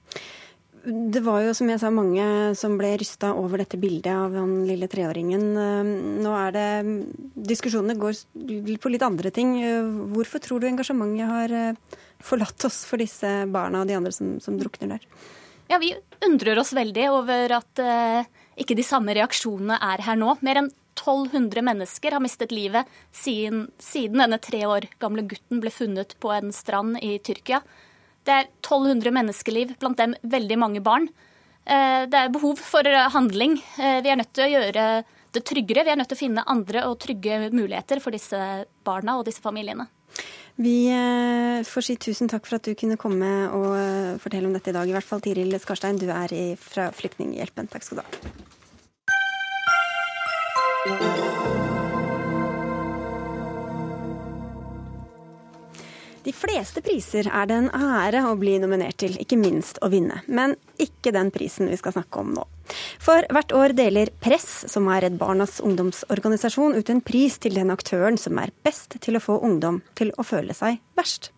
Det 0.87 1.21
var 1.27 1.41
jo, 1.43 1.55
som 1.57 1.71
jeg 1.71 1.81
sa, 1.83 1.91
mange 1.91 2.25
som 2.55 2.77
ble 2.79 2.93
rysta 3.01 3.33
over 3.35 3.59
dette 3.59 3.79
bildet 3.83 4.13
av 4.13 4.35
den 4.37 4.61
lille 4.69 4.87
treåringen. 4.91 5.47
Eh, 5.59 5.89
nå 6.23 6.35
er 6.39 6.55
det 6.55 6.67
Diskusjonene 7.51 7.99
går 7.99 8.21
på 8.83 8.93
litt 8.93 9.07
andre 9.07 9.33
ting. 9.35 9.57
Eh, 9.67 9.89
hvorfor 10.15 10.43
tror 10.45 10.63
du 10.63 10.69
engasjementet 10.71 11.27
har 11.27 11.57
forlatt 12.23 12.69
oss 12.69 12.85
for 12.87 13.03
disse 13.03 13.29
barna 13.51 13.83
og 13.83 13.91
de 13.91 13.99
andre 13.99 14.15
som, 14.15 14.37
som 14.43 14.57
drukner 14.61 14.95
der? 14.95 15.11
Ja, 15.67 15.79
vi 15.83 15.97
undrer 16.27 16.59
oss 16.59 16.73
veldig 16.77 17.07
over 17.11 17.57
at 17.59 17.83
uh, 17.83 18.27
ikke 18.59 18.77
de 18.79 18.85
samme 18.87 19.15
reaksjonene 19.17 19.79
er 19.83 20.05
her 20.07 20.19
nå. 20.19 20.37
Mer 20.47 20.63
enn 20.63 20.71
1200 20.97 21.65
mennesker 21.67 22.15
har 22.15 22.23
mistet 22.25 22.55
livet 22.55 22.89
siden, 23.15 23.67
siden, 23.83 24.23
denne 24.23 24.39
tre 24.43 24.63
år 24.69 24.87
gamle 25.03 25.27
gutten 25.29 25.61
ble 25.61 25.73
funnet 25.75 26.15
på 26.23 26.33
en 26.33 26.55
strand 26.55 26.97
i 27.05 27.17
Tyrkia. 27.19 27.61
Det 28.27 28.35
er 28.35 28.49
1200 28.61 29.15
menneskeliv, 29.15 29.77
blant 29.81 29.99
dem 30.01 30.17
veldig 30.27 30.59
mange 30.59 30.83
barn. 30.85 31.09
Uh, 31.67 32.07
det 32.11 32.19
er 32.19 32.35
behov 32.35 32.59
for 32.63 32.87
handling. 33.15 33.57
Uh, 33.79 34.01
vi 34.03 34.11
er 34.13 34.19
nødt 34.19 34.35
til 34.35 34.47
å 34.47 34.53
gjøre 34.53 34.89
det 35.37 35.45
tryggere. 35.47 35.85
Vi 35.87 35.93
er 35.93 36.01
nødt 36.01 36.11
til 36.13 36.19
å 36.19 36.25
finne 36.25 36.47
andre 36.51 36.87
og 36.91 36.99
trygge 37.03 37.51
muligheter 37.53 38.03
for 38.03 38.15
disse 38.17 38.39
barna 38.87 39.19
og 39.21 39.27
disse 39.29 39.45
familiene. 39.45 39.89
Vi 40.57 40.89
eh, 40.89 41.65
får 41.69 41.85
si 41.85 41.97
tusen 42.01 42.31
takk 42.33 42.47
for 42.49 42.57
at 42.57 42.65
du 42.65 42.73
kunne 42.79 42.97
komme 43.01 43.29
og 43.53 43.77
eh, 43.77 44.17
fortelle 44.23 44.49
om 44.49 44.55
dette 44.57 44.73
i 44.73 44.77
dag. 44.77 44.89
I 44.89 44.97
hvert 44.97 45.09
fall 45.09 45.21
Tiril 45.25 45.53
Skarstein, 45.61 46.01
du 46.01 46.09
er 46.09 46.33
fra 46.61 46.89
Flyktninghjelpen. 46.97 47.69
Takk 47.73 47.85
skal 47.85 48.01
du 48.01 48.03
ha. 48.07 48.11
De 56.27 56.33
fleste 56.35 56.83
priser 56.83 57.29
er 57.31 57.47
det 57.47 57.55
en 57.55 57.69
ære 57.71 58.25
å 58.27 58.33
bli 58.35 58.57
nominert 58.59 58.97
til, 58.99 59.13
ikke 59.23 59.39
minst 59.39 59.79
å 59.79 59.91
vinne. 59.93 60.25
Men 60.27 60.57
ikke 60.83 61.13
den 61.15 61.31
prisen 61.31 61.71
vi 61.71 61.79
skal 61.79 61.95
snakke 61.95 62.19
om 62.19 62.33
nå. 62.35 62.43
For 62.99 63.23
hvert 63.31 63.55
år 63.55 63.77
deler 63.79 64.11
Press, 64.25 64.65
som 64.67 64.91
er 64.91 65.05
Redd 65.05 65.21
Barnas 65.21 65.61
ungdomsorganisasjon, 65.63 66.75
ut 66.75 66.91
en 66.91 67.05
pris 67.07 67.39
til 67.39 67.55
den 67.55 67.71
aktøren 67.71 68.19
som 68.19 68.43
er 68.43 68.51
best 68.67 68.99
til 69.07 69.21
å 69.21 69.23
få 69.23 69.39
ungdom 69.47 69.85
til 69.95 70.11
å 70.19 70.27
føle 70.27 70.57
seg 70.59 70.81
verst. 70.99 71.31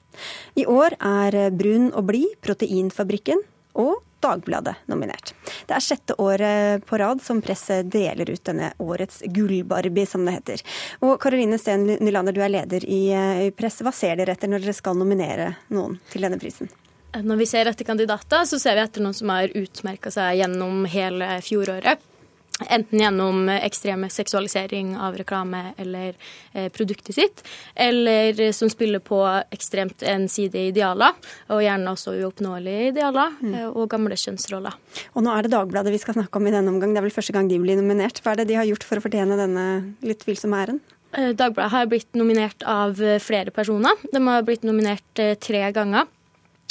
I 0.56 0.64
år 0.64 0.96
er 1.04 1.36
Brun 1.52 1.90
og 1.92 2.08
blid 2.08 2.38
Proteinfabrikken 2.40 3.44
og 3.76 4.00
Dagbladet 4.24 4.74
nominert. 4.90 5.34
Det 5.68 5.76
er 5.76 5.84
sjette 5.84 6.16
året 6.18 6.86
på 6.88 6.98
rad 6.98 7.22
som 7.22 7.42
presset 7.44 7.86
deler 7.92 8.32
ut 8.32 8.42
denne 8.44 8.72
årets 8.82 9.22
gullbarbie, 9.34 10.08
som 10.10 10.26
det 10.26 10.38
heter. 10.40 10.64
Og 11.06 11.14
Karoline 11.22 11.60
Steen 11.60 11.86
Nylander, 12.00 12.34
du 12.34 12.42
er 12.42 12.50
leder 12.52 12.84
i 12.88 13.02
Presse. 13.54 13.86
Hva 13.86 13.94
ser 13.94 14.18
dere 14.18 14.34
etter 14.34 14.50
når 14.50 14.66
dere 14.66 14.76
skal 14.76 14.98
nominere 14.98 15.52
noen 15.70 16.00
til 16.10 16.26
denne 16.26 16.40
prisen? 16.42 16.70
Når 17.16 17.40
vi 17.40 17.46
ser 17.48 17.70
etter 17.70 17.86
kandidater, 17.88 18.44
så 18.44 18.58
ser 18.60 18.76
vi 18.76 18.84
etter 18.84 19.04
noen 19.04 19.16
som 19.16 19.30
har 19.32 19.54
utmerka 19.56 20.10
seg 20.12 20.42
gjennom 20.42 20.84
hele 20.90 21.38
fjoråret. 21.44 22.02
Enten 22.66 22.98
gjennom 22.98 23.46
ekstreme 23.54 24.08
seksualisering 24.10 24.96
av 24.98 25.14
reklame 25.18 25.60
eller 25.78 26.16
eh, 26.52 26.66
produktet 26.74 27.14
sitt, 27.14 27.44
eller 27.74 28.40
som 28.52 28.70
spiller 28.70 28.98
på 28.98 29.20
ekstremt 29.54 30.02
ensidige 30.02 30.72
idealer, 30.72 31.14
og 31.54 31.62
gjerne 31.62 31.92
også 31.94 32.16
uoppnåelige 32.18 32.90
idealer, 32.90 33.36
mm. 33.38 33.54
Eh, 33.54 33.68
og 33.70 33.86
gamle 33.92 34.18
kjønnsroller. 34.18 34.74
Og 35.14 35.22
nå 35.22 35.32
er 35.36 35.46
det 35.46 35.54
Dagbladet 35.54 35.94
vi 35.94 36.02
skal 36.02 36.18
snakke 36.18 36.40
om 36.40 36.50
i 36.50 36.54
denne 36.54 36.74
omgang. 36.74 36.96
Det 36.96 37.02
er 37.02 37.06
vel 37.06 37.14
første 37.14 37.36
gang 37.36 37.46
de 37.50 37.62
blir 37.62 37.78
nominert. 37.78 38.18
Hva 38.24 38.34
er 38.34 38.42
det 38.42 38.50
de 38.50 38.58
har 38.58 38.66
gjort 38.66 38.86
for 38.88 38.98
å 38.98 39.06
fortjene 39.06 39.38
denne 39.38 39.66
litt 40.02 40.26
tvilsomme 40.26 40.58
æren? 40.58 40.82
Eh, 41.14 41.30
Dagbladet 41.38 41.72
har 41.76 41.90
blitt 41.94 42.18
nominert 42.18 42.66
av 42.66 42.98
flere 43.22 43.54
personer. 43.54 44.02
De 44.10 44.22
har 44.26 44.42
blitt 44.46 44.66
nominert 44.66 45.26
tre 45.46 45.62
ganger. 45.76 46.10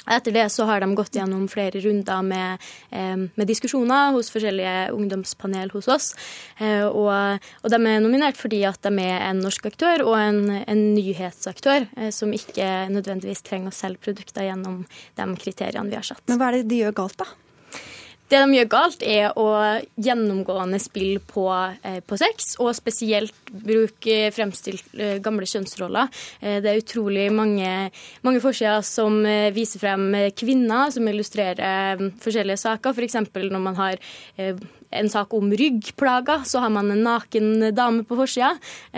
Etter 0.07 0.35
det 0.35 0.47
så 0.53 0.67
har 0.69 0.81
de 0.83 0.91
gått 0.97 1.15
gjennom 1.17 1.47
flere 1.51 1.81
runder 1.83 2.23
med, 2.25 2.67
med 2.91 3.47
diskusjoner 3.47 4.13
hos 4.15 4.31
forskjellige 4.33 4.91
ungdomspanel 4.95 5.71
hos 5.73 5.87
oss. 5.91 6.11
Eh, 6.57 6.85
og, 6.85 7.41
og, 7.63 7.69
de 7.71 7.79
er 7.79 8.03
nominert 8.03 8.39
fordi 8.39 8.63
at 8.67 8.81
de 8.85 8.93
er 9.03 9.25
en 9.29 9.41
norsk 9.43 9.69
aktør 9.71 10.05
og 10.07 10.15
en, 10.19 10.43
en 10.63 10.83
nyhetsaktør 10.95 11.87
eh, 11.97 12.11
som 12.15 12.33
ikke 12.33 12.87
nødvendigvis 12.93 13.43
trenger 13.47 13.73
å 13.73 13.77
selge 13.77 14.03
produkter 14.07 14.47
gjennom 14.47 14.83
de 15.17 15.27
kriteriene 15.41 15.91
vi 15.91 15.99
har 15.99 16.07
satt. 16.07 16.23
Men 16.29 16.39
hva 16.39 16.51
er 16.51 16.59
det 16.59 16.71
de 16.71 16.81
gjør 16.85 16.97
galt, 17.03 17.19
da? 17.23 17.46
Det 18.27 18.41
de 18.41 18.57
gjør 18.57 18.67
galt, 18.67 19.03
er 19.07 19.31
å 19.39 19.47
gjennomgående 20.03 20.81
spille 20.83 21.21
på, 21.23 21.45
eh, 21.83 22.01
på 22.03 22.17
sex, 22.19 22.57
og 22.59 22.73
spesielt 22.75 23.31
bruke 23.47 24.33
fremstilt 24.35 24.83
eh, 24.99 25.21
gamle 25.23 25.47
kjønnsroller. 25.47 26.11
Eh, 26.41 26.57
det 26.59 26.73
er 26.73 26.81
utrolig 26.81 27.29
mange, 27.31 27.71
mange 28.27 28.43
forsider 28.43 28.83
som 28.83 29.21
eh, 29.23 29.47
viser 29.55 29.79
frem 29.79 30.09
kvinner 30.35 30.91
som 30.91 31.07
illustrerer 31.07 31.63
eh, 31.95 32.05
forskjellige 32.19 32.65
saker. 32.65 32.91
F.eks. 32.99 33.17
For 33.31 33.47
når 33.47 33.63
man 33.63 33.79
har 33.79 33.95
eh, 34.35 34.59
en 34.91 35.11
sak 35.11 35.31
om 35.37 35.47
ryggplager, 35.47 36.43
så 36.43 36.65
har 36.65 36.75
man 36.75 36.91
en 36.91 37.07
naken 37.07 37.71
dame 37.71 38.03
på 38.07 38.19
forsida. 38.19 38.57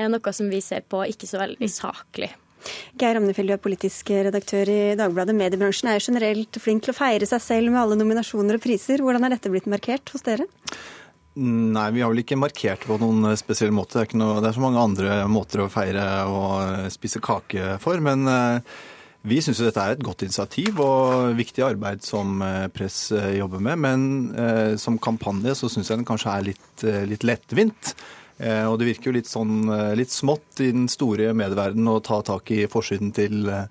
Noe 0.10 0.34
som 0.34 0.50
vi 0.50 0.62
ser 0.62 0.90
på 0.90 1.06
ikke 1.06 1.30
så 1.30 1.46
veldig 1.46 1.70
saklig. 1.70 2.34
Geir 2.99 3.20
Amnefjell, 3.20 3.49
du 3.49 3.55
er 3.55 3.64
politisk 3.64 4.12
redaktør 4.12 4.70
i 4.72 4.80
Dagbladet. 4.99 5.36
Mediebransjen 5.38 5.89
er 5.91 5.99
jo 5.99 6.07
generelt 6.10 6.62
flink 6.62 6.86
til 6.86 6.93
å 6.93 6.99
feire 6.99 7.28
seg 7.30 7.43
selv 7.43 7.74
med 7.74 7.82
alle 7.82 7.99
nominasjoner 7.99 8.60
og 8.60 8.64
priser. 8.64 9.03
Hvordan 9.03 9.28
er 9.28 9.36
dette 9.36 9.51
blitt 9.53 9.70
markert 9.72 10.12
hos 10.14 10.26
dere? 10.26 10.47
Nei, 11.39 11.88
vi 11.95 12.01
har 12.03 12.12
vel 12.12 12.24
ikke 12.24 12.39
markert 12.39 12.84
på 12.89 12.97
noen 12.99 13.32
spesiell 13.39 13.72
måte. 13.72 14.01
Det 14.01 14.10
er, 14.10 14.20
noe, 14.20 14.39
det 14.43 14.49
er 14.49 14.55
så 14.57 14.64
mange 14.64 14.82
andre 14.82 15.20
måter 15.32 15.64
å 15.64 15.70
feire 15.72 16.05
og 16.28 16.89
spise 16.91 17.22
kake 17.24 17.78
for. 17.84 18.01
Men 18.03 18.28
eh, 18.28 18.80
vi 19.30 19.39
syns 19.43 19.62
dette 19.64 19.84
er 19.84 19.95
et 19.95 20.03
godt 20.03 20.26
initiativ 20.26 20.82
og 20.84 21.38
viktig 21.39 21.64
arbeid 21.64 22.03
som 22.03 22.41
eh, 22.43 22.66
Press 22.76 23.14
eh, 23.16 23.38
jobber 23.38 23.64
med. 23.64 23.80
Men 23.86 24.76
som 24.82 24.99
kampanje 24.99 25.55
så 25.62 25.72
syns 25.72 25.93
jeg 25.93 26.01
den 26.01 26.10
kanskje 26.10 26.34
er 26.34 26.47
litt, 26.49 26.88
litt 27.14 27.28
lettvint. 27.28 27.93
Eh, 28.40 28.64
og 28.64 28.78
det 28.80 28.88
virker 28.94 29.10
jo 29.10 29.18
litt 29.18 29.30
sånn 29.30 29.68
eh, 29.68 29.94
litt 30.00 30.14
smått 30.16 30.62
i 30.64 30.72
den 30.72 30.88
store 30.92 31.34
medieverdenen 31.36 31.92
å 31.92 32.00
ta 32.04 32.22
tak 32.24 32.52
i 32.56 32.64
forsiden 32.72 33.12
til 33.16 33.50
eh, 33.52 33.66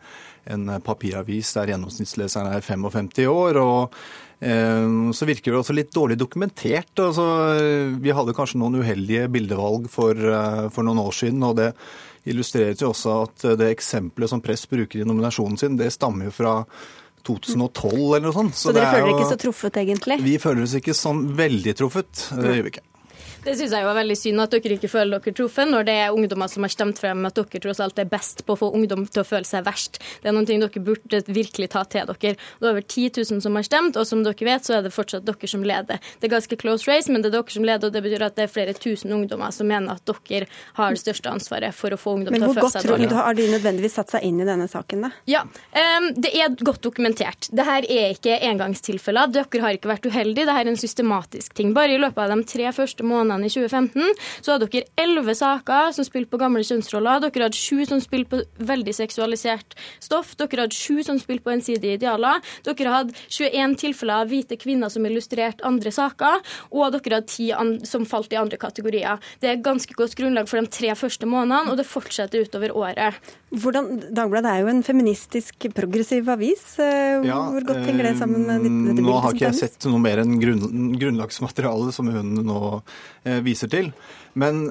en 0.52 0.68
papiravis 0.84 1.54
der 1.56 1.72
gjennomsnittsleseren 1.72 2.52
er 2.52 2.64
55 2.64 3.12
år. 3.28 3.60
og 3.60 4.00
så 4.38 5.26
virker 5.26 5.50
det 5.50 5.58
også 5.58 5.74
litt 5.74 5.90
dårlig 5.90 6.14
dokumentert. 6.16 6.92
Altså, 7.02 7.24
vi 7.98 8.12
hadde 8.14 8.32
kanskje 8.32 8.60
noen 8.62 8.78
uheldige 8.78 9.26
bildevalg 9.34 9.88
for, 9.90 10.14
for, 10.70 10.86
noen 10.86 11.00
år 11.02 11.16
siden. 11.18 11.42
og 11.42 11.56
Det 11.58 11.72
illustreres 12.30 12.80
jo 12.80 12.92
også 12.92 13.16
at 13.26 13.46
det 13.58 13.72
eksempelet 13.74 14.30
som 14.30 14.40
Press 14.40 14.62
bruker 14.70 15.02
i 15.02 15.08
nominasjonen 15.10 15.58
sin, 15.58 15.76
det 15.76 15.90
stammer 15.92 16.30
jo 16.30 16.36
fra 16.38 16.54
2012 17.26 17.98
eller 17.98 18.28
noe 18.30 18.36
sånt. 18.38 18.54
Så, 18.54 18.70
så 18.70 18.76
dere 18.78 18.94
føler 18.94 19.10
dere 19.10 19.18
ikke 19.18 19.32
så 19.34 19.40
truffet, 19.42 19.82
egentlig? 19.82 20.20
Vi 20.30 20.38
føler 20.46 20.64
oss 20.64 20.78
ikke 20.78 20.96
sånn 20.96 21.26
veldig 21.42 21.76
truffet. 21.82 22.28
Det 22.30 22.54
gjør 22.54 22.68
vi 22.70 22.76
ikke. 22.76 22.86
Det 23.44 23.54
syns 23.54 23.72
jeg 23.72 23.84
jo 23.84 23.88
er 23.88 23.96
veldig 23.96 24.16
synd 24.18 24.42
at 24.42 24.54
dere 24.54 24.76
ikke 24.76 24.90
føler 24.90 25.22
dere 25.22 25.34
truffet, 25.38 25.70
når 25.70 25.86
det 25.86 25.94
er 26.02 26.14
ungdommer 26.14 26.50
som 26.50 26.64
har 26.66 26.72
stemt 26.72 26.98
frem 27.00 27.26
at 27.28 27.36
dere 27.38 27.60
tross 27.62 27.80
alt 27.84 28.00
er 28.02 28.08
best 28.10 28.42
på 28.46 28.56
å 28.56 28.58
få 28.58 28.70
ungdom 28.74 29.04
til 29.06 29.22
å 29.22 29.26
føle 29.26 29.46
seg 29.46 29.64
verst. 29.66 30.00
Det 30.22 30.30
er 30.30 30.34
noen 30.36 30.48
ting 30.48 30.62
dere 30.62 30.82
burde 30.84 31.20
virkelig 31.26 31.70
ta 31.74 31.84
til 31.86 32.08
dere. 32.08 32.34
Det 32.34 32.66
er 32.66 32.72
over 32.72 32.82
10 32.82 33.22
000 33.22 33.42
som 33.44 33.58
har 33.58 33.66
stemt, 33.66 33.98
og 34.00 34.08
som 34.08 34.24
dere 34.26 34.48
vet, 34.48 34.66
så 34.66 34.78
er 34.78 34.84
det 34.84 34.92
fortsatt 34.94 35.26
dere 35.28 35.50
som 35.50 35.64
leder. 35.66 36.02
Det 36.18 36.28
er 36.28 36.34
ganske 36.34 36.58
close 36.60 36.90
race, 36.90 37.12
men 37.12 37.22
det 37.22 37.30
er 37.30 37.36
dere 37.38 37.54
som 37.54 37.68
leder, 37.68 37.88
og 37.88 37.94
det 37.94 38.02
betyr 38.04 38.26
at 38.26 38.36
det 38.38 38.48
er 38.48 38.52
flere 38.52 38.74
tusen 38.76 39.14
ungdommer 39.14 39.54
som 39.54 39.70
mener 39.70 39.94
at 39.94 40.14
dere 40.28 40.50
har 40.80 40.96
det 40.96 41.02
største 41.04 41.30
ansvaret 41.30 41.76
for 41.76 41.94
å 41.94 42.00
få 42.00 42.16
ungdom 42.18 42.34
til 42.34 42.48
å 42.48 42.52
føle 42.58 42.72
seg 42.74 42.88
dårlig. 42.90 43.06
Men 43.06 43.14
hvor 43.14 43.22
godt 43.22 43.28
har 43.28 43.38
de 43.38 43.48
nødvendigvis 43.54 43.98
satt 44.00 44.16
seg 44.16 44.26
inn 44.28 44.42
i 44.42 44.48
denne 44.48 44.68
saken, 44.70 45.06
da? 45.06 45.12
Ja, 45.30 45.44
um, 45.46 46.10
det 46.18 46.34
er 46.34 46.58
godt 46.58 46.82
dokumentert. 46.84 47.50
Dette 47.54 47.78
er 47.78 48.12
ikke 48.12 48.40
engangstilfeller. 48.50 49.30
Dere 49.38 49.64
har 49.64 49.78
ikke 49.78 49.92
vært 49.94 50.10
uheldige, 50.10 50.48
dette 50.48 50.60
er 50.66 50.72
en 50.74 50.80
systematisk 50.80 51.54
ting. 51.56 51.72
Bare 51.76 51.94
i 51.94 52.02
løpet 52.02 52.24
av 52.26 52.34
de 52.34 52.48
tre 52.48 52.72
første 52.74 53.06
månedene 53.06 53.27
i 53.36 53.50
2015 53.52 54.14
så 54.40 54.54
hadde 54.54 54.68
dere 54.72 54.88
elleve 55.00 55.34
saker 55.38 55.92
som 55.96 56.06
spilte 56.06 56.32
på 56.32 56.40
gamle 56.40 56.64
kjønnsroller. 56.66 57.22
Dere 57.26 57.48
hadde 57.48 57.58
sju 57.58 57.84
som 57.88 58.02
spilte 58.02 58.30
på 58.32 58.66
veldig 58.70 58.94
seksualisert 58.96 59.76
stoff. 60.04 60.34
Dere 60.40 60.66
hadde 60.66 60.76
sju 60.76 61.02
som 61.06 61.20
spilte 61.20 61.46
på 61.46 61.54
ensidige 61.54 61.98
idealer. 62.00 62.42
Dere 62.66 62.94
hadde 62.94 63.16
21 63.28 63.76
tilfeller 63.84 64.24
av 64.24 64.32
hvite 64.32 64.58
kvinner 64.60 64.92
som 64.92 65.06
illustrerte 65.08 65.66
andre 65.68 65.92
saker. 65.94 66.42
Og 66.72 66.96
dere 66.96 67.20
hadde 67.20 67.32
ti 67.32 67.50
som 67.88 68.06
falt 68.08 68.32
i 68.32 68.40
andre 68.40 68.60
kategorier. 68.60 69.20
Det 69.42 69.52
er 69.52 69.62
ganske 69.64 69.94
godt 69.98 70.16
grunnlag 70.18 70.48
for 70.50 70.60
de 70.60 70.72
tre 70.72 70.94
første 70.98 71.28
månedene, 71.28 71.72
og 71.72 71.78
det 71.80 71.88
fortsetter 71.88 72.46
utover 72.46 72.74
året. 72.76 73.18
Hvordan, 73.48 73.86
Dagbladet 74.12 74.50
er 74.50 74.60
jo 74.60 74.68
en 74.74 74.82
feministisk, 74.84 75.68
progressiv 75.72 76.26
avis. 76.28 76.64
Hvor 76.76 77.24
ja, 77.24 77.38
Hvor 77.54 77.64
godt 77.70 77.86
henger 77.88 78.10
det 78.10 78.14
sammen 78.20 78.44
med 78.44 78.66
dette 78.66 78.74
bildet? 78.74 79.04
Nå 79.06 79.14
har 79.24 79.32
ikke 79.32 79.46
jeg 79.46 79.56
sett 79.56 79.86
noe 79.88 80.00
mer 80.04 80.20
enn 80.20 80.34
grunn, 80.42 80.90
grunnlagsmaterialet 81.00 81.96
som 81.96 82.10
hun 82.12 82.34
nå 82.44 82.58
eh, 82.76 82.82
viser 83.44 83.70
til. 83.72 83.92
Men 84.38 84.66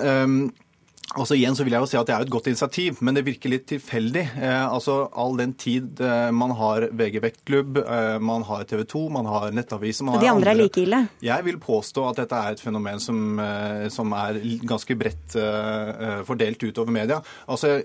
Altså 1.16 1.38
igjen 1.38 1.56
så 1.56 1.64
vil 1.64 1.74
jeg 1.74 1.84
jo 1.86 1.88
si 1.88 1.98
at 2.00 2.10
Det 2.10 2.16
er 2.16 2.26
et 2.26 2.32
godt 2.32 2.50
initiativ, 2.52 3.00
men 3.06 3.16
det 3.16 3.24
virker 3.26 3.52
litt 3.52 3.68
tilfeldig. 3.70 4.24
Eh, 4.36 4.64
altså 4.66 5.00
All 5.16 5.38
den 5.40 5.54
tid 5.56 6.02
eh, 6.04 6.30
man 6.36 6.52
har 6.60 6.90
VG 6.92 7.22
Vektklubb, 7.24 7.80
eh, 7.80 8.18
man 8.20 8.44
har 8.48 8.66
TV 8.68 8.84
2, 8.84 9.04
man 9.16 9.30
har 9.32 9.56
Nettavisen 9.56 10.10
man 10.10 10.18
Og 10.18 10.26
de 10.26 10.30
andre, 10.30 10.52
andre 10.52 10.56
er 10.56 10.62
like 10.66 10.84
ille? 10.84 11.02
Jeg 11.24 11.48
vil 11.48 11.60
påstå 11.64 12.10
at 12.10 12.20
dette 12.22 12.42
er 12.42 12.58
et 12.58 12.64
fenomen 12.64 13.00
som, 13.00 13.40
eh, 13.40 13.88
som 13.94 14.12
er 14.20 14.42
ganske 14.68 15.00
bredt 15.00 15.38
eh, 15.40 16.20
fordelt 16.28 16.68
utover 16.68 16.92
media. 16.92 17.22
Altså 17.48 17.80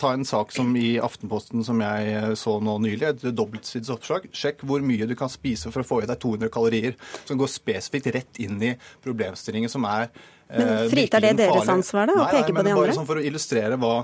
ta 0.00 0.12
en 0.12 0.24
sak 0.26 0.52
som 0.52 0.70
i 0.76 0.96
Aftenposten 1.02 1.64
som 1.66 1.80
jeg 1.84 2.12
eh, 2.14 2.30
så 2.38 2.58
nå 2.62 2.76
nylig, 2.82 3.08
et 3.08 3.26
dobbeltsidsoppslag. 3.36 4.28
Sjekk 4.34 4.64
hvor 4.68 4.84
mye 4.84 5.08
du 5.08 5.16
kan 5.18 5.32
spise 5.32 5.72
for 5.74 5.84
å 5.84 5.88
få 5.88 6.02
i 6.02 6.08
deg 6.10 6.20
200 6.22 6.52
kalorier. 6.54 6.98
Som 7.28 7.40
går 7.40 7.52
spesifikt 7.52 8.12
rett 8.14 8.42
inn 8.44 8.62
i 8.62 8.74
problemstillingen 9.04 9.72
som 9.72 9.86
er 9.90 10.10
men 10.48 10.68
eh, 10.68 10.88
Fritar 10.90 11.24
det 11.24 11.32
deres 11.38 11.68
ansvar 11.72 12.10
da, 12.10 12.18
å 12.20 12.26
peke 12.28 12.52
på 12.52 12.60
de 12.60 12.72
andre? 12.74 12.76
Bare 12.82 12.96
sånn 12.96 13.08
for 13.08 13.20
å 13.20 13.24
illustrere 13.24 13.78
hva, 13.80 13.94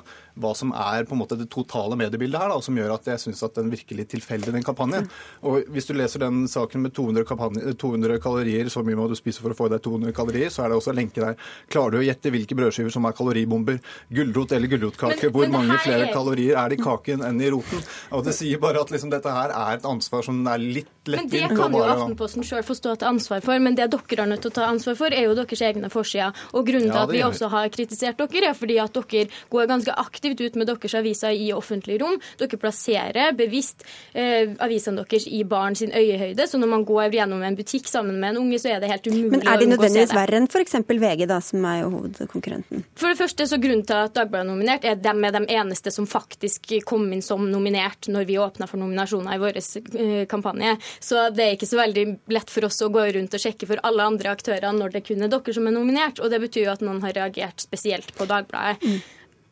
hva 0.41 0.55
som 0.57 0.73
er 0.73 1.05
på 1.09 1.13
en 1.17 1.21
måte 1.23 1.37
det 1.39 1.49
totale 1.53 1.97
mediebildet 2.01 2.41
her, 2.41 2.49
da, 2.53 2.59
som 2.65 2.77
gjør 2.79 2.95
at 2.97 3.05
jeg 3.13 3.21
syns 3.27 3.43
at 3.47 3.55
den 3.61 3.71
virker 3.73 3.97
litt 3.99 4.11
tilfeldig, 4.13 4.53
den 4.57 4.65
kampanjen. 4.67 5.09
Og 5.47 5.65
hvis 5.71 5.87
du 5.91 5.95
leser 5.95 6.25
den 6.25 6.47
saken 6.51 6.83
med 6.87 6.95
200, 6.97 7.25
kampanje- 7.29 7.77
200 7.79 8.19
kalorier, 8.25 8.71
så 8.73 8.83
mye 8.87 8.97
må 8.99 9.09
du 9.09 9.15
spise 9.19 9.41
for 9.45 9.51
å 9.53 9.57
få 9.59 9.67
i 9.71 9.75
deg 9.77 9.83
200 9.85 10.13
kalorier, 10.17 10.49
så 10.51 10.65
er 10.65 10.73
det 10.73 10.79
også 10.81 10.91
en 10.95 11.01
lenke 11.01 11.21
der. 11.23 11.37
Klarer 11.71 11.91
du 11.93 11.99
å 12.01 12.05
gjette 12.07 12.33
hvilke 12.33 12.57
brødskiver 12.59 12.93
som 12.93 13.05
er 13.07 13.13
kaloribomber? 13.13 13.81
Gulrot 14.13 14.53
eller 14.57 14.69
gulrotkake? 14.73 15.31
Hvor 15.31 15.49
mange 15.53 15.79
flere 15.85 16.09
er- 16.09 16.13
kalorier 16.15 16.57
er 16.57 16.69
det 16.71 16.81
i 16.81 16.83
kaken 16.83 17.23
enn 17.27 17.41
i 17.41 17.51
roten? 17.51 17.83
Og 18.13 18.25
det 18.25 18.35
sier 18.35 18.59
bare 18.59 18.81
at 18.81 18.91
liksom, 18.91 19.11
dette 19.11 19.31
her 19.31 19.51
er 19.51 19.77
et 19.77 19.83
ansvar 19.85 20.23
som 20.25 20.41
er 20.47 20.59
litt 20.59 20.89
Men 21.07 21.29
det 21.29 21.49
kan 21.49 21.73
jo 21.73 21.81
Aftenposten 21.91 22.45
sjøl 22.47 22.63
få 22.63 22.75
stå 22.77 22.97
til 22.99 23.09
ansvar 23.09 23.41
for, 23.43 23.59
men 23.59 23.75
det 23.75 23.91
dere 23.91 24.23
er 24.23 24.27
nødt 24.31 24.43
til 24.43 24.51
å 24.51 24.55
ta 24.55 24.67
ansvar 24.71 24.95
for, 24.97 25.07
er 25.11 25.25
jo 25.27 25.35
deres 25.35 25.61
egne 25.61 25.91
forsider. 25.91 26.33
Og 26.55 26.67
grunnen 26.67 26.87
til 26.91 26.95
Ja, 26.95 27.03
at 27.03 27.11
vi 27.11 27.17
vi. 27.19 27.23
også 27.25 27.49
har 27.51 27.69
kritisert 27.69 28.17
dere, 28.17 28.51
er 28.51 28.55
fordi 28.55 28.79
at 28.79 28.93
dere 28.93 29.27
går 29.51 29.67
ganske 29.67 29.95
aktivt 29.97 30.30
ut 30.39 30.59
med 30.61 30.71
deres 30.71 30.95
aviser 30.95 31.35
i 31.35 31.51
offentlig 31.57 31.99
rom. 32.03 32.19
Dere 32.39 32.61
plasserer 32.61 33.35
bevisst 33.37 33.83
eh, 34.15 34.55
avisene 34.63 35.03
deres 35.03 35.27
i 35.27 35.43
barn 35.49 35.77
sin 35.79 35.91
øyehøyde, 35.97 36.47
så 36.47 36.61
når 36.61 36.73
man 36.75 36.87
går 36.89 37.17
gjennom 37.19 37.43
en 37.43 37.59
butikk 37.59 37.89
sammen 37.91 38.21
med 38.21 38.35
en 38.35 38.45
unge, 38.45 38.61
så 38.63 38.75
er 38.75 38.83
det 38.83 38.91
helt 38.93 39.11
umulig 39.11 39.33
Men 39.35 39.43
er 39.45 39.61
de 39.61 39.67
å 39.67 39.71
unngå 39.71 39.81
å 39.81 39.89
se 39.89 39.91
nødvendigvis 39.91 40.17
verre 40.17 40.41
enn 40.41 40.49
f.eks. 40.51 40.79
VG, 41.01 41.27
da, 41.31 41.41
som 41.45 41.67
er 41.67 41.81
jo 41.83 41.91
hovedkonkurrenten? 41.97 42.85
For 43.01 43.13
det 43.13 43.21
første 43.21 43.47
så 43.49 43.59
Grunnen 43.61 43.85
til 43.87 43.97
at 43.97 44.15
Dagbladet 44.17 44.47
er 44.47 44.51
nominert, 44.51 44.87
er 44.87 44.97
at 44.97 45.03
de 45.05 45.13
er 45.29 45.37
de 45.37 45.43
eneste 45.57 45.93
som 45.95 46.09
faktisk 46.09 46.73
kom 46.89 47.07
inn 47.13 47.23
som 47.25 47.45
nominert 47.51 48.09
når 48.13 48.27
vi 48.29 48.39
åpna 48.41 48.69
for 48.71 48.81
nominasjoner 48.81 49.37
i 49.37 49.43
vår 49.43 49.61
eh, 49.61 50.25
kampanje. 50.31 50.77
Så 51.01 51.29
det 51.35 51.47
er 51.47 51.57
ikke 51.57 51.71
så 51.71 51.81
veldig 51.81 52.07
lett 52.33 52.53
for 52.53 52.69
oss 52.69 52.81
å 52.85 52.91
gå 52.93 53.07
rundt 53.17 53.37
og 53.37 53.43
sjekke 53.43 53.69
for 53.71 53.83
alle 53.87 54.09
andre 54.13 54.35
aktører 54.35 54.75
når 54.77 54.97
det 54.97 55.05
kun 55.09 55.25
er 55.27 55.33
dere 55.33 55.57
som 55.57 55.69
er 55.69 55.77
nominert. 55.77 56.21
Og 56.21 56.33
det 56.33 56.43
betyr 56.43 56.69
jo 56.69 56.75
at 56.75 56.85
noen 56.85 57.03
har 57.05 57.17
reagert 57.17 57.63
spesielt 57.63 58.15
på 58.17 58.29
Dagbladet. 58.31 58.93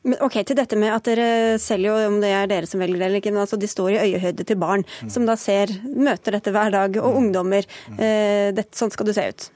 Men 0.09 0.25
ok, 0.25 0.41
til 0.49 0.59
dette 0.59 0.79
med 0.81 0.95
at 0.95 1.11
dere 1.11 1.59
selger 1.63 1.93
jo, 1.93 2.09
om 2.15 2.19
det 2.23 2.33
er 2.33 2.49
dere 2.51 2.71
som 2.71 2.81
velger 2.83 3.03
det 3.03 3.11
eller 3.11 3.23
ikke, 3.23 3.35
men 3.35 3.45
altså 3.45 3.61
de 3.61 3.69
står 3.71 3.93
i 3.95 4.01
øyehøyde 4.07 4.47
til 4.49 4.59
barn, 4.61 4.87
som 5.11 5.29
da 5.29 5.37
ser, 5.39 5.73
møter 5.85 6.39
dette 6.39 6.55
hver 6.55 6.73
dag, 6.75 6.99
og 7.03 7.21
ungdommer. 7.21 7.69
Eh, 7.99 8.51
dette, 8.57 8.73
sånn 8.79 8.93
skal 8.95 9.09
du 9.09 9.15
se 9.17 9.29
ut. 9.29 9.49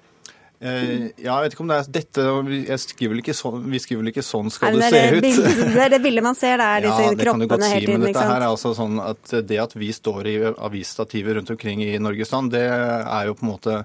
Eh, 0.63 1.09
ja, 1.19 1.33
jeg 1.41 1.43
vet 1.43 1.55
ikke 1.57 1.65
om 1.65 1.71
det 1.73 1.77
er 1.81 1.87
dette 1.97 2.25
jeg 2.69 2.79
skriver 2.85 3.11
vel 3.17 3.23
ikke 3.25 3.35
sånn, 3.35 3.65
Vi 3.67 3.81
skriver 3.83 4.05
vel 4.05 4.11
ikke 4.13 4.23
'sånn 4.23 4.51
skal 4.55 4.77
Nei, 4.79 4.91
det, 4.95 5.01
er 5.01 5.17
se 5.19 5.41
ut'? 5.43 5.75
det 5.75 5.83
er 5.83 5.91
det 5.91 5.99
bildet 6.05 6.23
man 6.23 6.39
ser, 6.39 6.55
det 6.61 6.69
er 6.69 6.81
disse 6.87 7.03
ja, 7.03 7.15
det 7.19 7.27
kan 7.27 7.43
du 7.43 7.47
godt 7.49 7.51
kroppene 7.51 7.67
si, 7.67 7.75
hele 7.75 7.87
tiden. 7.89 8.01
men 8.05 8.13
dette 8.13 8.27
her 8.29 8.37
er 8.37 8.47
altså 8.47 8.71
sånn 8.79 9.01
at 9.03 9.35
det 9.49 9.59
at 9.59 9.75
vi 9.75 9.91
står 9.91 10.29
i 10.31 10.37
avisstativer 10.55 11.41
rundt 11.41 11.51
omkring 11.51 11.83
i 11.83 11.99
Norges 11.99 12.31
land, 12.31 12.55
det 12.55 12.63
er 12.63 13.27
jo 13.27 13.35
på 13.35 13.43
en 13.43 13.51
måte 13.51 13.81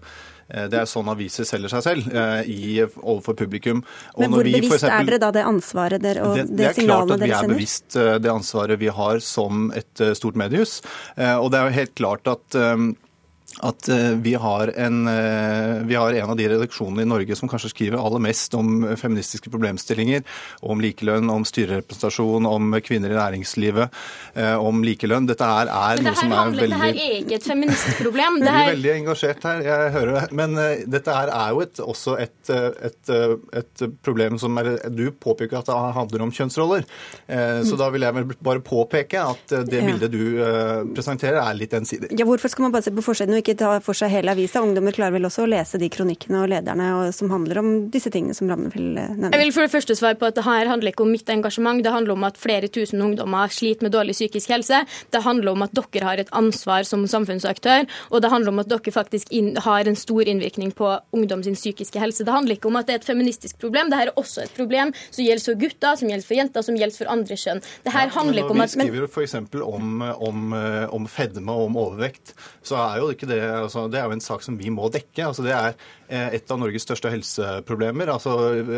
det 0.71 0.79
er 0.79 0.85
sånn 0.87 1.09
aviser 1.11 1.43
selger 1.47 1.69
seg 1.73 1.83
selv 1.83 2.07
eh, 2.13 2.41
i, 2.47 2.61
overfor 3.01 3.35
publikum. 3.35 3.81
Og 4.15 4.21
Men 4.23 4.31
hvor 4.31 4.43
vi 4.47 4.53
bevisst 4.55 4.77
eksempel- 4.79 4.99
er 5.01 5.09
dere 5.11 5.19
da 5.25 5.31
det 5.35 5.43
ansvaret 5.45 6.01
dere, 6.01 6.23
og 6.23 6.37
det, 6.37 6.45
det, 6.47 6.57
det 6.57 6.69
er 6.69 6.87
klart 6.87 7.11
at 7.11 7.19
vi 7.25 7.31
er 7.35 7.47
bevisst 7.51 7.97
eh, 7.99 8.13
det 8.23 8.31
ansvaret 8.31 8.79
vi 8.79 8.87
har 8.87 9.19
som 9.19 9.67
et 9.75 10.01
eh, 10.05 10.13
stort 10.15 10.39
mediehus. 10.39 10.81
Eh, 11.17 11.35
Og 11.35 11.51
det 11.51 11.59
er 11.59 11.67
jo 11.67 11.77
helt 11.81 11.95
klart 11.99 12.27
at 12.31 12.55
eh, 12.55 12.87
at 13.61 13.89
eh, 13.89 14.09
vi 14.09 14.33
har, 14.33 14.67
en, 14.75 15.07
eh, 15.07 15.83
vi 15.83 15.95
har 15.95 16.13
en 16.13 16.29
av 16.29 16.37
de 16.37 16.49
redaksjonene 16.49 17.01
i 17.01 17.09
Norge 17.09 17.35
som 17.35 17.49
kanskje 17.49 17.71
skriver 17.71 17.97
aller 17.97 18.21
mest 18.21 18.53
om 18.53 18.83
feministiske 18.99 19.49
problemstillinger, 19.49 20.25
om 20.67 20.81
likelønn, 20.83 21.31
om 21.33 21.45
styrerepresentasjon, 21.47 22.45
om 22.45 22.75
kvinner 22.85 23.13
i 23.13 23.17
næringslivet, 23.17 23.95
eh, 24.35 24.53
om 24.61 24.83
likelønn. 24.85 25.29
Dette 25.29 25.47
er, 25.47 25.71
er 25.73 26.03
noe 26.05 26.13
som 26.19 26.35
er 26.35 26.41
handler, 26.43 26.67
det 26.67 26.69
veldig 26.69 26.81
her 26.83 27.01
er 27.07 27.15
ikke 27.23 27.39
et 27.39 27.49
feministproblem. 27.49 28.37
Det 28.47 28.51
blir 28.51 28.53
her, 28.53 28.69
veldig 28.69 28.91
engasjert 28.93 29.45
her, 29.47 29.61
jeg 29.65 29.91
hører 29.95 30.13
det. 30.13 30.25
Men 30.37 30.53
dette 30.93 31.15
her 31.15 31.31
er 31.33 31.55
jo 31.55 31.63
et, 31.63 31.79
også 31.81 32.13
et, 32.21 32.51
et, 32.53 33.11
et 33.59 33.83
problem 34.05 34.37
som 34.39 34.55
er 34.61 34.69
Du 34.93 35.09
påpeker 35.11 35.57
at 35.59 35.67
det 35.67 35.77
handler 35.97 36.23
om 36.23 36.31
kjønnsroller. 36.35 36.85
Så 37.67 37.79
da 37.79 37.89
vil 37.93 38.05
jeg 38.05 38.15
vel 38.15 38.29
bare 38.45 38.61
påpeke 38.63 39.23
at 39.33 39.55
det 39.67 39.81
bildet 39.81 40.13
du 40.13 40.21
presenterer, 40.95 41.41
er 41.41 41.57
litt 41.57 41.73
ensidig. 41.77 42.11
Ja, 42.17 42.27
Hvorfor 42.29 42.51
skal 42.53 42.67
man 42.67 42.75
bare 42.75 42.85
se 42.85 42.93
på 42.93 43.03
forsiden 43.03 43.36
ikke 43.41 43.57
ta 43.59 43.71
for 43.83 43.97
seg 43.97 44.11
hele 44.13 44.33
avisa? 44.33 44.61
Ungdommer 44.63 44.95
klarer 44.95 45.17
vel 45.17 45.27
også 45.27 45.45
å 45.45 45.49
lese 45.49 45.79
de 45.81 45.89
kronikkene 45.91 46.41
og 46.43 46.51
lederne 46.51 46.87
og, 46.97 47.03
som 47.15 47.31
handler 47.33 47.61
om 47.61 47.71
disse 47.93 48.11
tingene 48.13 48.35
som 48.37 48.49
Ramnefield 48.51 48.99
Jeg 49.27 49.41
vil 49.41 49.53
for 49.55 49.65
det 49.65 49.73
første 49.73 49.97
svare 49.97 50.19
på 50.19 50.29
at 50.29 50.37
det 50.37 50.45
her 50.47 50.69
handler 50.69 50.93
ikke 50.93 51.05
om 51.05 51.13
mitt 51.13 51.29
engasjement. 51.31 51.83
Det 51.83 51.93
handler 51.93 52.17
om 52.17 52.27
at 52.27 52.39
flere 52.41 52.69
tusen 52.71 53.03
ungdommer 53.03 53.51
sliter 53.53 53.87
med 53.87 53.95
dårlig 53.95 54.15
psykisk 54.17 54.51
helse. 54.53 54.83
Det 55.13 55.23
handler 55.25 55.53
om 55.53 55.65
at 55.65 55.75
dere 55.77 56.07
har 56.07 56.21
et 56.21 56.31
ansvar 56.35 56.87
som 56.87 57.05
samfunnsaktør, 57.09 57.87
og 58.11 58.23
det 58.23 58.31
handler 58.31 58.53
om 58.53 58.63
at 58.63 58.71
dere 58.71 58.93
faktisk 58.93 59.31
inn, 59.35 59.53
har 59.63 59.87
en 59.87 59.97
stor 59.97 60.27
innvirkning 60.27 60.73
på 60.77 60.93
ungdom 61.15 61.43
sin 61.45 61.57
psykiske 61.57 62.01
helse. 62.01 62.25
Det 62.27 62.33
handler 62.33 62.57
ikke 62.57 62.71
om 62.71 62.79
at 62.79 62.89
det 62.89 62.97
er 62.97 63.01
et 63.01 63.09
feministisk 63.09 63.59
problem. 63.61 63.91
Det 63.91 63.99
her 63.99 64.11
er 64.11 64.19
også 64.19 64.45
et 64.45 64.55
problem 64.57 64.93
som 65.09 65.23
gjelder 65.23 65.45
for 65.45 65.61
gutter, 65.61 65.99
som 65.99 66.11
gjelder 66.11 66.27
for 66.27 66.39
jenter, 66.39 66.67
som 66.67 66.79
gjelder 66.79 66.97
for 66.97 67.13
andre 67.13 67.39
kjønn. 67.39 67.63
Det 67.85 67.93
her 67.95 68.13
handler 68.15 68.43
ikke 68.43 68.55
om 68.55 68.65
at 68.65 68.75
vi 68.75 68.87
skriver 68.87 69.07
f.eks. 69.11 69.35
Om, 69.67 70.01
om, 70.29 70.53
eh, 70.57 70.85
om 70.95 71.07
fedme 71.11 71.53
og 71.53 71.69
om 71.69 71.79
overvekt, 71.87 72.33
så 72.65 72.79
er 72.83 73.01
jo 73.01 73.11
ikke 73.13 73.26
det 73.29 73.39
altså, 73.43 73.87
Det 73.91 73.99
er 73.99 74.07
jo 74.07 74.17
en 74.17 74.23
sak 74.23 74.43
som 74.45 74.57
vi 74.59 74.71
må 74.73 74.89
dekke. 74.93 75.27
Altså, 75.27 75.45
det 75.45 75.53
er 75.55 75.73
eh, 76.07 76.37
et 76.37 76.51
av 76.51 76.59
Norges 76.61 76.85
største 76.87 77.11
helseproblemer. 77.11 78.11
Altså, 78.13 78.33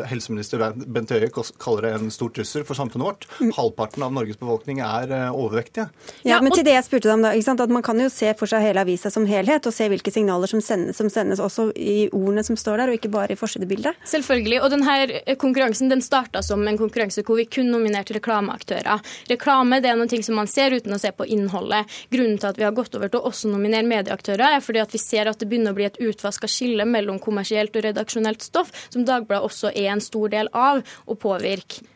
helseminister 0.09 0.63
Bent 0.87 1.13
Høie 1.13 1.29
kaller 1.31 1.87
det 1.87 1.93
en 1.97 2.13
stor 2.13 2.33
trussel 2.35 2.65
for 2.67 2.77
samfunnet 2.79 3.07
vårt. 3.07 3.27
Mm. 3.39 3.53
Halvparten 3.57 4.05
av 4.05 4.15
Norges 4.15 4.39
befolkning 4.39 4.81
er 4.85 5.13
eh, 5.15 5.27
overvektige. 5.29 5.89
Ja, 6.27 6.41
men 6.43 6.55
til 6.55 6.65
det 6.67 6.75
jeg 6.75 6.87
spurte 6.87 7.09
deg 7.09 7.17
om 7.17 7.25
da, 7.27 7.33
ikke 7.37 7.49
sant? 7.49 7.63
at 7.63 7.73
Man 7.73 7.85
kan 7.85 8.01
jo 8.01 8.09
se 8.13 8.33
for 8.39 8.49
seg 8.49 8.65
hele 8.65 8.83
avisa 8.85 9.11
som 9.13 9.27
helhet, 9.29 9.67
og 9.69 9.75
se 9.75 9.89
hvilke 9.91 10.13
signaler 10.13 10.51
som 10.51 10.63
sendes, 10.63 10.99
som 10.99 11.11
sendes 11.13 11.41
også 11.43 11.69
i 11.75 11.97
ordene 12.09 12.45
som 12.45 12.57
står 12.59 12.83
der, 12.83 12.93
og 12.93 12.99
ikke 12.99 13.13
bare 13.13 13.35
i 13.35 13.39
forsidebildet. 13.39 13.99
Selvfølgelig. 14.09 14.61
Og 14.63 14.73
denne 14.73 15.35
konkurransen 15.41 15.91
den 15.91 16.03
starta 16.05 16.43
som 16.45 16.65
en 16.67 16.79
konkurranse 16.79 17.23
hvor 17.25 17.39
vi 17.39 17.47
kun 17.49 17.71
nominerte 17.73 18.15
reklameaktører. 18.17 19.03
Reklame 19.29 19.81
det 19.83 19.91
er 19.91 19.99
noe 19.99 20.23
som 20.23 20.39
man 20.39 20.49
ser 20.49 20.73
uten 20.75 20.95
å 20.95 20.99
se 21.01 21.11
på 21.15 21.27
innholdet. 21.29 21.89
Grunnen 22.13 22.39
til 22.39 22.49
at 22.51 22.59
vi 22.59 22.65
har 22.65 22.75
gått 22.75 22.95
over 22.97 23.11
til 23.11 23.21
å 23.21 23.29
også 23.29 23.51
nominere 23.51 23.87
medieaktører, 23.87 24.38
er 24.45 24.63
fordi 24.63 24.81
at 24.83 24.93
vi 24.95 25.01
ser 25.01 25.29
at 25.29 25.39
det 25.39 25.47
begynner 25.49 25.75
å 25.75 25.77
bli 25.77 25.87
et 25.87 25.99
utvaska 26.01 26.49
skille 26.49 26.85
mellom 26.87 27.19
kommersielt 27.23 27.75
og 27.75 27.85
redaksjonelt 27.85 28.45
stoff, 28.45 28.71
som 28.89 29.05
Dagbladet 29.07 29.45
også 29.47 29.73
er 29.73 29.91
en 29.93 30.03
stor 30.03 30.31
del 30.33 30.51
av, 30.55 30.83
og 31.05 31.19
påvirker. 31.19 31.87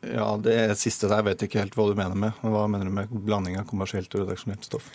Ja, 0.00 0.36
Det 0.40 0.78
siste 0.80 1.10
der 1.10 1.22
vet 1.26 1.42
jeg 1.42 1.50
ikke 1.50 1.60
helt 1.60 1.76
hva 1.76 1.90
du 1.90 1.96
mener 1.98 2.16
med. 2.16 2.36
Hva 2.40 2.64
mener 2.70 2.88
du 2.88 2.94
med 2.94 3.10
blanding 3.10 3.58
av 3.60 3.66
kommersielt 3.68 4.14
og 4.14 4.24
redaksjonelt 4.24 4.64
stoff? 4.64 4.86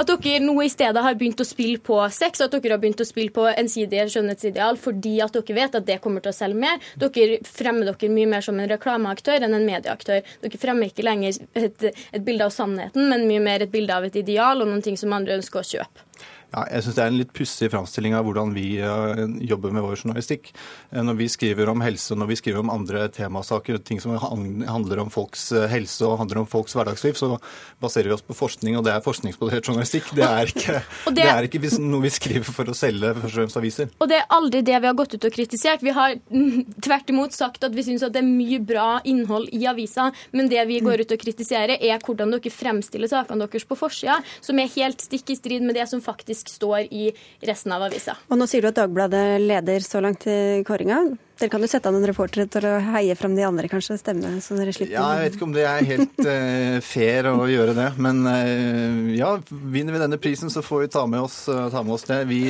At 0.00 0.08
dere 0.08 0.40
nå 0.40 0.54
i 0.64 0.70
stedet 0.72 1.02
har 1.04 1.16
begynt 1.20 1.42
å 1.42 1.44
spille 1.44 1.76
på 1.84 1.98
sex, 2.14 2.40
at 2.40 2.54
dere 2.54 2.72
har 2.72 2.80
begynt 2.80 3.02
å 3.04 3.08
spille 3.08 3.34
på 3.36 3.44
ensidige 3.50 4.06
skjønnhetsideal 4.14 4.78
fordi 4.80 5.18
at 5.20 5.36
dere 5.36 5.56
vet 5.58 5.76
at 5.76 5.86
det 5.88 5.98
kommer 6.00 6.24
til 6.24 6.32
å 6.32 6.38
selge 6.38 6.56
mer. 6.62 6.80
Dere 7.02 7.36
fremmer 7.44 7.90
dere 7.90 8.12
mye 8.14 8.30
mer 8.30 8.46
som 8.46 8.56
en 8.56 8.70
reklameaktør 8.70 9.44
enn 9.44 9.58
en 9.58 9.68
medieaktør. 9.68 10.24
Dere 10.40 10.62
fremmer 10.62 10.88
ikke 10.88 11.04
lenger 11.04 11.36
et, 11.52 11.88
et 11.92 12.24
bilde 12.24 12.48
av 12.48 12.54
sannheten, 12.54 13.10
men 13.12 13.28
mye 13.28 13.44
mer 13.44 13.66
et 13.66 13.74
bilde 13.74 13.92
av 13.92 14.08
et 14.08 14.16
ideal 14.16 14.64
og 14.64 14.72
noen 14.72 14.84
ting 14.84 14.96
som 14.96 15.12
andre 15.12 15.36
ønsker 15.36 15.60
å 15.60 15.68
kjøpe. 15.74 16.08
Ja, 16.50 16.64
jeg 16.66 16.82
syns 16.82 16.96
det 16.96 17.02
er 17.04 17.10
en 17.12 17.18
litt 17.20 17.32
pussig 17.36 17.68
framstilling 17.70 18.14
av 18.18 18.24
hvordan 18.26 18.50
vi 18.56 18.64
uh, 18.82 19.20
jobber 19.46 19.70
med 19.74 19.84
vår 19.86 20.00
journalistikk. 20.00 20.50
Uh, 20.90 20.98
når 21.06 21.18
vi 21.20 21.28
skriver 21.30 21.70
om 21.70 21.82
helse, 21.84 22.16
når 22.18 22.30
vi 22.32 22.38
skriver 22.40 22.64
om 22.64 22.72
andre 22.74 23.04
temasaker, 23.14 23.78
ting 23.86 24.00
som 24.02 24.16
handler 24.18 25.02
om 25.04 25.12
folks 25.14 25.44
uh, 25.54 25.68
helse 25.70 26.02
og 26.08 26.18
handler 26.24 26.42
om 26.42 26.48
folks 26.50 26.74
hverdagsliv, 26.74 27.14
så 27.18 27.36
baserer 27.82 28.10
vi 28.10 28.16
oss 28.16 28.26
på 28.26 28.34
forskning, 28.34 28.78
og 28.78 28.86
det 28.86 28.96
er 28.96 29.04
forskningsbasert 29.04 29.70
journalistikk. 29.70 30.10
Det 30.18 30.26
er 30.26 30.50
ikke, 30.52 30.80
det... 31.06 31.14
det- 31.20 31.28
er 31.30 31.46
ikke 31.46 31.62
noe 31.84 32.02
vi 32.02 32.12
skriver 32.12 32.50
for 32.50 32.72
å 32.72 32.74
selge 32.76 33.12
først 33.20 33.30
og 33.30 33.36
fremst 33.38 33.60
aviser. 33.60 33.94
Og 34.02 34.10
det 34.10 34.18
er 34.18 34.26
aldri 34.34 34.64
det 34.66 34.82
vi 34.82 34.90
har 34.90 34.98
gått 34.98 35.14
ut 35.14 35.28
og 35.30 35.36
kritisert. 35.36 35.86
Vi 35.86 35.94
har 35.94 36.18
tvert 36.88 37.14
imot 37.14 37.36
sagt 37.36 37.68
at 37.68 37.76
vi 37.76 37.86
syns 37.86 38.02
det 38.10 38.18
er 38.18 38.26
mye 38.26 38.58
bra 38.58 38.88
innhold 39.06 39.52
i 39.54 39.62
avisa, 39.70 40.08
men 40.34 40.50
det 40.50 40.66
vi 40.66 40.82
går 40.82 41.04
ut 41.04 41.14
og 41.14 41.22
kritiserer, 41.22 41.78
er 41.78 42.02
hvordan 42.02 42.34
dere 42.34 42.50
fremstiller 42.50 43.10
sakene 43.10 43.46
deres 43.46 43.68
på 43.68 43.78
forsida, 43.78 44.18
som 44.42 44.58
er 44.58 44.72
helt 44.74 45.06
stikk 45.06 45.30
i 45.30 45.38
strid 45.38 45.62
med 45.62 45.78
det 45.78 45.86
som 45.86 46.02
faktisk 46.02 46.39
står 46.48 46.88
i 46.88 47.10
resten 47.46 47.74
av 47.76 47.84
avisa. 47.88 48.16
Og 48.30 48.40
nå 48.40 48.48
sier 48.48 48.64
du 48.64 48.70
at 48.70 48.78
Dagbladet 48.80 49.40
leder 49.42 49.84
så 49.84 50.00
langt 50.00 50.24
i 50.30 50.62
kåringa. 50.66 51.02
Dere 51.40 51.48
kan 51.48 51.62
jo 51.64 51.68
sette 51.72 51.88
an 51.88 51.96
en 51.96 52.04
reportere 52.04 52.44
til 52.52 52.66
å 52.68 52.74
heie 52.92 53.14
frem 53.16 53.32
de 53.32 53.44
andre, 53.46 53.68
kanskje, 53.72 53.96
stemme, 53.96 54.34
så 54.44 54.58
dere 54.58 54.74
slipper 54.76 54.92
Ja, 54.92 55.06
jeg 55.16 55.30
vet 55.30 55.36
ikke 55.38 55.46
om 55.46 55.54
det 55.54 55.62
er 55.64 55.86
helt 55.88 56.18
uh, 56.26 56.76
fair 56.92 57.30
å 57.30 57.46
gjøre 57.48 57.72
det. 57.78 57.86
Men 57.96 58.20
uh, 58.28 59.08
ja, 59.16 59.30
vinner 59.48 59.96
vi 59.96 60.02
denne 60.02 60.18
prisen, 60.20 60.52
så 60.52 60.60
får 60.64 60.84
vi 60.84 60.90
ta 60.92 61.06
med 61.08 61.24
oss, 61.24 61.38
uh, 61.48 61.70
ta 61.72 61.80
med 61.86 61.96
oss 61.96 62.04
det. 62.10 62.18
Vi, 62.28 62.42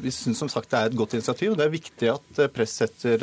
vi 0.00 0.14
syns 0.14 0.40
som 0.40 0.52
sagt 0.52 0.72
det 0.72 0.80
er 0.80 0.88
et 0.88 0.96
godt 0.96 1.18
initiativ. 1.18 1.52
og 1.52 1.60
Det 1.60 1.66
er 1.66 1.74
viktig 1.74 2.12
at 2.14 2.40
press 2.56 2.78
setter, 2.80 3.20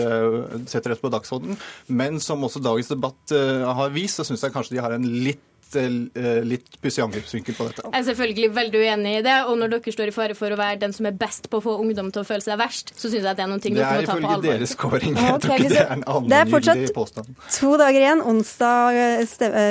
setter 0.70 0.94
dette 0.94 1.02
på 1.02 1.14
dagsordenen. 1.14 1.58
Men 1.90 2.22
som 2.22 2.46
også 2.46 2.62
dagens 2.62 2.94
debatt 2.94 3.34
har 3.34 3.98
vist, 3.98 4.22
så 4.22 4.28
syns 4.28 4.46
jeg 4.46 4.54
kanskje 4.54 4.78
de 4.78 4.86
har 4.86 4.94
en 4.94 5.10
litt 5.26 5.42
litt 5.76 6.78
pussig 6.84 7.04
angrepsvinkel 7.04 7.56
på 7.58 7.68
dette. 7.70 7.84
Jeg 7.90 8.00
er 8.02 8.08
selvfølgelig 8.10 8.50
veldig 8.56 8.80
uenig 8.84 9.14
i 9.20 9.22
det, 9.26 9.36
og 9.50 9.58
når 9.60 9.74
dere 9.76 9.94
står 9.96 10.12
i 10.12 10.16
fare 10.16 10.36
for 10.38 10.54
å 10.54 10.58
være 10.60 10.80
den 10.84 10.94
som 10.96 11.06
er 11.10 11.16
best 11.18 11.50
på 11.50 11.60
å 11.60 11.64
få 11.66 11.76
ungdom 11.82 12.12
til 12.14 12.22
å 12.24 12.28
føle 12.28 12.44
seg 12.46 12.58
verst, 12.62 12.94
så 12.96 13.10
syns 13.10 13.24
jeg 13.28 13.36
det 13.38 13.44
er 13.46 13.50
noen 13.52 13.64
ting 13.64 13.74
Det 13.78 13.82
dere 13.84 13.98
er 13.98 14.02
må 14.02 14.08
ta 14.08 14.14
på 14.14 14.20
ifølge 14.20 14.34
alvor. 14.36 14.54
deres 14.54 14.74
scoring. 14.78 15.16
Jeg 15.18 15.40
tror 15.44 15.56
ikke 15.58 15.74
det 15.74 15.84
er 15.84 15.94
en 15.98 16.30
Det 16.30 16.40
er 16.40 16.52
fortsatt 16.54 16.94
påstand. 16.96 17.34
to 17.60 17.72
dager 17.82 18.00
igjen. 18.00 18.22
Onsdag 18.34 19.26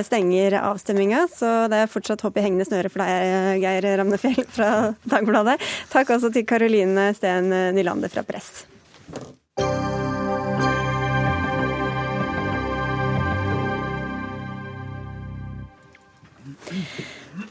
stenger 0.08 0.58
avstemminga, 0.62 1.26
så 1.32 1.52
det 1.72 1.82
er 1.84 1.92
fortsatt 1.92 2.20
håp 2.26 2.36
i 2.36 2.44
hengende 2.46 2.66
snøre 2.68 2.90
for 2.92 3.04
deg, 3.04 3.62
Geir 3.62 3.88
Ramnefjell 4.02 4.44
fra 4.48 4.70
Dagbladet. 5.08 5.58
Takk 5.92 6.14
også 6.18 6.32
til 6.34 6.44
Karoline 6.48 7.12
Steen 7.16 7.48
Nylander 7.76 8.08
fra 8.12 8.22
Press. 8.26 8.64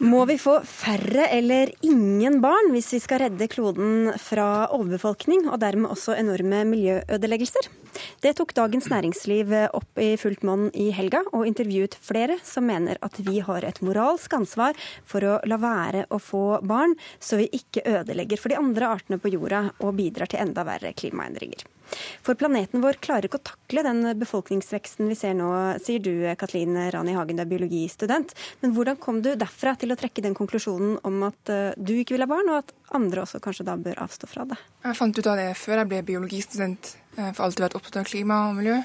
Må 0.01 0.23
vi 0.25 0.33
få 0.41 0.55
færre 0.65 1.27
eller 1.29 1.69
ingen 1.85 2.39
barn 2.41 2.71
hvis 2.73 2.87
vi 2.95 2.99
skal 3.03 3.19
redde 3.21 3.45
kloden 3.51 4.07
fra 4.17 4.65
overbefolkning, 4.73 5.43
og 5.45 5.59
dermed 5.61 5.91
også 5.93 6.15
enorme 6.17 6.63
miljøødeleggelser? 6.71 7.67
Det 8.23 8.31
tok 8.39 8.55
Dagens 8.57 8.87
Næringsliv 8.89 9.53
opp 9.77 10.01
i 10.01 10.15
fullt 10.17 10.41
monn 10.47 10.71
i 10.73 10.87
helga, 10.95 11.21
og 11.29 11.45
intervjuet 11.45 11.99
flere 12.01 12.39
som 12.41 12.65
mener 12.65 12.97
at 13.05 13.19
vi 13.21 13.43
har 13.45 13.67
et 13.67 13.83
moralsk 13.85 14.33
ansvar 14.39 14.79
for 15.05 15.21
å 15.21 15.37
la 15.45 15.59
være 15.61 16.07
å 16.09 16.17
få 16.17 16.45
barn, 16.65 16.97
så 17.21 17.37
vi 17.37 17.51
ikke 17.61 17.85
ødelegger 17.99 18.41
for 18.41 18.49
de 18.49 18.57
andre 18.57 18.89
artene 18.95 19.21
på 19.21 19.35
jorda 19.35 19.67
og 19.83 19.99
bidrar 20.01 20.33
til 20.33 20.41
enda 20.41 20.65
verre 20.65 20.95
klimaendringer. 20.97 21.61
For 22.25 22.37
planeten 22.39 22.83
vår 22.83 22.99
klarer 23.03 23.27
ikke 23.27 23.39
å 23.39 23.47
takle 23.51 23.83
den 23.85 24.03
befolkningsveksten 24.21 25.09
vi 25.09 25.17
ser 25.17 25.35
nå, 25.37 25.49
sier 25.83 26.03
du 26.03 26.11
Katlin 26.39 26.77
Rani 26.93 27.15
Hagen, 27.17 27.39
du 27.39 27.43
er 27.43 27.49
biologistudent. 27.49 28.33
Men 28.61 28.75
hvordan 28.75 28.99
kom 29.01 29.21
du 29.25 29.33
derfra 29.39 29.75
til 29.79 29.93
å 29.93 29.97
trekke 29.99 30.23
den 30.25 30.37
konklusjonen 30.37 30.97
om 31.07 31.27
at 31.27 31.51
eh, 31.51 31.73
du 31.77 31.93
ikke 31.97 32.15
vil 32.15 32.25
ha 32.25 32.29
barn, 32.31 32.51
og 32.51 32.61
at 32.61 32.73
andre 32.97 33.25
også 33.25 33.41
kanskje 33.43 33.67
da 33.67 33.77
bør 33.79 34.03
avstå 34.05 34.29
fra 34.29 34.47
det? 34.49 34.59
Jeg 34.85 34.99
fant 34.99 35.17
ut 35.17 35.31
av 35.31 35.39
det 35.39 35.51
før 35.59 35.81
jeg 35.81 35.91
ble 35.91 36.01
biologistudent, 36.11 36.95
eh, 37.17 37.31
for 37.31 37.47
alltid 37.47 37.67
vært 37.67 37.79
opptatt 37.79 38.01
av 38.03 38.09
klima 38.09 38.43
og 38.49 38.59
miljø. 38.59 38.77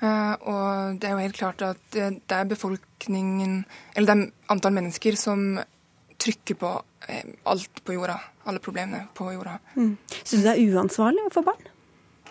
Eh, 0.00 0.34
og 0.52 1.00
det 1.00 1.08
er 1.08 1.16
jo 1.16 1.24
helt 1.26 1.40
klart 1.40 1.66
at 1.66 1.82
det 1.92 2.36
er 2.36 2.48
befolkningen, 2.54 3.60
eller 3.94 4.08
det 4.08 4.16
er 4.16 4.54
antall 4.54 4.76
mennesker 4.76 5.18
som 5.20 5.60
trykker 6.20 6.58
på 6.60 6.70
alt 7.48 7.80
på 7.84 7.94
jorda. 7.96 8.18
Alle 8.48 8.60
problemene 8.62 9.06
på 9.16 9.30
jorda. 9.32 9.58
Mm. 9.76 9.94
Syns 10.22 10.42
du 10.42 10.46
det 10.46 10.52
er 10.52 10.76
uansvarlig 10.76 11.26
å 11.28 11.32
få 11.32 11.42
barn? 11.46 11.69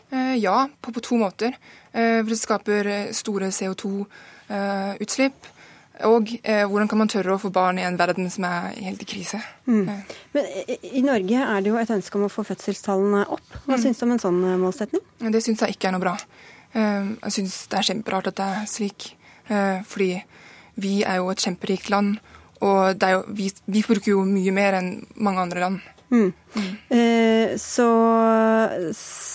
Eh, 0.10 0.36
ja, 0.36 0.70
på, 0.82 0.92
på 0.92 1.00
to 1.00 1.18
måter. 1.18 1.56
Eh, 1.92 2.20
for 2.24 2.34
det 2.34 2.40
skaper 2.40 2.90
eh, 2.90 3.12
store 3.16 3.52
CO2-utslipp. 3.54 5.56
Og 6.08 6.30
hvordan 6.40 6.88
kan 6.88 7.00
man 7.02 7.10
tørre 7.12 7.34
å 7.36 7.42
få 7.44 7.50
barn 7.52 7.76
i 7.76 7.84
en 7.84 7.98
verden 8.00 8.30
som 8.32 8.46
er 8.48 8.70
helt 8.86 9.02
i 9.04 9.08
krise? 9.10 9.42
Mm. 9.68 9.90
Men 10.32 10.46
I 10.80 11.02
Norge 11.04 11.42
er 11.44 11.60
det 11.60 11.74
jo 11.74 11.80
et 11.82 11.92
ønske 11.92 12.16
om 12.16 12.24
å 12.24 12.30
få 12.32 12.46
fødselstallene 12.48 13.26
opp. 13.36 13.58
Hva 13.66 13.76
mm. 13.76 13.82
syns 13.84 14.00
du 14.00 14.06
om 14.06 14.14
en 14.16 14.22
sånn 14.24 14.38
målsetning? 14.62 15.04
Det 15.20 15.42
syns 15.44 15.66
jeg 15.66 15.76
ikke 15.76 15.90
er 15.90 15.98
noe 15.98 16.06
bra. 16.06 16.14
Jeg 16.72 17.36
syns 17.36 17.58
det 17.68 17.82
er 17.82 17.90
kjemperart 17.90 18.32
at 18.32 18.40
det 18.40 18.48
er 18.48 18.72
slik. 18.72 19.10
Fordi 19.92 20.10
vi 20.80 20.94
er 21.04 21.20
jo 21.20 21.34
et 21.34 21.44
kjemperikt 21.44 21.92
land, 21.92 22.16
og 22.64 23.04
jo, 23.04 23.20
vi, 23.36 23.52
vi 23.68 23.84
bruker 23.84 24.14
jo 24.14 24.24
mye 24.24 24.56
mer 24.56 24.80
enn 24.80 24.94
mange 25.20 25.50
andre 25.50 25.68
land. 25.68 25.84
Mm. 26.10 26.32
Eh, 26.90 27.58
så 27.62 27.88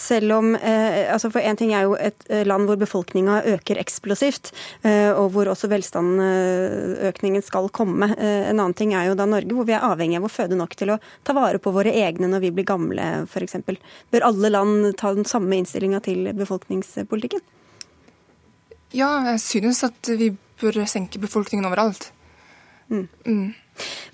selv 0.04 0.32
om 0.34 0.54
eh, 0.56 1.12
altså 1.12 1.30
For 1.30 1.44
én 1.44 1.56
ting 1.58 1.72
er 1.74 1.86
jo 1.86 1.94
et 1.94 2.26
eh, 2.28 2.42
land 2.46 2.68
hvor 2.68 2.78
befolkninga 2.80 3.40
øker 3.54 3.78
eksplosivt, 3.80 4.52
eh, 4.82 5.10
og 5.12 5.30
hvor 5.34 5.50
også 5.52 5.70
velstandsøkningen 5.70 7.44
skal 7.44 7.70
komme. 7.74 8.10
En 8.18 8.58
annen 8.58 8.76
ting 8.76 8.94
er 8.94 9.08
jo 9.10 9.18
da 9.18 9.26
Norge, 9.28 9.54
hvor 9.54 9.68
vi 9.68 9.76
er 9.76 9.86
avhengig 9.86 10.18
av 10.20 10.28
å 10.28 10.32
føde 10.32 10.58
nok 10.58 10.76
til 10.78 10.94
å 10.94 11.00
ta 11.26 11.36
vare 11.36 11.62
på 11.62 11.72
våre 11.74 11.94
egne 11.94 12.28
når 12.30 12.46
vi 12.46 12.52
blir 12.58 12.68
gamle, 12.68 13.08
f.eks. 13.28 13.58
Bør 14.12 14.28
alle 14.30 14.52
land 14.52 14.90
ta 15.00 15.14
den 15.16 15.28
samme 15.28 15.58
innstillinga 15.60 16.02
til 16.04 16.30
befolkningspolitikken? 16.36 17.42
Ja, 18.94 19.10
jeg 19.32 19.40
synes 19.42 19.82
at 19.86 20.10
vi 20.18 20.30
bør 20.60 20.84
senke 20.90 21.18
befolkningen 21.22 21.66
overalt. 21.66 22.10
Mm. 22.92 23.08
Mm. 23.26 23.54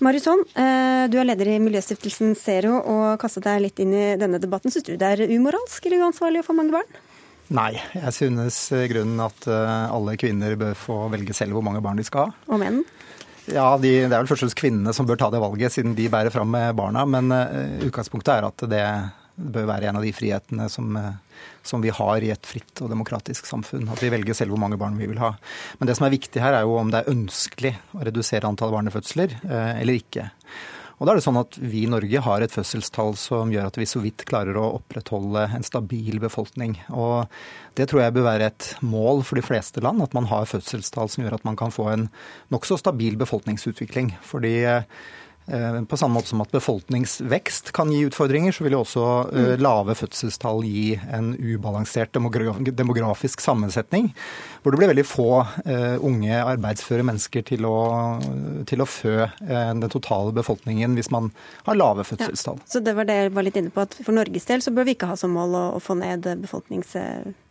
Marisson, 0.05 0.43
eh, 0.55 1.05
du 1.13 1.19
er 1.21 1.29
leder 1.29 1.53
i 1.53 1.61
Miljøstiftelsen 1.63 2.35
Zero 2.39 2.79
og 2.81 3.21
kastet 3.21 3.47
deg 3.49 3.63
litt 3.67 3.83
inn 3.83 3.93
i 3.95 4.07
denne 4.21 4.41
debatten. 4.43 4.73
Syns 4.73 4.87
du 4.87 4.97
det 4.97 5.15
er 5.15 5.33
umoralsk 5.33 5.87
eller 5.87 6.07
uansvarlig 6.07 6.43
å 6.43 6.49
få 6.49 6.57
mange 6.57 6.77
barn? 6.79 6.99
Nei, 7.51 7.73
jeg 7.97 8.15
synes 8.15 8.59
grunnen 8.93 9.21
at 9.25 9.49
eh, 9.51 9.87
alle 9.91 10.17
kvinner 10.21 10.55
bør 10.59 10.77
få 10.79 11.01
velge 11.13 11.35
selv 11.37 11.59
hvor 11.59 11.67
mange 11.67 11.83
barn 11.85 11.99
de 11.99 12.07
skal 12.07 12.31
ha. 12.31 12.45
Og 12.53 12.63
menn? 12.63 12.85
Ja, 13.51 13.75
de, 13.81 13.91
Det 14.07 14.13
er 14.13 14.21
vel 14.21 14.29
først 14.31 14.45
og 14.45 14.49
fremst 14.49 14.61
kvinnene 14.61 14.93
som 14.95 15.09
bør 15.09 15.19
ta 15.19 15.31
det 15.33 15.41
valget, 15.43 15.75
siden 15.75 15.97
de 15.99 16.09
bærer 16.13 16.33
fram 16.33 16.51
med 16.53 16.77
barna. 16.79 17.05
Men 17.09 17.33
uh, 17.35 17.81
utgangspunktet 17.89 18.37
er 18.37 18.47
at 18.47 18.67
det 18.71 18.85
bør 19.41 19.69
være 19.73 19.91
en 19.91 20.01
av 20.01 20.07
de 20.07 20.13
frihetene 20.15 20.69
som 20.73 20.97
uh, 20.99 21.13
som 21.63 21.83
vi 21.83 21.93
har 21.95 22.25
i 22.25 22.33
et 22.33 22.47
fritt 22.47 22.83
og 22.83 22.91
demokratisk 22.93 23.49
samfunn. 23.49 23.89
At 23.93 24.03
vi 24.03 24.11
velger 24.13 24.37
selv 24.37 24.55
hvor 24.55 24.63
mange 24.63 24.81
barn 24.81 24.99
vi 25.01 25.09
vil 25.11 25.21
ha. 25.23 25.35
Men 25.79 25.91
det 25.91 25.99
som 25.99 26.09
er 26.09 26.17
viktig 26.17 26.43
her, 26.43 26.57
er 26.57 26.67
jo 26.67 26.79
om 26.81 26.91
det 26.93 27.03
er 27.03 27.15
ønskelig 27.15 27.77
å 27.97 28.05
redusere 28.09 28.49
antall 28.49 28.75
barnefødsler 28.75 29.39
eh, 29.41 29.81
eller 29.81 30.01
ikke. 30.01 30.31
Og 31.01 31.09
da 31.09 31.15
er 31.15 31.17
det 31.17 31.25
sånn 31.25 31.41
at 31.41 31.57
Vi 31.57 31.87
i 31.87 31.89
Norge 31.89 32.21
har 32.27 32.43
et 32.45 32.53
fødselstall 32.53 33.15
som 33.17 33.53
gjør 33.53 33.71
at 33.71 33.79
vi 33.81 33.87
så 33.89 34.03
vidt 34.05 34.27
klarer 34.29 34.59
å 34.61 34.67
opprettholde 34.77 35.47
en 35.57 35.65
stabil 35.65 36.21
befolkning. 36.21 36.77
Og 36.93 37.25
Det 37.79 37.87
tror 37.89 38.03
jeg 38.03 38.17
bør 38.19 38.29
være 38.29 38.51
et 38.51 38.67
mål 38.85 39.25
for 39.25 39.41
de 39.41 39.47
fleste 39.47 39.81
land, 39.81 40.03
at 40.05 40.17
man 40.17 40.29
har 40.29 40.51
fødselstall 40.51 41.09
som 41.09 41.25
gjør 41.25 41.39
at 41.39 41.47
man 41.49 41.57
kan 41.57 41.73
få 41.73 41.89
en 41.95 42.11
nokså 42.53 42.77
stabil 42.83 43.17
befolkningsutvikling. 43.17 44.13
Fordi 44.29 44.55
eh, 44.61 44.85
Eh, 44.85 45.30
på 45.89 45.99
samme 45.99 46.19
måte 46.19 46.31
som 46.31 46.43
at 46.45 46.53
befolkningsvekst 46.55 47.73
kan 47.77 47.91
gi 47.93 48.05
utfordringer, 48.09 48.55
så 48.55 48.65
vil 48.65 48.77
jo 48.77 48.83
også 48.85 49.07
eh, 49.31 49.49
mm. 49.51 49.65
lave 49.65 49.97
fødselstall 49.99 50.65
gi 50.67 50.95
en 51.11 51.33
ubalansert 51.35 52.15
demografisk 52.15 53.43
sammensetning. 53.45 54.11
Hvor 54.63 54.75
det 54.75 54.81
blir 54.81 54.91
veldig 54.93 55.07
få 55.09 55.29
uh, 55.41 55.97
unge 56.05 56.37
arbeidsføre 56.37 57.05
mennesker 57.07 57.45
til 57.49 57.65
å, 57.65 57.77
til 58.69 58.83
å 58.85 58.89
fø 58.89 59.15
den 59.41 59.87
totale 59.89 60.35
befolkningen 60.37 60.99
hvis 60.99 61.09
man 61.15 61.31
har 61.65 61.79
lave 61.79 62.05
fødselstall. 62.05 62.61
Ja, 62.61 62.69
så 62.75 62.83
det 62.85 62.93
var 62.99 63.09
det 63.09 63.17
jeg 63.23 63.33
var 63.37 63.47
litt 63.47 63.57
inne 63.57 63.73
på, 63.73 63.87
at 63.87 63.97
For 64.05 64.13
Norges 64.17 64.49
del 64.51 64.61
så 64.61 64.75
bør 64.77 64.91
vi 64.91 64.99
ikke 64.99 65.09
ha 65.09 65.17
som 65.17 65.33
mål 65.33 65.57
å, 65.57 65.65
å 65.79 65.81
få 65.83 65.97
ned 65.97 66.29
befolknings 66.43 66.93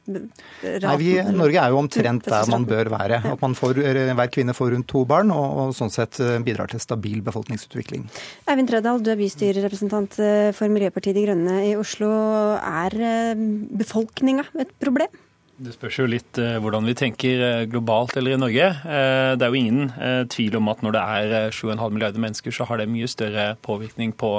Nei, 0.09 0.95
vi, 0.99 1.11
Norge 1.35 1.61
er 1.61 1.73
jo 1.73 1.79
omtrent 1.79 2.27
der 2.29 2.49
man 2.51 2.65
bør 2.67 2.91
være. 2.93 3.21
At 3.33 3.43
man 3.43 3.55
får, 3.57 3.79
hver 4.17 4.33
kvinne 4.33 4.55
får 4.57 4.73
rundt 4.75 4.89
to 4.89 5.05
barn, 5.09 5.31
og, 5.35 5.47
og 5.63 5.71
sånn 5.77 5.93
sett 5.93 6.19
eh, 6.23 6.37
bidrar 6.43 6.71
til 6.71 6.81
stabil 6.83 7.21
befolkningsutvikling. 7.25 8.07
Eivind 8.49 8.71
Tredal, 8.71 9.01
du 9.03 9.11
er 9.13 9.19
bystyrerepresentant 9.19 10.19
eh, 10.23 10.51
for 10.57 10.71
Miljøpartiet 10.73 11.17
De 11.17 11.25
Grønne 11.27 11.57
i 11.69 11.73
Oslo. 11.79 12.11
Er 12.59 12.95
eh, 12.97 13.47
befolkninga 13.81 14.49
et 14.59 14.73
problem? 14.81 15.19
Det 15.59 15.73
spørs 15.75 15.97
jo 15.99 16.05
litt 16.07 16.37
hvordan 16.39 16.85
vi 16.87 16.93
tenker 16.95 17.65
globalt 17.67 18.13
eller 18.15 18.31
i 18.31 18.39
Norge. 18.39 18.69
Det 18.79 19.43
er 19.43 19.51
jo 19.51 19.59
ingen 19.59 19.89
tvil 20.31 20.55
om 20.55 20.69
at 20.71 20.85
når 20.85 20.95
det 20.95 21.01
er 21.03 21.51
7,5 21.51 21.81
milliarder 21.91 22.23
mennesker, 22.23 22.55
så 22.55 22.63
har 22.69 22.79
det 22.79 22.85
mye 22.87 23.09
større 23.11 23.49
påvirkning 23.67 24.13
på 24.15 24.37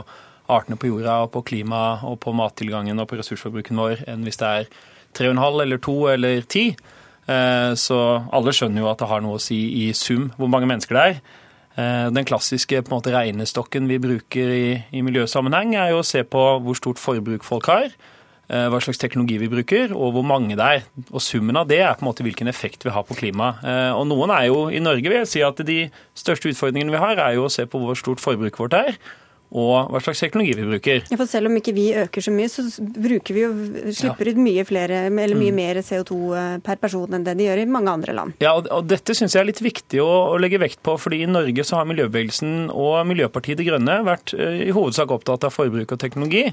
artene 0.51 0.79
på 0.81 0.91
jorda 0.91 1.21
og 1.25 1.33
på 1.35 1.45
klimaet 1.53 2.07
og 2.09 2.19
på 2.25 2.35
mattilgangen 2.37 3.01
og 3.01 3.09
på 3.11 3.19
ressursforbruken 3.21 3.81
vår 3.81 4.05
enn 4.11 4.25
hvis 4.27 4.41
det 4.41 4.51
er 4.51 4.71
3,5 5.17 5.63
eller 5.65 5.83
2 5.83 5.99
eller 6.15 6.43
10. 6.47 6.77
Eh, 7.31 7.73
så 7.79 7.99
alle 8.33 8.55
skjønner 8.57 8.83
jo 8.83 8.91
at 8.91 9.03
det 9.03 9.11
har 9.11 9.23
noe 9.25 9.39
å 9.39 9.43
si 9.43 9.61
i 9.85 9.91
sum 9.97 10.31
hvor 10.39 10.51
mange 10.51 10.69
mennesker 10.71 10.97
det 10.97 11.05
er. 11.09 11.21
Eh, 11.81 12.07
den 12.15 12.27
klassiske 12.27 12.83
måte, 12.91 13.13
regnestokken 13.15 13.91
vi 13.91 14.01
bruker 14.03 14.55
i, 14.55 14.71
i 14.91 15.05
miljøsammenheng, 15.07 15.77
er 15.79 15.95
jo 15.95 16.01
å 16.03 16.07
se 16.07 16.25
på 16.27 16.47
hvor 16.65 16.79
stort 16.79 17.01
forbruk 17.03 17.47
folk 17.47 17.71
har, 17.71 17.87
eh, 18.51 18.67
hva 18.73 18.83
slags 18.83 18.99
teknologi 19.03 19.39
vi 19.43 19.51
bruker, 19.53 19.95
og 19.95 20.17
hvor 20.17 20.27
mange 20.27 20.59
det 20.59 20.67
er. 20.81 20.85
Og 21.13 21.23
Summen 21.23 21.61
av 21.61 21.71
det 21.71 21.83
er 21.85 21.95
på 21.95 22.07
en 22.07 22.11
måte 22.11 22.27
hvilken 22.27 22.51
effekt 22.51 22.87
vi 22.87 22.95
har 22.95 23.07
på 23.07 23.19
klimaet. 23.19 23.63
Og 23.95 24.07
Noen 24.11 24.35
er 24.35 24.49
jo 24.51 24.67
i 24.73 24.83
Norge 24.83 25.07
vil 25.07 25.21
jeg 25.23 25.33
si 25.35 25.47
at 25.47 25.63
de 25.67 25.83
største 26.19 26.51
utfordringene 26.51 26.97
vi 26.97 27.05
har, 27.05 27.21
er 27.21 27.39
jo 27.39 27.47
å 27.47 27.53
se 27.53 27.69
på 27.71 27.83
hvor 27.83 27.99
stort 27.99 28.23
forbruket 28.23 28.65
vårt 28.65 28.79
er 28.81 29.03
og 29.51 29.91
hva 29.91 29.99
slags 29.99 30.21
teknologi 30.23 30.53
vi 30.55 30.67
bruker. 30.69 31.01
Ja, 31.11 31.17
for 31.19 31.27
Selv 31.31 31.51
om 31.51 31.57
ikke 31.59 31.75
vi 31.75 31.89
øker 31.99 32.23
så 32.23 32.31
mye, 32.35 32.51
så 32.51 32.63
bruker 32.79 33.35
vi 33.35 33.43
jo, 33.43 33.51
slipper 33.97 34.31
ut 34.31 34.39
mye, 34.39 34.65
flere, 34.67 35.01
eller 35.11 35.39
mye 35.39 35.51
mm. 35.51 35.59
mer 35.59 35.81
CO2 35.87 36.19
eh, 36.39 36.53
per 36.67 36.79
person 36.83 37.17
enn 37.17 37.27
det 37.27 37.35
de 37.39 37.49
gjør 37.49 37.63
i 37.65 37.67
mange 37.71 37.91
andre 37.91 38.15
land. 38.15 38.37
Ja, 38.45 38.55
og, 38.59 38.69
og 38.71 38.87
Dette 38.91 39.17
syns 39.19 39.35
jeg 39.35 39.43
er 39.43 39.49
litt 39.51 39.63
viktig 39.65 40.03
å, 40.05 40.11
å, 40.31 40.39
legge 40.43 40.61
vekt 40.63 40.83
på. 40.87 40.95
fordi 41.01 41.25
I 41.25 41.31
Norge 41.31 41.67
så 41.67 41.81
har 41.81 41.91
miljøbevegelsen 41.91 42.71
og 42.71 43.01
Miljøpartiet 43.11 43.59
De 43.59 43.67
Grønne 43.67 43.99
vært 44.07 44.37
uh, 44.39 44.55
i 44.69 44.71
hovedsak 44.77 45.11
opptatt 45.15 45.49
av 45.49 45.55
forbruk 45.57 45.97
og 45.97 46.03
teknologi. 46.03 46.47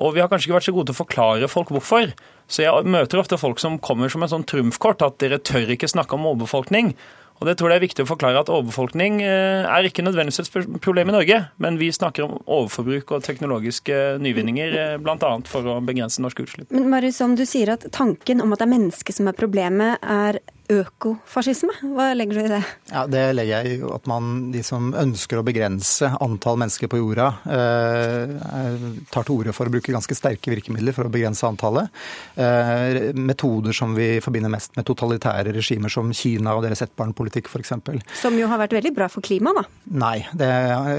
Og 0.00 0.16
vi 0.16 0.22
har 0.22 0.30
kanskje 0.32 0.50
ikke 0.50 0.58
vært 0.58 0.70
så 0.70 0.74
gode 0.74 0.90
til 0.90 0.98
å 0.98 1.02
forklare 1.04 1.50
folk 1.52 1.70
hvorfor. 1.74 2.10
Så 2.50 2.64
jeg 2.64 2.90
møter 2.90 3.22
ofte 3.22 3.38
folk 3.38 3.62
som 3.62 3.78
kommer 3.78 4.10
som 4.10 4.24
en 4.26 4.32
sånn 4.32 4.46
trumfkort, 4.48 5.04
at 5.06 5.20
dere 5.22 5.38
tør 5.38 5.70
ikke 5.70 5.90
snakke 5.90 6.18
om 6.18 6.26
overbefolkning. 6.32 6.96
Og 7.40 7.48
det 7.48 7.56
tror 7.56 7.72
jeg 7.72 7.80
er 7.80 7.86
viktig 7.86 8.04
å 8.04 8.08
forklare 8.10 8.42
at 8.42 8.50
Overbefolkning 8.52 9.22
eh, 9.24 9.64
er 9.64 9.88
ikke 9.88 10.04
nødvendigvis 10.04 10.42
et 10.42 10.82
problem 10.84 11.08
i 11.08 11.14
Norge, 11.14 11.38
men 11.64 11.78
vi 11.80 11.88
snakker 11.94 12.26
om 12.26 12.36
overforbruk 12.44 13.14
og 13.16 13.24
teknologiske 13.24 13.96
nyvinninger, 14.20 14.76
eh, 14.76 14.96
bl.a. 15.00 15.32
for 15.48 15.72
å 15.72 15.78
begrense 15.84 16.20
norske 16.20 16.44
utslipp. 16.44 16.68
Men 16.74 16.90
Mariusson, 16.92 17.38
du 17.40 17.46
sier 17.48 17.72
at 17.72 17.88
tanken 17.96 18.44
om 18.44 18.52
at 18.52 18.60
det 18.60 18.68
er 18.68 18.74
mennesket 18.74 19.16
som 19.16 19.30
er 19.32 19.38
problemet, 19.40 20.04
er 20.04 20.42
økofascisme. 20.70 21.74
Hva 21.96 22.10
legger 22.16 22.38
du 22.38 22.42
i 22.44 22.52
det? 22.52 22.62
Ja, 22.92 23.06
Det 23.10 23.24
legger 23.34 23.64
jeg 23.64 23.80
i 23.80 23.92
at 23.94 24.06
man, 24.10 24.50
de 24.54 24.62
som 24.66 24.92
ønsker 24.94 25.40
å 25.40 25.46
begrense 25.46 26.10
antall 26.22 26.60
mennesker 26.62 26.90
på 26.90 27.00
jorda, 27.00 27.28
eh, 27.50 28.86
tar 29.10 29.26
til 29.26 29.36
orde 29.36 29.54
for 29.56 29.66
å 29.66 29.74
bruke 29.74 29.94
ganske 29.94 30.16
sterke 30.16 30.52
virkemidler 30.52 30.94
for 30.96 31.08
å 31.08 31.12
begrense 31.12 31.46
antallet. 31.46 31.90
Eh, 32.36 33.12
metoder 33.14 33.74
som 33.76 33.94
vi 33.94 34.20
forbinder 34.22 34.52
mest 34.52 34.76
med 34.76 34.86
totalitære 34.86 35.54
regimer 35.56 35.92
som 35.92 36.12
Kina 36.12 36.54
og 36.56 36.64
deres 36.66 36.82
ettbarnpolitikk 36.86 37.50
f.eks. 37.50 37.74
Som 38.20 38.38
jo 38.38 38.48
har 38.50 38.60
vært 38.62 38.76
veldig 38.78 38.94
bra 38.94 39.08
for 39.12 39.24
klimaet, 39.24 39.60
da? 39.60 39.64
Nei. 40.00 40.26
Det, 40.36 40.48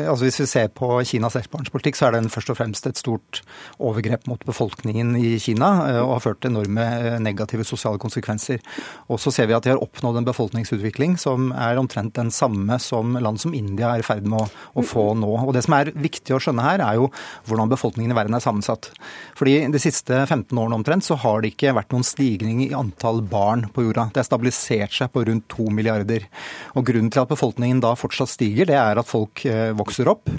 altså 0.09 0.27
hvis 0.27 0.41
vi 0.43 0.49
ser 0.51 0.71
på 0.75 0.89
Kinas 1.07 1.37
ettbarnspolitikk, 1.39 1.97
så 1.97 2.09
er 2.09 2.17
den 2.17 2.29
først 2.31 2.51
og 2.53 2.59
fremst 2.59 2.87
et 2.89 2.99
stort 2.99 3.41
overgrep 3.81 4.27
mot 4.29 4.43
befolkningen 4.47 5.15
i 5.19 5.37
Kina, 5.41 5.71
eh, 5.89 6.01
og 6.01 6.15
har 6.17 6.25
ført 6.27 6.41
til 6.43 6.53
enorme 6.53 6.83
eh, 6.83 7.19
negative 7.23 7.65
sosiale 7.67 8.01
konsekvenser. 8.01 8.61
Og 9.09 9.21
så 9.21 9.33
ser 9.33 9.49
vi 9.49 9.57
at 9.57 9.60
at 9.61 9.67
de 9.67 9.75
har 9.75 9.83
oppnådd 9.83 10.19
en 10.19 10.27
befolkningsutvikling 10.27 11.15
som 11.21 11.51
er 11.53 11.79
omtrent 11.79 12.15
den 12.17 12.31
samme 12.33 12.77
som 12.81 13.15
land 13.21 13.39
som 13.41 13.53
India 13.55 13.93
er 13.93 14.01
i 14.01 14.05
ferd 14.05 14.25
med 14.25 14.41
å, 14.41 14.47
å 14.81 14.85
få 14.85 15.11
nå. 15.17 15.29
Og 15.45 15.53
Det 15.55 15.63
som 15.65 15.77
er 15.77 15.93
viktig 15.93 16.35
å 16.35 16.41
skjønne 16.41 16.65
her, 16.65 16.83
er 16.83 16.99
jo 16.99 17.09
hvordan 17.49 17.71
befolkningen 17.71 18.13
i 18.13 18.17
verden 18.17 18.37
er 18.37 18.43
sammensatt. 18.43 18.91
Fordi 19.37 19.59
De 19.71 19.81
siste 19.81 20.23
15 20.25 20.49
årene 20.57 20.79
omtrent 20.79 21.05
så 21.05 21.17
har 21.21 21.41
det 21.41 21.53
ikke 21.53 21.75
vært 21.77 21.93
noen 21.93 22.07
stigning 22.07 22.63
i 22.65 22.73
antall 22.77 23.21
barn 23.21 23.67
på 23.73 23.85
jorda. 23.85 24.09
Det 24.11 24.23
har 24.23 24.29
stabilisert 24.29 24.95
seg 24.97 25.13
på 25.13 25.25
rundt 25.27 25.47
to 25.51 25.69
milliarder. 25.69 26.27
Og 26.75 26.87
Grunnen 26.87 27.11
til 27.13 27.23
at 27.23 27.31
befolkningen 27.31 27.83
da 27.83 27.93
fortsatt 27.99 28.33
stiger, 28.33 28.67
det 28.69 28.79
er 28.79 28.99
at 28.99 29.09
folk 29.09 29.45
eh, 29.47 29.71
vokser 29.77 30.09
opp, 30.11 30.31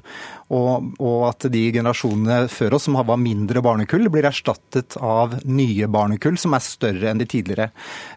og, 0.53 0.92
og 1.00 1.26
at 1.30 1.46
de 1.53 1.62
generasjonene 1.74 2.46
før 2.53 2.76
oss 2.76 2.86
som 2.88 2.98
var 2.98 3.20
mindre 3.20 3.62
barnekull, 3.64 4.09
blir 4.12 4.26
erstattet 4.28 4.96
av 5.00 5.38
nye 5.48 5.88
barnekull 5.92 6.36
som 6.40 6.57
er 6.57 6.64
større 6.64 7.11
enn 7.11 7.20
de 7.22 7.28
tidligere. 7.28 7.70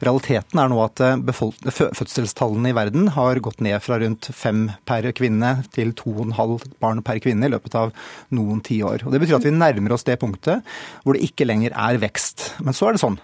Realiteten 0.04 0.62
er 0.62 0.72
nå 0.72 0.82
at 0.84 1.04
eh, 1.06 1.16
fødselstallene 1.36 2.72
i 2.72 2.78
verden 2.78 3.12
har 3.16 3.42
gått 3.44 3.64
ned 3.66 3.80
fra 3.84 4.00
rundt 4.02 4.30
fem 4.36 4.68
per 4.88 5.08
kvinne 5.16 5.58
til 5.76 5.94
to 5.98 6.12
og 6.16 6.26
en 6.28 6.38
halv 6.40 6.66
barn 6.84 7.04
per 7.06 7.22
kvinne 7.24 7.48
i 7.48 7.54
løpet 7.54 7.78
av 7.80 7.94
noen 8.36 8.62
tiår. 8.66 9.08
Det 9.08 9.22
betyr 9.22 9.40
at 9.40 9.48
vi 9.48 9.56
nærmer 9.56 9.96
oss 9.96 10.08
det 10.08 10.20
punktet 10.22 10.66
hvor 11.04 11.16
det 11.16 11.24
ikke 11.28 11.48
lenger 11.48 11.76
er 11.76 12.02
vekst. 12.02 12.52
Men 12.66 12.76
så 12.76 12.90
er 12.90 12.98
det 12.98 13.04
sånn 13.06 13.20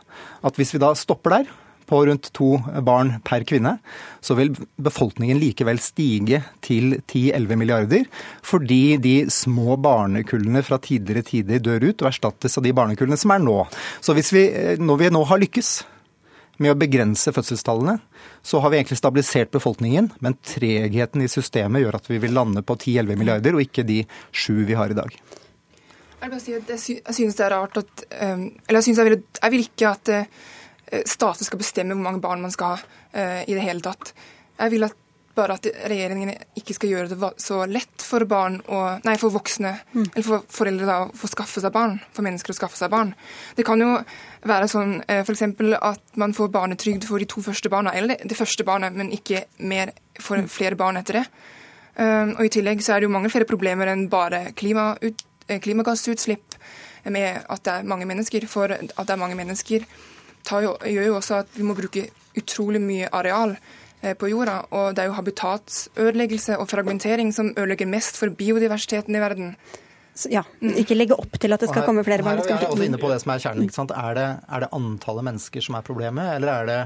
at 0.46 0.58
hvis 0.58 0.74
vi 0.76 0.82
da 0.82 0.94
stopper 0.98 1.40
der, 1.40 1.52
på 1.92 2.06
rundt 2.08 2.30
to 2.36 2.56
barn 2.88 3.18
per 3.28 3.44
kvinne, 3.48 3.76
så 4.24 4.38
vil 4.40 4.54
befolkningen 4.80 5.40
likevel 5.42 5.80
stige 5.84 6.40
til 6.64 6.96
10-11 7.02 7.58
milliarder, 7.60 8.06
fordi 8.48 8.96
de 9.04 9.16
små 9.34 9.76
barnekullene 9.82 10.64
fra 10.64 10.80
tidligere 10.80 11.26
tider 11.28 11.64
dør 11.64 11.90
ut 11.90 12.04
og 12.04 12.12
erstattes 12.14 12.56
av 12.58 12.64
de 12.64 12.72
barnekullene 12.78 13.20
som 13.20 13.34
er 13.36 13.44
nå. 13.44 13.58
Så 14.00 14.16
hvis 14.16 14.32
vi, 14.36 14.46
når 14.80 15.02
vi 15.02 15.10
nå 15.12 15.26
har 15.28 15.42
lykkes 15.42 15.74
med 16.62 16.76
å 16.76 16.80
begrense 16.80 17.34
fødselstallene, 17.36 17.98
så 18.46 18.62
har 18.64 18.72
vi 18.72 18.80
egentlig 18.80 19.02
stabilisert 19.02 19.52
befolkningen, 19.52 20.12
men 20.24 20.38
tregheten 20.46 21.26
i 21.26 21.30
systemet 21.32 21.84
gjør 21.84 22.00
at 22.00 22.08
vi 22.08 22.22
vil 22.24 22.36
lande 22.38 22.64
på 22.64 22.78
10-11 22.78 23.20
milliarder, 23.20 23.58
og 23.58 23.66
ikke 23.66 23.84
de 23.88 24.04
sju 24.32 24.64
vi 24.70 24.80
har 24.80 24.94
i 24.94 24.98
dag. 25.02 25.12
Jeg, 26.22 26.80
synes 27.18 27.36
det 27.36 27.48
er 27.48 27.56
rart 27.56 27.80
at 27.82 28.04
um, 28.22 28.44
Eller 28.70 28.84
jeg, 28.86 28.94
jeg, 28.94 29.08
vil, 29.08 29.24
jeg 29.42 29.54
vil 29.56 29.64
ikke 29.66 29.88
at 29.90 30.12
Eh, 30.12 30.26
staten 31.08 31.48
skal 31.48 31.62
bestemme 31.62 31.96
hvor 31.96 32.04
mange 32.04 32.24
barn 32.24 32.44
man 32.44 32.54
skal 32.54 32.76
ha 32.76 32.82
eh, 33.14 33.44
i 33.48 33.56
det 33.56 33.64
hele 33.64 33.84
tatt. 33.86 34.12
Jeg 34.60 34.74
vil 34.74 34.88
at 34.88 34.98
bare 35.32 35.56
at 35.56 35.68
regjeringen 35.88 36.34
ikke 36.60 36.76
skal 36.76 36.92
gjøre 36.92 37.14
det 37.14 37.30
så 37.40 37.62
lett 37.70 38.04
for 38.04 38.26
barn 38.28 38.58
og, 38.66 39.06
nei, 39.08 39.14
for 39.20 39.32
voksne, 39.32 39.72
mm. 39.94 40.10
eller 40.10 40.26
for 40.26 40.44
foreldre 40.52 40.90
da, 40.90 40.98
å 41.06 41.16
få 41.16 41.30
skaffe 41.32 41.64
seg 41.64 41.72
barn, 41.72 41.96
for 42.12 42.28
mennesker 42.28 42.52
å 42.52 42.58
skaffe 42.58 42.76
seg 42.76 42.92
barn. 42.92 43.14
Det 43.56 43.64
kan 43.68 43.80
jo 43.80 43.94
være 44.50 44.68
sånn 44.72 44.98
eh, 45.06 45.24
f.eks. 45.24 45.46
at 45.80 46.20
man 46.20 46.36
får 46.36 46.52
barnetrygd 46.52 47.08
for 47.08 47.24
de 47.24 47.30
to 47.32 47.44
første 47.46 47.72
barna, 47.72 47.96
eller 47.96 48.20
det 48.28 48.38
første 48.38 48.68
barnet, 48.68 48.98
men 48.98 49.14
ikke 49.16 49.46
mer 49.64 49.96
for 50.20 50.44
mm. 50.44 50.52
flere 50.52 50.80
barn 50.80 51.00
etter 51.00 51.22
det. 51.22 51.26
Og 52.02 52.46
I 52.48 52.50
tillegg 52.50 52.80
så 52.82 52.96
er 52.96 53.02
det 53.02 53.10
jo 53.10 53.14
mange 53.14 53.30
flere 53.30 53.46
problemer 53.46 53.90
enn 53.92 54.06
bare 54.10 54.56
klimagassutslipp 54.56 56.56
med 57.12 57.44
at 57.52 57.66
det 57.66 57.74
er 57.74 57.90
mange 57.92 58.08
mennesker. 58.08 58.48
For 58.50 58.72
at 58.72 58.96
det 58.96 59.14
er 59.14 59.20
mange 59.20 59.36
mennesker 59.38 59.84
jo, 60.50 60.74
gjør 60.82 61.08
jo 61.12 61.20
også 61.20 61.42
at 61.44 61.54
vi 61.56 61.68
må 61.68 61.76
bruke 61.78 62.08
utrolig 62.38 62.82
mye 62.82 63.10
areal 63.12 63.56
eh, 64.02 64.16
på 64.18 64.32
jorda. 64.32 64.62
Og 64.72 64.96
det 64.96 65.04
er 65.04 65.12
jo 65.12 65.18
habitatsødeleggelse 65.20 66.58
og 66.60 66.70
fragmentering 66.72 67.32
som 67.36 67.54
ødelegger 67.56 67.90
mest 67.90 68.20
for 68.20 68.34
biodiversiteten 68.36 69.16
i 69.16 69.24
verden. 69.24 69.56
Ja, 70.30 70.44
Ikke 70.60 70.96
legge 70.98 71.16
opp 71.16 71.38
til 71.40 71.56
at 71.56 71.64
det 71.64 71.70
skal 71.72 71.88
komme 71.88 72.04
flere 72.04 72.24
barn. 72.26 72.42
Her 72.44 72.52
er 72.52 72.60
vi 72.60 72.68
også 72.68 72.90
inne 72.90 73.00
på 73.00 73.10
det 73.10 73.22
som 73.24 73.32
er 73.32 73.42
kjernen. 73.46 73.64
ikke 73.66 73.78
sant? 73.78 73.96
Er 73.96 74.18
det, 74.18 74.28
er 74.44 74.66
det 74.66 74.70
antallet 74.76 75.28
mennesker 75.30 75.64
som 75.64 75.80
er 75.80 75.88
problemet, 75.88 76.36
eller 76.36 76.52
er 76.52 76.68
det 76.68 76.80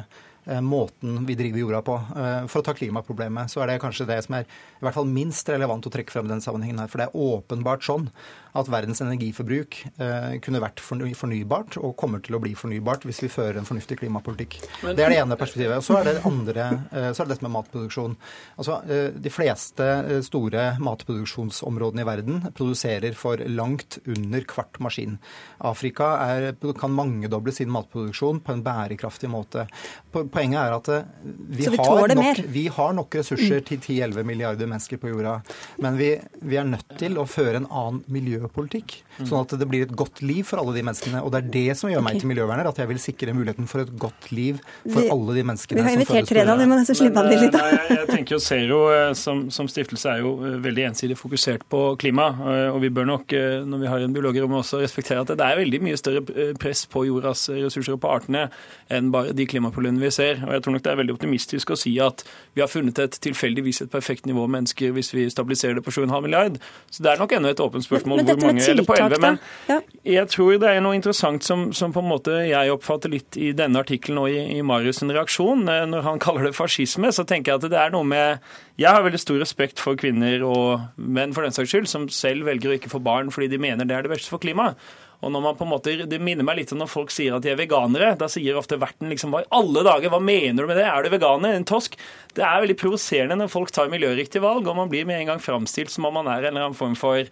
eh, 0.53 0.62
måten 0.62 1.24
vi 1.26 1.38
driver 1.39 1.64
jorda 1.64 1.82
på. 1.86 1.97
Eh, 2.22 2.45
for 2.51 2.62
å 2.62 2.68
ta 2.68 2.76
klimaproblemet, 2.78 3.51
så 3.51 3.64
er 3.64 3.74
det 3.74 3.82
kanskje 3.84 4.08
det 4.12 4.22
som 4.28 4.38
er 4.38 4.45
i 4.45 4.86
hvert 4.86 4.97
fall 4.97 5.10
minst 5.10 5.49
relevant 5.49 5.89
å 5.89 5.93
trekke 5.93 6.14
frem 6.14 6.30
i 6.30 6.36
den 6.36 6.45
sammenhengen 6.45 6.84
her. 6.84 6.91
For 6.91 7.01
det 7.01 7.10
er 7.10 7.18
åpenbart 7.34 7.88
sånn 7.88 8.12
at 8.56 8.70
verdens 8.72 9.01
energiforbruk 9.03 9.78
eh, 9.99 10.36
kunne 10.43 10.62
vært 10.64 10.80
fornybart, 10.82 11.76
og 11.82 11.95
kommer 11.99 12.22
til 12.24 12.38
å 12.38 12.41
bli 12.43 12.53
fornybart 12.58 13.03
hvis 13.08 13.20
vi 13.26 13.32
fører 13.32 13.60
en 13.60 13.68
fornuftig 13.68 13.99
klimapolitikk. 13.99 14.58
Men, 14.84 14.95
det 14.95 15.06
er 15.06 15.12
det 15.12 15.20
ene 15.24 15.38
perspektivet. 15.39 15.82
Og 15.82 15.84
så 15.84 15.99
er 15.99 16.08
det 16.08 16.16
andre, 16.28 16.68
eh, 16.91 17.10
så 17.12 17.24
er 17.24 17.28
det 17.28 17.36
dette 17.36 17.47
med 17.47 17.56
matproduksjon. 17.58 18.16
Altså, 18.56 18.80
eh, 18.88 19.10
De 19.26 19.32
fleste 19.34 19.88
store 20.26 20.64
matproduksjonsområdene 20.84 22.06
i 22.06 22.08
verden 22.08 22.41
produserer 22.56 23.18
for 23.18 23.43
langt 23.51 23.99
under 24.06 24.47
kvart 24.47 24.80
maskin. 24.84 25.18
Afrika 25.60 26.14
er, 26.24 26.53
kan 26.80 26.95
mangedoble 26.95 27.51
sin 27.56 27.72
matproduksjon 27.74 28.39
på 28.45 28.56
en 28.56 28.64
bærekraftig 28.64 29.30
måte. 29.32 29.68
Poenget 30.16 30.62
er 30.62 30.78
at 30.78 30.89
vi, 31.26 31.68
vi 31.68 31.76
har, 31.76 32.16
nok, 32.16 32.41
vi 32.56 32.68
har 32.72 32.95
nok 32.95 33.20
ressurser 33.20 33.60
mm. 33.60 33.68
til 33.68 33.84
10-11 33.84 34.28
milliarder 34.28 34.70
mennesker 34.70 35.01
på 35.01 35.12
jorda, 35.12 35.39
men 35.84 35.99
vi, 35.99 36.14
vi 36.45 36.60
er 36.60 36.68
nødt 36.68 36.95
til 36.99 37.20
å 37.20 37.28
føre 37.28 37.60
en 37.60 37.70
annen 37.70 38.03
miljø 38.12 38.44
miljøpolitikk. 38.45 38.95
Sånn 39.23 39.41
at 39.41 39.53
det 39.59 39.67
blir 39.69 39.85
et 39.85 39.93
godt 39.95 40.21
liv 40.25 40.43
for 40.47 40.59
alle 40.59 40.75
de 40.75 40.83
menneskene. 40.85 41.21
Og 41.23 41.31
det 41.33 41.39
er 41.41 41.51
det 41.53 41.77
som 41.79 41.89
gjør 41.91 42.03
meg 42.05 42.19
til 42.19 42.29
miljøverner, 42.29 42.67
at 42.69 42.79
jeg 42.81 42.89
vil 42.89 42.99
sikre 42.99 43.33
muligheten 43.35 43.67
for 43.69 43.83
et 43.83 43.91
godt 43.99 44.29
liv 44.35 44.59
for 44.83 45.01
vi, 45.01 45.09
alle 45.13 45.35
de 45.37 45.43
menneskene 45.47 45.79
som 45.79 45.85
føles 45.85 45.85
Vi 45.85 45.85
har 45.85 45.99
invitert 45.99 46.31
Tredal, 46.31 46.59
vi 46.59 46.67
må 46.69 46.79
nesten 46.79 46.99
slippe 46.99 47.21
han 47.21 47.31
til 47.31 47.43
litt. 47.45 47.55
Nei, 47.55 47.95
jeg, 47.95 48.07
tenker 48.11 48.35
jo 48.35 48.41
Zero 48.43 48.79
eh, 48.91 49.13
som, 49.17 49.45
som, 49.53 49.69
stiftelse 49.71 50.11
er 50.11 50.23
jo 50.23 50.33
eh, 50.45 50.57
veldig 50.63 50.87
ensidig 50.91 51.17
fokusert 51.19 51.65
på 51.71 51.81
klima. 52.01 52.27
Eh, 52.35 52.67
og 52.73 52.81
vi 52.83 52.91
bør 52.95 53.09
nok, 53.09 53.35
når 53.65 53.83
vi 53.83 53.91
har 53.91 54.05
en 54.05 54.15
biolog 54.15 54.37
i 54.37 54.43
også 54.45 54.81
respektere 54.83 55.23
at 55.23 55.31
det 55.31 55.45
er 55.45 55.59
veldig 55.59 55.81
mye 55.83 55.99
større 55.99 56.23
press 56.59 56.85
på 56.91 57.05
jordas 57.07 57.47
ressurser 57.53 57.95
og 57.95 58.01
på 58.03 58.11
artene 58.11 58.45
enn 58.93 59.11
bare 59.13 59.33
de 59.35 59.47
klimaproblemene 59.49 60.03
vi 60.03 60.11
ser. 60.13 60.43
Og 60.45 60.53
jeg 60.55 60.65
tror 60.65 60.75
nok 60.75 60.85
det 60.85 60.91
er 60.91 60.99
veldig 61.01 61.15
optimistisk 61.15 61.73
å 61.73 61.79
si 61.79 61.95
at 62.03 62.23
vi 62.55 62.63
har 62.63 62.71
funnet 62.71 62.99
et 63.01 63.17
tilfeldigvis 63.25 63.83
et 63.85 63.91
perfekt 63.93 64.27
nivå 64.29 64.45
mennesker 64.51 64.93
hvis 64.95 65.13
vi 65.15 65.27
stabiliserer 65.31 65.79
det 65.79 65.85
på 65.85 65.93
7,5 65.95 66.13
milliard. 66.25 66.59
Så 66.91 67.03
det 67.03 67.13
er 67.13 67.21
nok 67.21 67.33
ennå 67.35 67.51
et 67.51 67.63
åpent 67.63 67.85
spørsmål 67.85 68.21
men, 68.21 68.29
men 68.29 68.34
hvor 68.36 68.49
mange, 68.49 68.61
med 68.61 68.81
tiltak, 68.81 69.01
11. 69.05 69.21
Men 69.23 69.39
ja. 69.69 69.79
jeg 70.17 70.31
tror 70.33 70.59
det 70.61 70.71
er 70.71 70.83
noe 70.86 70.97
interessant 70.97 71.47
som, 71.47 71.67
som, 71.75 71.93
på 71.95 72.03
en 72.03 72.09
måte 72.09 72.38
jeg 72.45 72.73
oppfatter 72.73 73.13
litt 73.13 73.39
i 73.39 73.51
denne 73.57 73.81
artikkelen 73.81 74.21
og 74.23 74.29
i, 74.31 74.41
i 74.57 74.65
Marius' 74.65 75.03
reaksjon. 75.05 75.65
Eh, 75.71 75.86
når 75.91 76.05
han 76.09 76.21
kaller 76.25 76.49
det 76.49 76.55
fascisme, 76.57 77.11
så 77.15 77.27
tenker 77.27 77.53
jeg 77.53 77.63
at 77.63 77.71
det 77.71 77.81
er 77.81 77.95
noe 77.95 78.07
med 78.07 78.43
Jeg 78.81 78.91
har 78.91 79.05
veldig 79.05 79.21
stor 79.21 79.41
respekt 79.41 79.81
for 79.81 79.99
kvinner 79.99 80.43
og 80.45 80.86
menn 80.95 81.33
for 81.36 81.47
den 81.47 81.55
saks 81.55 81.71
skyld, 81.71 81.89
som 81.91 82.09
selv 82.11 82.47
velger 82.49 82.73
å 82.73 82.77
ikke 82.79 82.91
få 82.91 83.03
barn 83.03 83.31
fordi 83.33 83.51
de 83.53 83.61
mener 83.61 83.88
det 83.88 83.95
er 83.97 84.07
det 84.07 84.15
beste 84.15 84.31
for 84.31 84.43
klimaet. 84.43 84.79
Og 85.25 85.31
når 85.33 85.41
man 85.41 85.55
på 85.57 85.65
en 85.65 85.71
måte, 85.71 85.95
Det 86.05 86.21
minner 86.21 86.45
meg 86.45 86.59
litt 86.59 86.71
om 86.75 86.81
når 86.81 86.91
folk 86.91 87.13
sier 87.13 87.36
at 87.36 87.43
de 87.45 87.49
er 87.49 87.59
veganere. 87.59 88.13
Da 88.19 88.27
sier 88.31 88.57
ofte 88.59 88.79
verten 88.81 89.09
liksom 89.09 89.33
hva 89.33 89.41
i 89.41 89.49
alle 89.55 89.86
dager, 89.88 90.11
hva 90.13 90.21
mener 90.21 90.63
du 90.63 90.69
med 90.69 90.77
det? 90.77 90.86
Er 90.86 91.03
du 91.03 91.09
veganer? 91.13 91.55
En 91.55 91.65
tosk? 91.65 91.97
Det 92.36 92.43
er 92.45 92.61
veldig 92.61 92.77
provoserende 92.77 93.39
når 93.39 93.51
folk 93.53 93.71
tar 93.73 93.89
miljøriktige 93.89 94.43
valg, 94.43 94.67
og 94.67 94.77
man 94.77 94.91
blir 94.91 95.07
med 95.07 95.23
en 95.23 95.33
gang 95.33 95.41
framstilt 95.41 95.93
som 95.93 96.05
om 96.05 96.19
man 96.19 96.29
er 96.29 96.45
en 96.45 96.53
eller 96.53 96.67
annen 96.67 96.77
form 96.77 96.97
for 96.99 97.25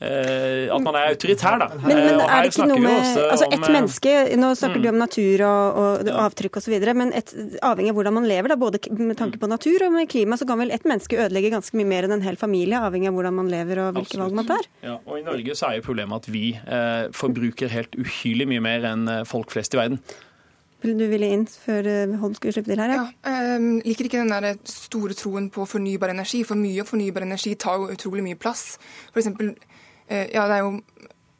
at 0.00 0.80
man 0.80 0.96
er 0.96 1.10
autoritær, 1.12 1.58
da. 1.60 1.66
Men, 1.76 1.98
men 1.98 2.20
eh, 2.22 2.30
er 2.32 2.46
det 2.46 2.54
ikke 2.54 2.68
noe 2.70 2.80
med 2.80 3.18
altså 3.20 3.48
Et 3.50 3.56
eh, 3.58 3.72
menneske, 3.74 4.14
nå 4.40 4.52
snakker 4.56 4.80
mm. 4.80 4.84
du 4.84 4.88
om 4.88 5.00
natur 5.02 5.42
og, 5.44 5.80
og 5.82 6.10
avtrykk 6.24 6.56
osv., 6.56 6.76
men 6.96 7.12
et, 7.16 7.34
avhengig 7.66 7.92
av 7.92 7.98
hvordan 7.98 8.16
man 8.16 8.28
lever, 8.30 8.52
da, 8.52 8.56
både 8.60 8.80
med 8.96 9.18
tanke 9.20 9.40
på 9.42 9.50
natur 9.50 9.84
og 9.84 9.92
med 9.98 10.08
klima, 10.08 10.40
så 10.40 10.48
kan 10.48 10.62
vel 10.62 10.72
et 10.72 10.88
menneske 10.88 11.20
ødelegge 11.20 11.52
ganske 11.52 11.76
mye 11.76 11.90
mer 11.92 12.08
enn 12.08 12.16
en 12.16 12.24
hel 12.24 12.40
familie, 12.40 12.80
avhengig 12.80 13.12
av 13.12 13.18
hvordan 13.18 13.38
man 13.42 13.52
lever 13.52 13.82
og 13.84 14.00
hvilke 14.00 14.22
valg 14.22 14.40
man 14.40 14.48
tar? 14.48 14.70
Ja, 14.86 14.96
og 15.04 15.20
I 15.20 15.26
Norge 15.26 15.58
så 15.58 15.68
er 15.68 15.78
jo 15.78 15.86
problemet 15.90 16.24
at 16.24 16.32
vi 16.32 16.46
eh, 16.56 17.04
forbruker 17.20 17.72
helt 17.76 18.00
uhyrlig 18.00 18.48
mye 18.54 18.64
mer 18.70 18.90
enn 18.94 19.06
folk 19.28 19.52
flest 19.52 19.76
i 19.76 19.82
verden. 19.82 20.00
Du 20.80 20.96
ville 20.96 21.28
inn 21.28 21.42
før 21.44 21.84
Holm 22.22 22.32
skulle 22.32 22.54
slippe 22.56 22.70
til 22.72 22.80
her? 22.80 22.94
Ja, 22.96 23.02
ja 23.28 23.56
um, 23.60 23.82
liker 23.84 24.06
ikke 24.08 24.22
den 24.22 24.32
der 24.32 24.56
store 24.64 25.12
troen 25.12 25.50
på 25.52 25.66
fornybar 25.68 26.08
energi. 26.14 26.40
For 26.48 26.56
mye 26.56 26.86
fornybar 26.88 27.26
energi 27.26 27.52
tar 27.60 27.82
jo 27.82 27.90
utrolig 27.92 28.24
mye 28.24 28.38
plass. 28.40 28.78
For 29.12 29.20
eksempel, 29.20 29.50
Eh, 29.60 29.69
ja, 30.10 30.46
det 30.50 30.56
er 30.56 30.64
jo 30.64 30.80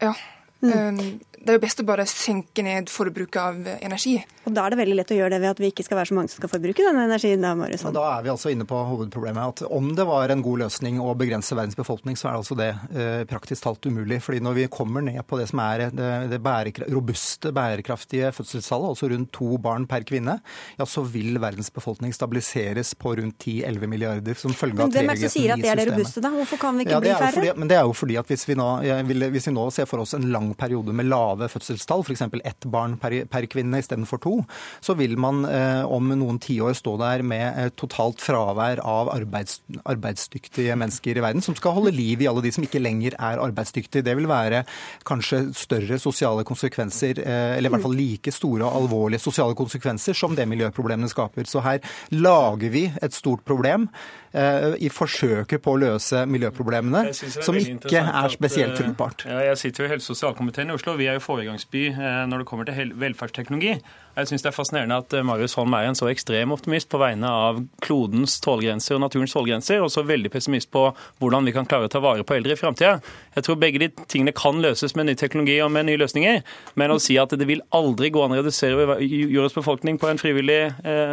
Ja. 0.01 0.15
Mm. 0.61 0.73
Um, 0.73 1.21
det 1.41 1.49
er 1.49 1.57
jo 1.57 1.63
best 1.63 1.81
å 1.81 1.87
bare 1.89 2.05
senke 2.09 2.63
ned 2.65 2.91
forbruket 2.93 3.41
av 3.41 3.69
energi. 3.81 4.19
Og 4.51 4.57
Da 4.57 4.67
er 4.67 4.75
det 4.75 4.81
veldig 4.81 4.97
lett 4.99 5.13
å 5.15 5.19
gjøre 5.19 5.35
det 5.35 5.41
ved 5.45 5.53
at 5.55 5.63
vi 5.63 5.71
ikke 5.71 5.85
skal 5.87 6.01
være 6.01 6.11
så 6.11 6.17
mange 6.19 6.33
som 6.33 6.41
skal 6.43 6.53
forbruke 6.53 6.87
denne 6.87 7.07
energien. 7.07 7.43
Da, 7.45 7.55
Marius. 7.59 7.85
da 7.95 8.05
er 8.17 8.25
vi 8.27 8.33
altså 8.33 8.53
inne 8.53 8.67
på 8.69 8.79
hovedproblemet. 8.91 9.63
at 9.63 9.71
Om 9.71 9.93
det 9.99 10.07
var 10.09 10.35
en 10.35 10.45
god 10.45 10.65
løsning 10.65 11.01
å 11.03 11.15
begrense 11.19 11.57
verdens 11.57 11.79
befolkning, 11.79 12.19
så 12.19 12.29
er 12.29 12.35
det 12.35 12.43
altså 12.43 12.59
det 12.59 12.71
eh, 12.91 13.23
praktisk 13.31 13.65
talt 13.65 13.87
umulig. 13.87 14.21
fordi 14.23 14.43
når 14.45 14.59
vi 14.59 14.67
kommer 14.73 15.05
ned 15.07 15.21
på 15.27 15.39
det 15.41 15.49
som 15.51 15.63
er 15.63 15.87
det, 15.95 16.11
det 16.33 16.41
bærekra 16.43 16.89
robuste, 16.91 17.53
bærekraftige 17.55 18.33
fødselstallet, 18.35 18.91
altså 18.95 19.11
rundt 19.15 19.33
to 19.33 19.57
barn 19.59 19.87
per 19.91 20.05
kvinne, 20.09 20.41
ja, 20.79 20.87
så 20.87 21.05
vil 21.07 21.39
verdens 21.41 21.71
befolkning 21.73 22.15
stabiliseres 22.17 22.95
på 22.99 23.15
rundt 23.21 23.39
10-11 23.39 23.87
milliarder 23.87 24.35
som 24.39 24.55
følge 24.55 24.83
av 24.83 24.91
tregheten 24.91 25.15
i 25.15 25.17
systemet. 25.17 25.17
Hvem 25.17 25.17
er 25.17 25.23
det 25.23 25.31
som 25.31 25.37
sier 25.37 25.55
at 25.55 25.65
det 25.65 25.73
er 25.73 25.83
det 25.83 25.89
robuste, 25.93 26.25
da? 26.25 26.35
Hvorfor 26.35 26.63
kan 26.67 26.79
vi 26.79 26.87
ikke 26.87 26.99
ja, 26.99 27.03
bli 27.07 27.15
færre? 27.15 27.37
Fordi, 27.39 27.55
men 27.63 27.71
det 27.71 27.79
er 27.79 27.87
jo 27.87 27.97
fordi 27.97 28.19
at 28.21 28.35
hvis 28.35 28.47
vi, 28.49 28.59
nå, 28.59 28.69
vil, 29.11 29.29
hvis 29.37 29.51
vi 29.51 29.55
nå 29.55 29.67
ser 29.75 29.89
for 29.91 30.03
oss 30.03 30.17
en 30.19 30.29
lang 30.35 30.53
periode 30.59 30.95
med 30.97 31.11
lave 31.11 31.21
lave 31.21 31.49
fødselstall, 31.49 32.05
f.eks. 32.05 32.23
ett 32.45 32.67
barn 32.71 32.97
per, 33.01 33.25
per 33.31 33.47
kvinne 33.51 33.81
istedenfor 33.81 34.21
to, 34.23 34.40
så 34.85 34.97
vil 34.99 35.17
man 35.21 35.45
eh, 35.49 35.83
om 35.85 36.11
noen 36.15 36.41
tiår 36.43 36.77
stå 36.79 36.97
der 37.01 37.25
med 37.27 37.47
eh, 37.49 37.71
totalt 37.79 38.23
fravær 38.23 38.83
av 38.85 39.11
arbeids, 39.13 39.61
arbeidsdyktige 39.85 40.77
mennesker 40.79 41.19
i 41.19 41.25
verden, 41.25 41.45
som 41.45 41.57
skal 41.59 41.77
holde 41.79 41.95
liv 41.97 42.23
i 42.23 42.29
alle 42.31 42.45
de 42.45 42.53
som 42.55 42.67
ikke 42.67 42.83
lenger 42.83 43.17
er 43.19 43.43
arbeidsdyktige. 43.43 44.05
Det 44.07 44.17
vil 44.19 44.31
være 44.31 44.65
kanskje 45.09 45.43
større 45.59 46.01
sosiale 46.03 46.47
konsekvenser, 46.49 47.23
eh, 47.25 47.57
eller 47.59 47.71
i 47.71 47.75
hvert 47.75 47.87
fall 47.87 47.99
like 47.99 48.35
store 48.35 48.67
og 48.69 48.85
alvorlige 48.85 49.25
sosiale 49.25 49.57
konsekvenser 49.59 50.17
som 50.17 50.37
det 50.39 50.49
miljøproblemene 50.51 51.11
skaper. 51.11 51.49
Så 51.51 51.65
her 51.65 51.83
lager 52.15 52.73
vi 52.73 52.87
et 53.03 53.17
stort 53.17 53.45
problem 53.49 53.89
i 54.33 54.91
forsøket 54.93 55.63
på 55.65 55.73
å 55.75 55.79
løse 55.81 56.23
miljøproblemene, 56.31 57.15
som 57.15 57.57
ikke 57.59 58.03
er 58.05 58.31
spesielt 58.31 58.77
eh, 58.77 58.85
fruktbart. 58.85 59.25
Ja, 59.27 59.41
jeg 59.49 59.59
sitter 59.59 59.85
jo 59.85 59.89
i 59.89 59.93
helse- 59.95 60.13
og 60.13 60.19
sosialkomiteen 60.19 60.71
i 60.71 60.77
Oslo. 60.77 60.95
Vi 61.01 61.09
er 61.11 61.19
jo 61.19 61.25
foregangsby 61.25 61.89
når 62.31 62.45
det 62.45 62.47
kommer 62.47 62.69
til 62.69 62.95
velferdsteknologi. 63.01 63.81
Jeg 64.21 64.27
syns 64.27 64.43
det 64.43 64.51
er 64.51 64.55
fascinerende 64.55 64.97
at 65.01 65.15
Marius 65.25 65.55
Holm 65.57 65.75
er 65.79 65.87
en 65.87 65.97
så 65.97 66.09
ekstrem 66.11 66.51
optimist 66.53 66.91
på 66.91 66.99
vegne 67.01 67.29
av 67.31 67.61
klodens 67.83 68.37
tålegrenser 68.43 68.97
og 68.97 69.05
naturens 69.05 69.35
tålegrenser, 69.35 69.83
og 69.83 69.91
så 69.95 70.05
veldig 70.07 70.33
pessimist 70.35 70.71
på 70.75 70.83
hvordan 71.23 71.47
vi 71.47 71.55
kan 71.55 71.69
klare 71.69 71.89
å 71.89 71.93
ta 71.93 72.03
vare 72.03 72.27
på 72.27 72.37
eldre 72.37 72.55
i 72.55 72.59
framtida. 72.59 72.99
Jeg 73.37 73.47
tror 73.47 73.59
begge 73.63 73.83
de 73.83 73.91
tingene 74.11 74.35
kan 74.37 74.59
løses 74.63 74.97
med 74.99 75.09
ny 75.09 75.15
teknologi 75.19 75.57
og 75.65 75.71
med 75.75 75.89
nye 75.89 76.01
løsninger, 76.03 76.43
men 76.79 76.95
å 76.95 76.99
si 77.03 77.17
at 77.23 77.33
det 77.39 77.49
vil 77.49 77.63
aldri 77.75 78.11
gå 78.13 78.25
an 78.25 78.35
å 78.35 78.41
redusere 78.43 78.99
jordens 79.01 79.57
befolkning 79.57 79.99
på 80.03 80.11
en 80.11 80.21
frivillig 80.21 80.61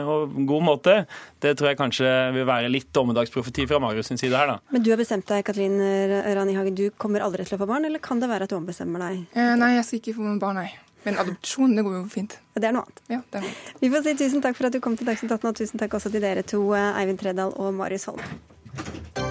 og 0.06 0.34
god 0.50 0.66
måte, 0.66 0.98
det 1.44 1.54
tror 1.60 1.72
jeg 1.72 1.80
kanskje 1.80 2.10
vil 2.36 2.48
være 2.50 2.72
litt 2.72 2.90
dommedagsprofeti 2.96 3.68
fra 3.70 3.80
Marius 3.84 4.10
sin 4.12 4.20
side 4.20 4.38
her, 4.38 4.50
da. 4.56 4.58
Men 4.74 4.84
du 4.86 4.90
har 4.94 5.00
bestemt 5.02 5.28
deg, 5.30 5.46
Katrin 5.48 5.78
Rani 6.38 6.58
Hagen, 6.58 6.76
du 6.78 6.90
kommer 6.98 7.26
aldri 7.26 7.46
til 7.48 7.60
å 7.60 7.62
få 7.62 7.70
barn, 7.70 7.86
eller 7.86 8.02
kan 8.04 8.22
det 8.24 8.32
være 8.32 8.48
at 8.48 8.54
du 8.54 8.58
ombestemmer 8.58 9.06
deg? 9.06 9.24
Eh, 9.38 9.54
nei, 9.60 9.76
jeg 9.78 9.88
skal 9.88 10.02
ikke 10.02 10.18
få 10.18 10.34
barn, 10.42 10.62
nei. 10.64 10.70
Men 11.06 11.22
adopsjon, 11.22 11.76
det 11.78 11.86
går 11.86 12.00
jo 12.02 12.04
fint. 12.12 12.36
Det 12.58 12.68
er 12.68 12.74
noe 12.76 12.84
annet. 12.84 13.06
Ja, 13.08 13.22
det 13.22 13.40
er 13.40 13.46
noe 13.46 13.54
annet. 13.54 13.80
Vi 13.86 13.94
får 13.94 14.04
si 14.10 14.18
tusen 14.26 14.44
takk 14.44 14.58
for 14.60 14.68
at 14.68 14.76
du 14.76 14.82
kom 14.84 14.98
til 15.00 15.08
Dagsnytt 15.08 15.32
18, 15.38 15.54
og 15.54 15.62
tusen 15.62 15.80
takk 15.84 15.96
også 16.00 16.12
til 16.12 16.26
dere 16.26 16.44
to, 16.44 16.66
Eivind 16.76 17.22
Tredal 17.22 17.56
og 17.56 17.74
Marius 17.78 18.10
Holm. 18.10 19.27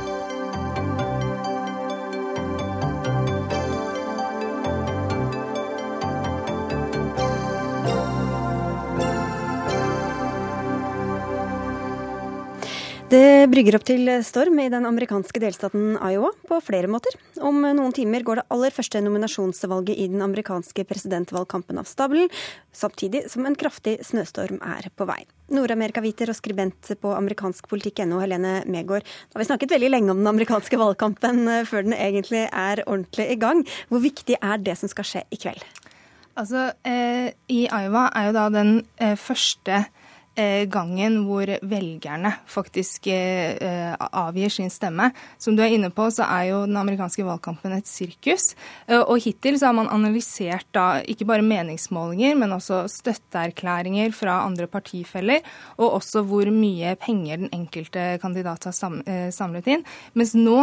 Det 13.07 13.47
brygger 13.47 13.77
opp 13.79 13.85
til 13.87 14.09
storm 14.27 14.57
i 14.59 14.65
den 14.67 14.83
amerikanske 14.89 15.39
delstaten 15.39 15.93
Iowa 16.03 16.33
på 16.49 16.57
flere 16.67 16.89
måter. 16.91 17.15
Om 17.39 17.61
noen 17.63 17.93
timer 17.95 18.25
går 18.27 18.41
det 18.41 18.45
aller 18.51 18.75
første 18.75 18.99
nominasjonsvalget 18.99 19.95
i 19.95 20.09
den 20.11 20.25
amerikanske 20.27 20.83
presidentvalgkampen 20.91 21.79
av 21.79 21.87
stabelen, 21.87 22.27
samtidig 22.75 23.29
som 23.31 23.47
en 23.47 23.55
kraftig 23.55 24.01
snøstorm 24.09 24.59
er 24.59 24.89
på 24.91 25.07
vei. 25.07 25.21
Nord-Amerikaviter 25.55 26.33
og 26.33 26.39
skribent 26.41 26.91
på 26.99 27.13
amerikanskpolitikk.no, 27.15 28.19
Helene 28.25 28.57
Megård. 28.67 29.07
Da 29.07 29.39
har 29.39 29.45
vi 29.45 29.51
snakket 29.53 29.77
veldig 29.77 29.93
lenge 29.93 30.11
om 30.11 30.25
den 30.25 30.33
amerikanske 30.33 30.81
valgkampen 30.83 31.47
før 31.71 31.87
den 31.87 31.95
egentlig 31.95 32.49
er 32.51 32.83
ordentlig 32.89 33.29
i 33.37 33.39
gang. 33.39 33.63
Hvor 33.87 34.03
viktig 34.03 34.41
er 34.43 34.59
det 34.67 34.75
som 34.83 34.91
skal 34.91 35.07
skje 35.07 35.23
i 35.31 35.39
kveld? 35.47 35.63
Altså, 36.37 36.73
eh, 36.83 37.31
I 37.55 37.63
Iowa 37.71 38.09
er 38.19 38.33
jo 38.33 38.35
da 38.37 38.49
den 38.59 38.81
eh, 38.99 39.15
første 39.15 39.85
gangen 40.68 41.22
hvor 41.26 41.49
velgerne 41.64 42.32
faktisk 42.51 43.07
eh, 43.12 43.95
avgir 43.97 44.53
sin 44.53 44.70
stemme. 44.70 45.11
Som 45.39 45.57
du 45.57 45.62
er 45.64 45.72
inne 45.74 45.91
på, 45.95 46.09
så 46.12 46.26
er 46.26 46.51
jo 46.51 46.62
den 46.66 46.76
amerikanske 46.78 47.24
valgkampen 47.26 47.76
et 47.76 47.89
sirkus. 47.89 48.55
Eh, 48.87 49.01
og 49.01 49.20
hittil 49.24 49.59
så 49.59 49.70
har 49.70 49.76
man 49.78 49.91
analysert 49.93 50.68
da 50.76 51.01
ikke 51.03 51.26
bare 51.28 51.47
meningsmålinger, 51.47 52.37
men 52.39 52.55
også 52.57 52.84
støtteerklæringer 52.93 54.12
fra 54.16 54.41
andre 54.45 54.68
partifeller, 54.70 55.45
og 55.78 55.99
også 56.01 56.24
hvor 56.26 56.51
mye 56.53 56.97
penger 57.01 57.45
den 57.45 57.53
enkelte 57.57 58.16
kandidat 58.22 58.68
har 58.68 59.01
eh, 59.07 59.28
samlet 59.34 59.70
inn. 59.72 59.87
Mens 60.16 60.34
nå 60.37 60.59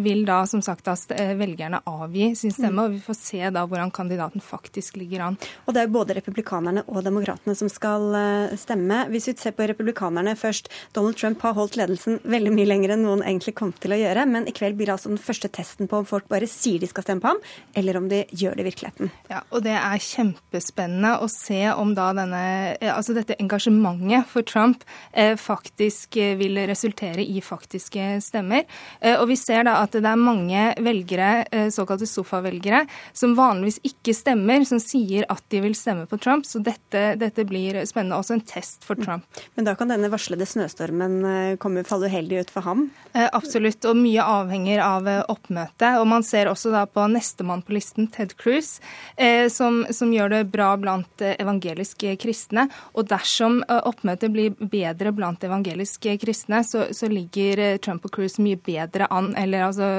vil 0.00 0.24
da 0.28 0.42
som 0.48 0.62
sagt 0.64 0.86
da 0.86 0.94
velgerne 1.38 1.80
avgi 1.88 2.30
sin 2.38 2.52
stemme, 2.54 2.84
og 2.84 2.94
vi 2.94 3.00
får 3.02 3.16
se 3.18 3.50
da 3.52 3.62
hvordan 3.68 3.92
kandidaten 3.94 4.42
faktisk 4.44 4.98
ligger 5.00 5.26
an. 5.28 5.38
Og 5.66 5.74
det 5.74 5.82
er 5.82 5.88
jo 5.88 5.94
både 5.94 6.16
republikanerne 6.16 6.84
og 6.88 7.04
demokratene 7.06 7.54
som 7.58 7.70
skal 7.72 8.56
stemme 8.60 9.02
hvis 9.12 9.28
vi 9.30 9.36
ser 9.38 9.54
på 9.56 9.66
republikanerne 9.70 10.36
først. 10.38 10.70
Donald 10.96 11.18
Trump 11.20 11.42
har 11.46 11.56
holdt 11.58 11.78
ledelsen 11.80 12.20
veldig 12.24 12.54
mye 12.54 12.68
lenger 12.68 12.94
enn 12.94 13.04
noen 13.06 13.24
egentlig 13.24 13.56
kom 13.58 13.72
til 13.76 13.94
å 13.94 14.00
gjøre, 14.00 14.26
men 14.30 14.48
i 14.48 14.54
kveld 14.56 14.78
blir 14.78 14.90
det 14.90 14.96
altså 14.96 15.12
den 15.12 15.22
første 15.22 15.50
testen 15.52 15.90
på 15.90 16.00
om 16.00 16.08
folk 16.08 16.28
bare 16.30 16.48
sier 16.50 16.80
de 16.80 16.88
skal 16.90 17.06
stemme 17.06 17.24
på 17.24 17.32
ham, 17.32 17.42
eller 17.78 17.98
om 18.00 18.08
de 18.10 18.22
gjør 18.30 18.58
det 18.58 18.64
i 18.64 18.68
virkeligheten. 18.70 19.12
Ja, 19.32 19.42
og 19.50 19.64
det 19.66 19.76
er 19.76 20.04
kjempespennende 20.04 21.16
å 21.20 21.28
se 21.30 21.62
om 21.74 21.94
da 21.98 22.10
denne, 22.16 22.42
altså 22.90 23.14
dette 23.16 23.38
engasjementet 23.40 24.28
for 24.30 24.46
Trump 24.46 24.84
eh, 25.12 25.36
faktisk 25.40 26.18
vil 26.40 26.58
resultere 26.70 27.24
i 27.24 27.40
faktiske 27.44 28.20
stemmer. 28.24 28.66
Eh, 29.00 29.16
og 29.16 29.28
vi 29.30 29.38
ser 29.38 29.64
da 29.68 29.78
at 29.84 29.94
det 29.96 30.06
er 30.06 30.20
mange 30.20 30.66
velgere, 30.80 31.30
eh, 31.50 31.68
såkalte 31.72 32.08
sofavelgere, 32.08 32.84
som 33.12 33.36
vanligvis 33.38 33.80
ikke 33.86 34.14
stemmer, 34.16 34.64
som 34.68 34.80
sier 34.82 35.26
at 35.32 35.42
de 35.52 35.62
vil 35.64 35.76
stemme 35.78 36.06
på 36.10 36.20
Trump. 36.20 36.46
Så 36.46 36.62
dette, 36.64 37.14
dette 37.20 37.46
blir 37.48 37.80
spennende. 37.88 38.18
Også 38.20 38.36
en 38.36 38.44
test 38.44 38.84
for 38.86 38.99
Trump. 39.04 39.40
Men 39.54 39.68
da 39.68 39.74
kan 39.78 39.90
denne 39.92 40.10
varslede 40.12 40.46
snøstormen 40.48 41.18
eh, 41.24 41.56
komme 41.60 41.84
falle 41.88 42.10
uheldig 42.10 42.44
ut 42.44 42.52
for 42.52 42.66
ham? 42.66 42.86
Eh, 43.12 43.26
absolutt, 43.32 43.84
og 43.88 43.98
mye 43.98 44.22
avhenger 44.22 44.82
av 44.84 45.08
eh, 45.10 45.22
oppmøtet. 45.32 45.98
Og 46.00 46.06
man 46.10 46.24
ser 46.26 46.50
også 46.50 46.72
da 46.74 46.84
på 46.86 47.06
nestemann 47.10 47.64
på 47.66 47.74
listen, 47.74 48.06
Ted 48.12 48.36
Cruz, 48.38 48.78
eh, 49.16 49.48
som, 49.52 49.82
som, 49.90 50.12
gjør 50.14 50.32
det 50.34 50.42
bra 50.52 50.72
blant 50.80 51.22
evangelisk 51.22 52.04
kristne. 52.20 52.66
Og 52.94 53.08
dersom 53.10 53.60
oppmøtet 53.70 54.32
blir 54.34 54.54
bedre 54.58 55.12
blant 55.14 55.42
evangeliske 55.46 56.16
kristne, 56.22 56.62
så, 56.66 56.88
så 56.96 57.10
ligger 57.10 57.78
Trump 57.82 58.06
og 58.06 58.14
Cruz 58.14 58.38
mye 58.42 58.58
bedre 58.58 59.06
an, 59.10 59.32
eller 59.38 59.68
altså 59.68 59.90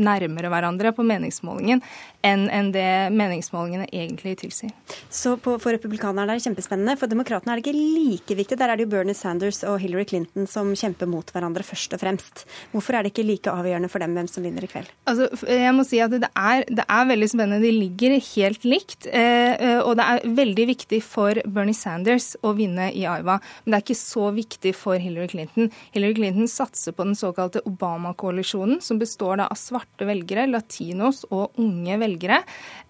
nærmere 0.00 0.50
hverandre 0.52 0.92
på 0.96 1.04
meningsmålingen 1.06 1.82
enn 2.26 2.46
en 2.52 2.70
det 2.74 3.12
meningsmålingene 3.16 3.88
egentlig 3.92 4.36
tilsier. 4.42 4.72
Så 5.08 5.36
på, 5.40 5.56
for 5.62 5.72
republikanerne 5.76 6.34
er 6.34 6.40
det 6.40 6.44
kjempespennende. 6.44 6.96
For 7.00 7.10
demokratene 7.10 7.54
er 7.54 7.60
det 7.60 7.64
ikke 7.64 7.76
like 7.76 7.99
viktig. 8.08 8.58
Der 8.58 8.72
er 8.72 8.78
det 8.78 8.86
jo 8.86 8.92
Bernie 8.92 9.16
Sanders 9.16 9.62
og 9.68 9.78
Hillary 9.82 10.06
Clinton 10.08 10.48
som 10.50 10.72
kjemper 10.78 11.08
mot 11.10 11.28
hverandre 11.34 11.64
først 11.66 11.94
og 11.96 12.02
fremst. 12.02 12.44
Hvorfor 12.72 12.96
er 12.96 13.04
det 13.04 13.12
ikke 13.12 13.26
like 13.28 13.52
avgjørende 13.52 13.90
for 13.92 14.02
dem 14.02 14.16
hvem 14.16 14.28
som 14.30 14.44
vinner 14.46 14.64
i 14.64 14.70
kveld? 14.70 14.90
Altså, 15.10 15.28
jeg 15.48 15.74
må 15.76 15.84
si 15.86 16.00
at 16.02 16.14
det 16.14 16.30
er, 16.30 16.64
det 16.68 16.86
er 16.86 17.08
veldig 17.10 17.30
spennende. 17.32 17.62
De 17.64 17.72
ligger 17.74 18.16
helt 18.18 18.66
likt. 18.68 19.08
Eh, 19.10 19.78
og 19.80 19.96
det 20.00 20.06
er 20.06 20.34
veldig 20.40 20.66
viktig 20.72 21.02
for 21.04 21.40
Bernie 21.46 21.76
Sanders 21.76 22.32
å 22.46 22.54
vinne 22.56 22.90
i 22.92 23.04
Iowa. 23.04 23.38
Men 23.64 23.74
det 23.74 23.80
er 23.80 23.86
ikke 23.86 24.00
så 24.00 24.30
viktig 24.34 24.74
for 24.78 25.00
Hillary 25.00 25.30
Clinton. 25.32 25.70
Hillary 25.94 26.16
Clinton 26.18 26.50
satser 26.50 26.96
på 26.96 27.06
den 27.06 27.18
såkalte 27.18 27.62
Obama-koalisjonen, 27.68 28.80
som 28.84 29.00
består 29.00 29.44
av 29.44 29.56
svarte 29.58 30.06
velgere, 30.08 30.48
latinos 30.50 31.24
og 31.30 31.58
unge 31.60 31.98
velgere. 32.00 32.40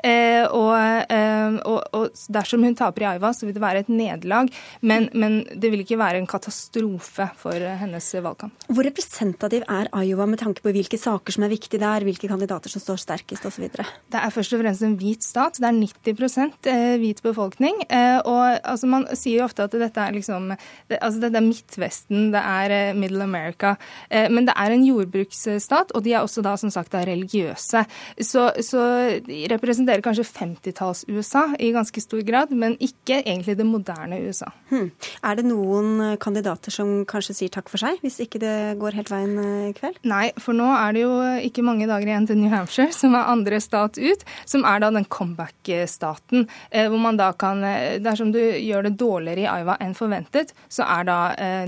Eh, 0.05 0.45
og, 0.47 0.75
eh, 1.13 1.59
og, 1.69 1.81
og, 1.97 2.21
dersom 2.33 2.65
hun 2.65 2.77
taper 2.79 3.05
i 3.05 3.11
Iowa, 3.15 3.33
så 3.37 3.47
vil 3.47 3.57
det 3.57 3.65
være 3.65 3.85
et 3.85 3.93
nederlag. 3.93 4.51
Men, 4.91 5.09
men, 5.15 5.39
det 5.61 5.71
vil 5.73 5.85
ikke 5.85 5.99
være 6.01 6.21
en 6.21 6.29
katastrofe 6.31 7.29
for 7.41 7.67
hennes 7.81 8.09
valgkamp. 8.25 8.67
Hvor 8.71 8.87
representativ 8.87 9.65
er 9.71 9.91
Iowa 10.03 10.27
med 10.31 10.41
tanke 10.43 10.65
på 10.65 10.73
hvilke 10.75 10.99
saker 11.01 11.37
som 11.37 11.47
er 11.47 11.53
viktige 11.53 11.83
der, 11.83 12.07
hvilke 12.07 12.31
kandidater 12.31 12.73
som 12.73 12.83
står 12.83 13.01
sterkest 13.05 13.47
osv.? 13.49 13.69
Det 13.71 14.21
er 14.21 14.35
først 14.35 14.57
og 14.57 14.63
fremst 14.65 14.87
en 14.87 14.97
hvit 15.01 15.27
stat. 15.27 15.61
Det 15.61 15.69
er 15.69 15.79
90 15.79 16.69
eh, 16.71 16.97
hvit 17.03 17.23
befolkning. 17.25 17.85
Og 17.91 18.43
altså, 18.59 18.91
man 18.91 19.07
sier 19.15 19.41
jo 19.41 19.47
ofte 19.47 19.67
at 19.67 19.77
dette 19.79 20.03
er 20.03 20.17
liksom 20.17 20.51
altså, 20.53 21.17
Dette 21.21 21.39
er 21.39 21.47
Midtvesten, 21.47 22.31
det 22.35 22.41
er 22.41 22.95
Middle 22.99 23.25
America. 23.25 23.75
Men 24.11 24.49
det 24.49 24.55
er 24.57 24.75
en 24.75 24.87
jordbruksstat, 24.87 25.95
og 25.95 26.05
de 26.05 26.15
er 26.15 26.25
også 26.25 26.45
da 26.45 26.57
som 26.61 26.73
sagt 26.73 26.93
da 26.95 27.05
religiøse. 27.07 27.85
Så, 28.21 28.47
så 28.65 28.85
de 29.27 29.41
representerer 29.53 30.03
kanskje 30.05 30.27
50-talls-USA 30.29 31.45
i 31.61 31.73
ganske 31.75 32.03
stor 32.03 32.23
grad, 32.27 32.55
men 32.57 32.77
ikke 32.81 33.21
egentlig 33.21 33.57
det 33.59 33.67
moderne 33.69 34.21
USA. 34.27 34.51
Hmm. 34.71 34.80
Er 35.27 35.39
det 35.39 35.47
noen 35.49 36.17
kandidater 36.23 36.75
som 36.75 37.05
kanskje 37.09 37.37
sier 37.37 37.53
takk 37.55 37.71
for 37.73 37.83
seg, 37.83 38.01
hvis 38.05 38.21
ikke 38.25 38.41
det 38.43 38.55
går 38.81 38.97
helt 38.99 39.13
veien 39.13 39.37
i 39.41 39.73
kveld? 39.77 40.01
Nei, 40.09 40.31
for 40.41 40.57
nå 40.57 40.69
er 40.75 40.97
det 40.97 41.05
jo 41.05 41.13
ikke 41.49 41.65
mange 41.67 41.89
dager 41.91 42.09
igjen 42.09 42.29
til 42.31 42.41
New 42.41 42.53
Hampshire, 42.53 42.93
som 42.97 43.15
er 43.19 43.31
andre 43.33 43.61
stat 43.63 44.01
ut, 44.01 44.25
som 44.49 44.65
er 44.69 44.83
da 44.83 44.91
den 44.95 45.09
comeback-staten, 45.11 46.47
hvor 46.71 47.01
man 47.03 47.21
da 47.21 47.33
kan 47.37 47.61
Dersom 48.01 48.31
du 48.33 48.39
gjør 48.41 48.87
det 48.87 48.95
dårligere 49.01 49.43
i 49.43 49.49
Iowa 49.61 49.77
enn 49.83 49.93
forventet, 49.97 50.55
så 50.73 50.87
er 50.89 51.07
da 51.09 51.19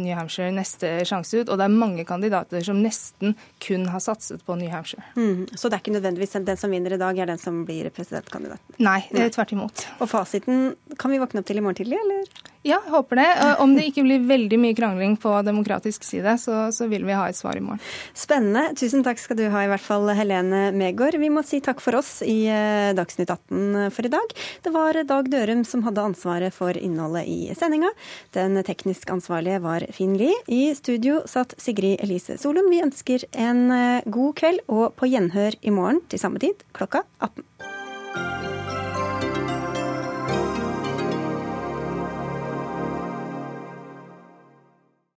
New 0.00 0.14
Hampshire 0.16 0.52
neste 0.54 1.02
sjanse 1.08 1.42
ut, 1.42 1.50
og 1.50 1.58
det 1.60 1.66
er 1.66 1.74
mange 1.74 2.04
kandidater 2.08 2.64
som 2.64 2.80
nesten 2.82 3.36
kun 3.62 3.88
har 3.92 4.02
satset 4.02 4.42
på 4.46 4.56
New 4.58 4.70
Hampshire. 4.72 5.04
Mm. 5.16 5.46
Så 5.52 5.68
det 5.68 5.78
er 5.78 5.84
ikke 5.84 5.96
nødvendigvis 5.96 6.36
den 6.38 6.60
som 6.60 6.72
vinner 6.72 6.96
i 6.96 7.00
dag, 7.00 7.18
er 7.18 7.32
den 7.32 7.40
som 7.42 7.62
blir 7.68 7.90
presidentkandidat? 7.94 8.62
Nei, 8.78 9.00
Nei. 9.12 9.28
tvert 9.34 9.52
imot. 9.54 9.84
Og 10.00 10.10
fasiten 10.10 10.72
kan 10.98 11.12
vi 11.12 11.20
våkne 11.22 11.42
opp 11.42 11.48
til 11.50 11.60
i 11.60 11.64
morgen 11.64 11.78
tidlig, 11.82 12.00
eller? 12.00 12.48
Ja, 12.62 12.78
jeg 12.78 12.92
håper 13.02 13.20
det. 13.20 13.28
Om 13.62 13.74
det 13.76 13.88
ikke 13.90 14.04
blir 14.06 14.24
veldig 14.26 14.58
mye 14.62 14.76
krangling 14.78 15.16
på 15.20 15.34
demokratisk 15.46 16.04
side, 16.06 16.36
så, 16.40 16.70
så 16.74 16.88
vil 16.90 17.04
vi 17.06 17.16
ha 17.16 17.28
et 17.28 17.38
svar 17.38 17.58
i 17.58 17.64
morgen. 17.64 17.82
Spennende. 18.14 18.72
Tusen 18.78 19.04
takk 19.04 19.20
skal 19.20 19.38
du 19.38 19.44
ha, 19.52 19.64
i 19.64 19.70
hvert 19.70 19.84
fall 19.84 20.08
Helene 20.16 20.70
Megård. 20.76 21.18
Vi 21.20 21.30
må 21.32 21.44
si 21.46 21.60
takk 21.64 21.82
for 21.84 21.98
oss 21.98 22.20
i 22.26 22.46
eh, 22.50 22.92
Dagsnytt 22.96 23.30
18 23.30 23.90
for 23.94 24.08
i 24.08 24.12
dag. 24.12 24.34
Det 24.64 24.72
var 24.74 24.98
Dag 25.08 25.30
Dørum 25.32 25.64
som 25.68 25.84
hadde 25.86 26.06
ansvaret 26.12 26.54
for 26.54 26.78
innholdet 26.78 27.28
i 27.28 27.52
sendinga. 27.58 27.92
Den 28.36 28.60
teknisk 28.66 29.10
ansvarlige 29.12 29.62
var 29.64 29.86
Finn 29.94 30.16
Lie. 30.20 30.36
I 30.46 30.74
studio 30.78 31.22
satt 31.30 31.56
Sigrid 31.60 32.02
Elise 32.04 32.38
Solum. 32.40 32.70
Vi 32.72 32.82
ønsker 32.84 33.26
en 33.32 33.64
eh, 33.74 34.10
god 34.12 34.36
kveld 34.40 34.64
og 34.72 34.92
på 34.98 35.10
gjenhør 35.10 35.58
i 35.62 35.74
morgen 35.74 36.02
til 36.08 36.22
samme 36.22 36.42
tid 36.42 36.62
klokka 36.76 37.04
18. 37.20 37.51